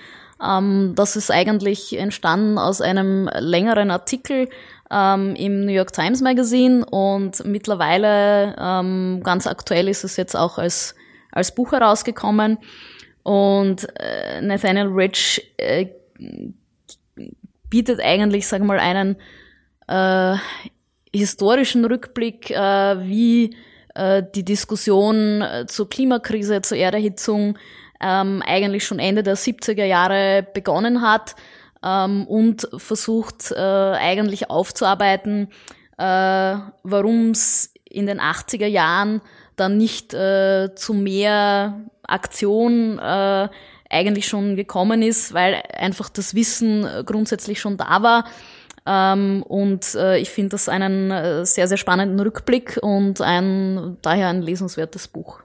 Ähm, 0.43 0.93
das 0.95 1.15
ist 1.15 1.31
eigentlich 1.31 1.97
entstanden 1.97 2.57
aus 2.57 2.81
einem 2.81 3.29
längeren 3.39 3.91
Artikel 3.91 4.49
ähm, 4.91 5.35
im 5.35 5.65
New 5.65 5.71
York 5.71 5.93
Times 5.93 6.21
Magazine 6.21 6.85
und 6.85 7.43
mittlerweile 7.45 8.55
ähm, 8.59 9.21
ganz 9.23 9.47
aktuell 9.47 9.87
ist 9.87 10.03
es 10.03 10.17
jetzt 10.17 10.35
auch 10.35 10.57
als, 10.57 10.95
als 11.31 11.53
Buch 11.55 11.71
herausgekommen. 11.71 12.57
Und 13.25 13.87
äh, 13.99 14.39
Nathaniel 14.39 14.85
Rich 14.85 15.41
äh, 15.57 15.87
bietet 17.71 17.99
eigentlich, 17.99 18.45
wir 18.67 18.77
mal, 18.77 18.79
einen 18.79 19.15
äh, 19.87 20.37
historischen 21.11 21.85
Rückblick, 21.85 22.51
äh, 22.51 22.55
wie 23.07 23.57
äh, 23.95 24.21
die 24.35 24.45
Diskussion 24.45 25.41
äh, 25.41 25.65
zur 25.65 25.89
Klimakrise, 25.89 26.61
zur 26.61 26.77
Erderhitzung 26.77 27.57
ähm, 27.99 28.43
eigentlich 28.45 28.85
schon 28.85 28.99
Ende 28.99 29.23
der 29.23 29.37
70er 29.37 29.85
Jahre 29.85 30.45
begonnen 30.53 31.01
hat 31.01 31.35
ähm, 31.83 32.27
und 32.27 32.67
versucht 32.77 33.51
äh, 33.51 33.55
eigentlich 33.55 34.51
aufzuarbeiten, 34.51 35.47
äh, 35.97 36.57
warum 36.83 37.31
es 37.31 37.73
in 37.89 38.05
den 38.05 38.19
80er 38.19 38.67
Jahren 38.67 39.21
dann 39.55 39.77
nicht 39.77 40.13
äh, 40.13 40.75
zu 40.75 40.93
mehr 40.93 41.81
Aktion 42.07 42.99
äh, 42.99 43.49
eigentlich 43.89 44.27
schon 44.27 44.55
gekommen 44.55 45.01
ist, 45.01 45.33
weil 45.33 45.61
einfach 45.77 46.09
das 46.09 46.35
Wissen 46.35 46.87
grundsätzlich 47.05 47.59
schon 47.59 47.77
da 47.77 48.01
war. 48.01 48.25
Ähm, 48.85 49.43
und 49.43 49.95
äh, 49.95 50.17
ich 50.19 50.29
finde 50.29 50.49
das 50.49 50.69
einen 50.69 51.09
äh, 51.09 51.45
sehr, 51.45 51.67
sehr 51.67 51.77
spannenden 51.77 52.19
Rückblick 52.19 52.77
und 52.81 53.19
ein, 53.21 53.97
daher 54.01 54.29
ein 54.29 54.41
lesenswertes 54.41 55.07
Buch. 55.07 55.39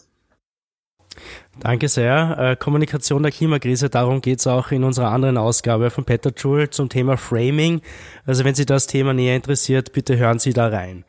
Danke 1.59 1.89
sehr. 1.89 2.37
Äh, 2.39 2.57
Kommunikation 2.57 3.23
der 3.23 3.33
Klimakrise, 3.33 3.91
darum 3.91 4.21
geht's 4.21 4.47
auch 4.47 4.71
in 4.71 4.85
unserer 4.85 5.11
anderen 5.11 5.37
Ausgabe 5.37 5.91
von 5.91 6.05
Peter 6.05 6.31
Joule 6.31 6.71
zum 6.71 6.89
Thema 6.89 7.17
Framing. 7.17 7.81
Also 8.27 8.45
wenn 8.45 8.55
Sie 8.55 8.67
das 8.67 8.87
Thema 8.87 9.15
näher 9.15 9.37
interessiert, 9.37 9.93
bitte 9.93 10.17
hören 10.17 10.39
Sie 10.39 10.53
da 10.53 10.69
rein. 10.69 11.05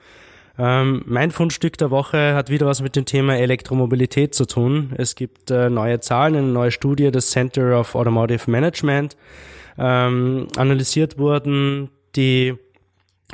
Ähm, 0.58 1.04
mein 1.06 1.32
Fundstück 1.32 1.78
der 1.78 1.92
Woche 1.92 2.36
hat 2.36 2.50
wieder 2.50 2.66
was 2.66 2.82
mit 2.82 2.96
dem 2.96 3.06
Thema 3.06 3.38
Elektromobilität 3.38 4.36
zu 4.36 4.46
tun. 4.46 4.94
Es 4.98 5.16
gibt 5.16 5.50
äh, 5.52 5.70
neue 5.70 6.00
Zahlen, 6.00 6.36
eine 6.36 6.48
neue 6.48 6.72
Studie 6.72 7.12
des 7.12 7.32
Center 7.32 7.80
of 7.80 7.96
Automotive 7.96 8.50
Management. 8.50 9.16
Ähm, 9.78 10.48
analysiert 10.58 11.18
wurden 11.18 11.90
die 12.16 12.56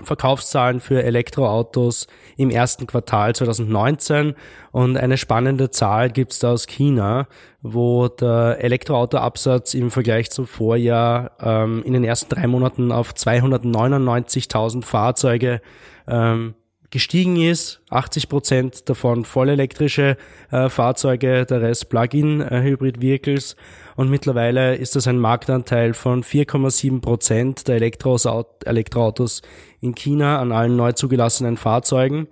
Verkaufszahlen 0.03 0.79
für 0.79 1.03
Elektroautos 1.03 2.07
im 2.37 2.51
ersten 2.51 2.85
Quartal 2.85 3.33
2019 3.35 4.35
und 4.71 4.97
eine 4.97 5.17
spannende 5.17 5.71
Zahl 5.71 6.11
gibt's 6.11 6.39
da 6.39 6.51
aus 6.51 6.67
China, 6.67 7.27
wo 7.61 8.07
der 8.07 8.57
Elektroautoabsatz 8.61 9.73
im 9.73 9.89
Vergleich 9.89 10.29
zum 10.29 10.45
Vorjahr 10.45 11.31
ähm, 11.41 11.81
in 11.83 11.93
den 11.93 12.03
ersten 12.03 12.29
drei 12.29 12.45
Monaten 12.47 12.91
auf 12.91 13.13
299.000 13.13 14.83
Fahrzeuge 14.83 15.61
ähm, 16.07 16.53
gestiegen 16.89 17.35
ist. 17.35 17.81
80 17.89 18.29
Prozent 18.29 18.89
davon 18.89 19.25
vollelektrische 19.25 20.17
äh, 20.51 20.69
Fahrzeuge, 20.69 21.45
der 21.45 21.61
Rest 21.61 21.89
Plug-in-Hybrid-Vehicles. 21.89 23.53
Äh, 23.53 23.55
und 23.95 24.09
mittlerweile 24.09 24.75
ist 24.75 24.95
das 24.95 25.07
ein 25.07 25.19
Marktanteil 25.19 25.93
von 25.93 26.23
4,7 26.23 27.01
Prozent 27.01 27.67
der 27.67 27.75
Elektroautos 27.75 29.41
in 29.81 29.95
China 29.95 30.39
an 30.39 30.51
allen 30.51 30.75
neu 30.75 30.93
zugelassenen 30.93 31.57
Fahrzeugen. 31.57 32.27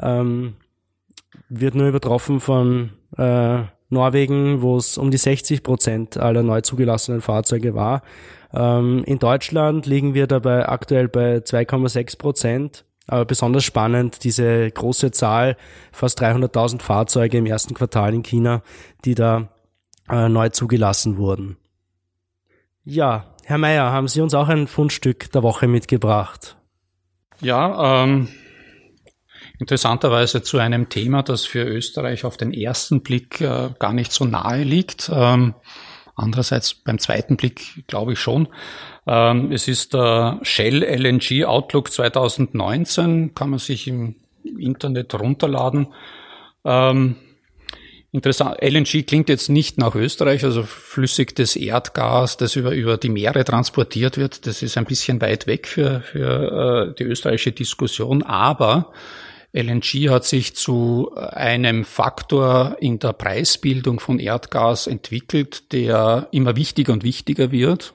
Ähm, 0.00 0.54
wird 1.48 1.74
nur 1.74 1.88
übertroffen 1.88 2.40
von 2.40 2.90
äh, 3.18 3.62
Norwegen, 3.90 4.62
wo 4.62 4.76
es 4.76 4.96
um 4.96 5.10
die 5.10 5.18
60 5.18 5.62
Prozent 5.62 6.16
aller 6.16 6.42
neu 6.42 6.60
zugelassenen 6.60 7.20
Fahrzeuge 7.20 7.74
war. 7.74 8.02
Ähm, 8.54 9.02
in 9.04 9.18
Deutschland 9.18 9.86
liegen 9.86 10.14
wir 10.14 10.26
dabei 10.26 10.68
aktuell 10.68 11.08
bei 11.08 11.38
2,6 11.38 12.18
Prozent 12.18 12.84
Aber 13.10 13.24
besonders 13.24 13.64
spannend 13.64 14.22
diese 14.22 14.70
große 14.70 15.10
Zahl, 15.10 15.56
fast 15.90 16.22
300.000 16.22 16.80
Fahrzeuge 16.80 17.38
im 17.38 17.46
ersten 17.46 17.74
Quartal 17.74 18.14
in 18.14 18.22
China, 18.22 18.62
die 19.04 19.16
da 19.16 19.48
äh, 20.08 20.28
neu 20.28 20.50
zugelassen 20.50 21.16
wurden. 21.16 21.56
Ja, 22.84 23.34
Herr 23.44 23.58
Mayer, 23.58 23.90
haben 23.90 24.06
Sie 24.06 24.20
uns 24.20 24.32
auch 24.32 24.46
ein 24.46 24.68
Fundstück 24.68 25.32
der 25.32 25.42
Woche 25.42 25.66
mitgebracht? 25.66 26.56
Ja, 27.40 28.04
ähm, 28.04 28.28
interessanterweise 29.58 30.42
zu 30.42 30.58
einem 30.58 30.88
Thema, 30.88 31.24
das 31.24 31.44
für 31.44 31.64
Österreich 31.64 32.24
auf 32.24 32.36
den 32.36 32.52
ersten 32.52 33.02
Blick 33.02 33.40
äh, 33.40 33.70
gar 33.80 33.92
nicht 33.92 34.12
so 34.12 34.24
nahe 34.24 34.62
liegt. 34.62 35.10
Ähm, 35.12 35.56
andererseits 36.14 36.74
beim 36.74 37.00
zweiten 37.00 37.36
Blick 37.36 37.88
glaube 37.88 38.12
ich 38.12 38.20
schon. 38.20 38.46
Ähm, 39.06 39.52
es 39.52 39.68
ist 39.68 39.94
der 39.94 40.40
Shell 40.42 40.82
LNG 40.82 41.44
Outlook 41.44 41.92
2019, 41.92 43.34
kann 43.34 43.50
man 43.50 43.58
sich 43.58 43.88
im 43.88 44.16
Internet 44.58 45.14
runterladen. 45.14 45.88
Ähm, 46.64 47.16
Interessant. 48.12 48.56
LNG 48.60 49.06
klingt 49.06 49.28
jetzt 49.28 49.48
nicht 49.48 49.78
nach 49.78 49.94
Österreich, 49.94 50.42
also 50.42 50.64
flüssiges 50.64 51.54
Erdgas, 51.54 52.36
das 52.36 52.56
über, 52.56 52.72
über 52.72 52.96
die 52.96 53.08
Meere 53.08 53.44
transportiert 53.44 54.16
wird. 54.16 54.48
Das 54.48 54.62
ist 54.62 54.76
ein 54.76 54.84
bisschen 54.84 55.20
weit 55.20 55.46
weg 55.46 55.68
für, 55.68 56.00
für 56.00 56.90
äh, 56.90 56.94
die 56.98 57.04
österreichische 57.04 57.52
Diskussion. 57.52 58.24
Aber 58.24 58.92
LNG 59.52 60.08
hat 60.08 60.24
sich 60.24 60.56
zu 60.56 61.12
einem 61.14 61.84
Faktor 61.84 62.76
in 62.80 62.98
der 62.98 63.12
Preisbildung 63.12 64.00
von 64.00 64.18
Erdgas 64.18 64.88
entwickelt, 64.88 65.72
der 65.72 66.26
immer 66.32 66.56
wichtiger 66.56 66.92
und 66.92 67.04
wichtiger 67.04 67.52
wird. 67.52 67.94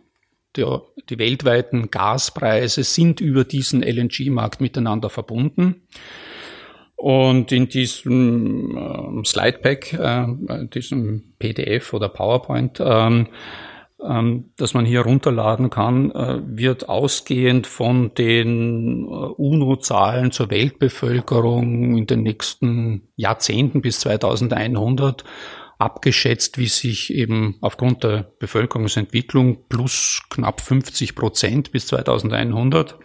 Der, 0.55 0.81
die 1.09 1.19
weltweiten 1.19 1.91
Gaspreise 1.91 2.83
sind 2.83 3.21
über 3.21 3.43
diesen 3.43 3.83
LNG-Markt 3.83 4.61
miteinander 4.61 5.09
verbunden. 5.09 5.81
Und 6.95 7.51
in 7.51 7.67
diesem 7.67 8.77
äh, 8.77 9.25
Slidepack, 9.25 9.93
äh, 9.93 10.67
diesem 10.73 11.33
PDF 11.39 11.93
oder 11.93 12.09
PowerPoint, 12.09 12.79
ähm, 12.79 13.27
ähm, 14.03 14.51
das 14.57 14.73
man 14.73 14.85
hier 14.85 15.01
runterladen 15.01 15.69
kann, 15.69 16.11
äh, 16.11 16.39
wird 16.45 16.89
ausgehend 16.89 17.67
von 17.67 18.13
den 18.13 19.03
äh, 19.03 19.07
UNO-Zahlen 19.07 20.31
zur 20.31 20.49
Weltbevölkerung 20.49 21.97
in 21.97 22.07
den 22.07 22.23
nächsten 22.23 23.09
Jahrzehnten 23.15 23.81
bis 23.81 23.99
2100 24.01 25.23
abgeschätzt, 25.77 26.57
wie 26.57 26.67
sich 26.67 27.13
eben 27.13 27.57
aufgrund 27.61 28.03
der 28.03 28.31
Bevölkerungsentwicklung 28.39 29.67
plus 29.67 30.23
knapp 30.29 30.61
50 30.61 31.15
Prozent 31.15 31.71
bis 31.71 31.87
2100, 31.87 32.97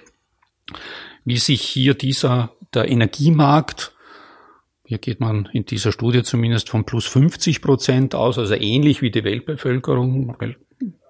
wie 1.25 1.37
sich 1.37 1.63
hier 1.63 1.95
dieser 1.95 2.53
der 2.73 2.89
Energiemarkt, 2.89 3.93
hier 4.85 4.99
geht 4.99 5.21
man 5.21 5.49
in 5.53 5.65
dieser 5.67 5.93
Studie 5.93 6.23
zumindest 6.23 6.69
von 6.69 6.85
plus 6.85 7.07
50 7.07 7.63
Prozent 7.63 8.15
aus, 8.15 8.39
also 8.39 8.55
ähnlich 8.55 9.03
wie 9.03 9.11
die 9.11 9.23
Weltbevölkerung, 9.23 10.37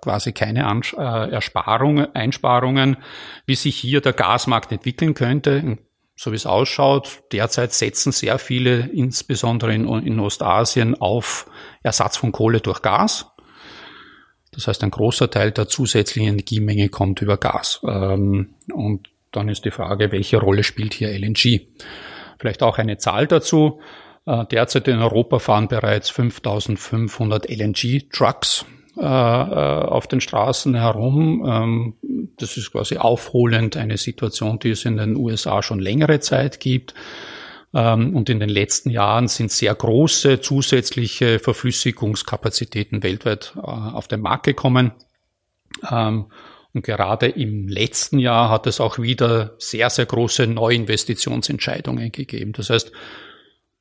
quasi 0.03 0.33
keine 0.33 0.61
äh, 0.61 1.31
Ersparungen, 1.31 2.15
Einsparungen, 2.15 2.97
wie 3.47 3.55
sich 3.55 3.77
hier 3.77 4.01
der 4.01 4.13
Gasmarkt 4.13 4.73
entwickeln 4.73 5.15
könnte. 5.15 5.79
So 6.23 6.33
wie 6.33 6.37
es 6.37 6.45
ausschaut, 6.45 7.23
derzeit 7.33 7.73
setzen 7.73 8.13
sehr 8.13 8.39
viele, 8.39 8.91
insbesondere 8.93 9.75
in, 9.75 9.89
in 9.89 10.21
Ostasien, 10.21 10.95
auf 11.01 11.51
Ersatz 11.83 12.19
von 12.19 12.31
Kohle 12.31 12.61
durch 12.61 12.83
Gas. 12.83 13.31
Das 14.53 14.69
heißt, 14.69 14.85
ein 14.85 14.91
großer 14.91 15.31
Teil 15.31 15.51
der 15.51 15.67
zusätzlichen 15.67 16.29
Energiemenge 16.29 16.91
kommt 16.91 17.23
über 17.23 17.39
Gas. 17.39 17.81
Ähm, 17.89 18.51
und 18.71 19.09
dann 19.33 19.49
ist 19.49 19.65
die 19.65 19.71
Frage, 19.71 20.13
welche 20.13 20.37
Rolle 20.37 20.63
spielt 20.63 20.93
hier 20.93 21.09
LNG? 21.09 21.69
Vielleicht 22.39 22.63
auch 22.63 22.77
eine 22.77 22.99
Zahl 22.99 23.27
dazu. 23.27 23.81
Äh, 24.27 24.45
derzeit 24.45 24.89
in 24.89 24.99
Europa 24.99 25.39
fahren 25.39 25.69
bereits 25.69 26.11
5500 26.11 27.49
LNG-Trucks 27.49 28.67
äh, 29.01 29.05
äh, 29.05 29.07
auf 29.07 30.09
den 30.09 30.21
Straßen 30.21 30.75
herum. 30.75 31.43
Ähm, 31.47 31.95
das 32.37 32.59
ist 32.59 32.71
quasi 32.71 32.99
aufholend 32.99 33.79
eine 33.79 33.97
Situation, 33.97 34.59
die 34.59 34.71
es 34.71 34.85
in 34.85 34.99
den 34.99 35.17
USA 35.17 35.63
schon 35.63 35.81
längere 35.81 36.21
Zeit 36.21 36.61
gibt. 36.61 36.93
Ähm, 37.73 38.15
und 38.15 38.29
in 38.29 38.41
den 38.41 38.51
letzten 38.51 38.91
Jahren 38.91 39.27
sind 39.29 39.53
sehr 39.53 39.75
große 39.75 40.41
zusätzliche 40.41 41.39
Verflüssigungskapazitäten 41.39 43.03
weltweit 43.03 43.55
auf 43.57 44.07
den 44.07 44.21
Markt 44.21 44.45
gekommen. 44.45 44.93
Ähm, 45.91 46.27
und 46.75 46.85
gerade 46.85 47.27
im 47.27 47.69
letzten 47.69 48.19
Jahr 48.19 48.51
hat 48.51 48.67
es 48.67 48.83
auch 48.83 48.99
wieder 48.99 49.55
sehr, 49.57 49.89
sehr 49.89 50.05
große 50.05 50.47
Neuinvestitionsentscheidungen 50.47 52.13
gegeben. 52.13 52.53
Das 52.53 52.69
heißt, 52.69 52.93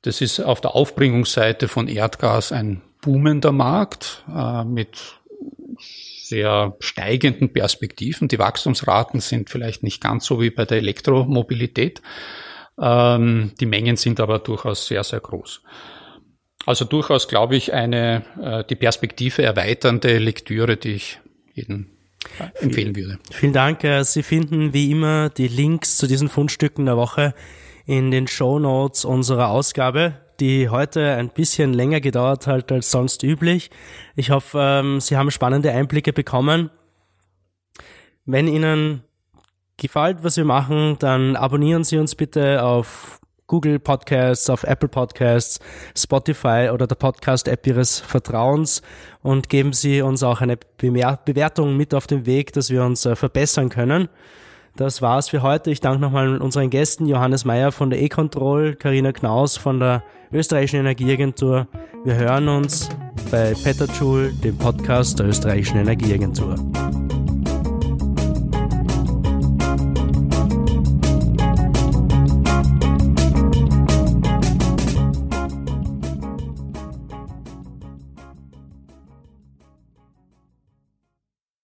das 0.02 0.22
ist 0.22 0.40
auf 0.40 0.62
der 0.62 0.76
Aufbringungsseite 0.76 1.68
von 1.68 1.88
Erdgas 1.88 2.52
ein 2.52 2.82
boomender 3.02 3.52
Markt 3.52 4.24
äh, 4.34 4.64
mit 4.64 5.20
sehr 6.24 6.76
steigenden 6.80 7.52
Perspektiven. 7.52 8.28
Die 8.28 8.40
Wachstumsraten 8.40 9.20
sind 9.20 9.50
vielleicht 9.50 9.84
nicht 9.84 10.02
ganz 10.02 10.26
so 10.26 10.40
wie 10.42 10.52
bei 10.52 10.66
der 10.66 10.78
Elektromobilität. 10.78 12.02
Ähm, 12.80 13.54
die 13.60 13.66
Mengen 13.66 13.98
sind 13.98 14.20
aber 14.20 14.40
durchaus 14.40 14.88
sehr, 14.88 15.04
sehr 15.04 15.20
groß. 15.20 15.62
Also 16.66 16.86
durchaus, 16.86 17.28
glaube 17.28 17.56
ich, 17.56 17.74
eine 17.74 18.24
äh, 18.42 18.64
die 18.70 18.76
Perspektive 18.76 19.42
erweiternde 19.42 20.18
Lektüre, 20.20 20.78
die 20.78 20.94
ich 20.94 21.20
jeden 21.54 21.98
empfehlen 22.60 22.96
würde. 22.96 23.18
Vielen 23.32 23.54
Dank. 23.54 23.84
Äh, 23.84 24.04
Sie 24.04 24.24
finden 24.24 24.74
wie 24.74 24.92
immer 24.92 25.30
die 25.30 25.48
Links 25.48 25.98
zu 25.98 26.06
diesen 26.06 26.30
Fundstücken 26.30 26.86
der 26.86 26.98
Woche 26.98 27.34
in 27.90 28.12
den 28.12 28.28
Show 28.28 28.60
Notes 28.60 29.04
unserer 29.04 29.50
Ausgabe, 29.50 30.14
die 30.40 30.70
heute 30.70 31.16
ein 31.16 31.30
bisschen 31.30 31.74
länger 31.74 32.00
gedauert 32.02 32.46
hat 32.46 32.72
als 32.72 32.92
sonst 32.92 33.24
üblich. 33.24 33.72
Ich 34.16 34.30
hoffe, 34.30 34.60
ähm, 34.62 35.00
Sie 35.00 35.18
haben 35.18 35.32
spannende 35.32 35.72
Einblicke 35.72 36.14
bekommen. 36.14 36.70
Wenn 38.26 38.48
Ihnen 38.48 39.02
gefällt, 39.78 40.24
was 40.24 40.38
wir 40.38 40.46
machen, 40.46 40.98
dann 41.00 41.36
abonnieren 41.36 41.84
Sie 41.84 41.98
uns 41.98 42.14
bitte 42.14 42.64
auf 42.64 43.20
Google 43.48 43.80
Podcasts, 43.80 44.52
auf 44.52 44.66
Apple 44.66 44.90
Podcasts, 44.90 45.60
Spotify 45.98 46.70
oder 46.72 46.86
der 46.86 46.94
Podcast-App 46.94 47.66
Ihres 47.66 48.00
Vertrauens 48.00 48.84
und 49.24 49.50
geben 49.50 49.74
Sie 49.74 50.04
uns 50.04 50.22
auch 50.22 50.42
eine 50.42 50.60
Bewertung 50.78 51.76
mit 51.76 51.96
auf 51.96 52.06
den 52.06 52.28
Weg, 52.28 52.54
dass 52.54 52.70
wir 52.70 52.84
uns 52.84 53.08
äh, 53.08 53.16
verbessern 53.16 53.70
können. 53.70 54.10
Das 54.76 55.02
war's 55.02 55.30
für 55.30 55.42
heute. 55.42 55.72
Ich 55.72 55.82
danke 55.82 56.00
nochmal 56.00 56.38
unseren 56.38 56.70
Gästen 56.70 57.06
Johannes 57.06 57.46
Meyer 57.46 57.72
von 57.72 57.90
der 57.90 58.02
E-Control, 58.02 58.76
Karina 58.76 59.12
Knaus 59.12 59.58
von 59.58 59.80
der 59.80 60.04
österreichischen 60.32 60.80
Energieagentur. 60.80 61.68
Wir 62.06 62.16
hören 62.16 62.48
uns 62.48 62.90
bei 63.32 63.54
Petterjoule, 63.62 64.32
dem 64.34 64.58
Podcast 64.58 65.20
der 65.20 65.28
österreichischen 65.28 65.78
Energieagentur. 65.80 66.56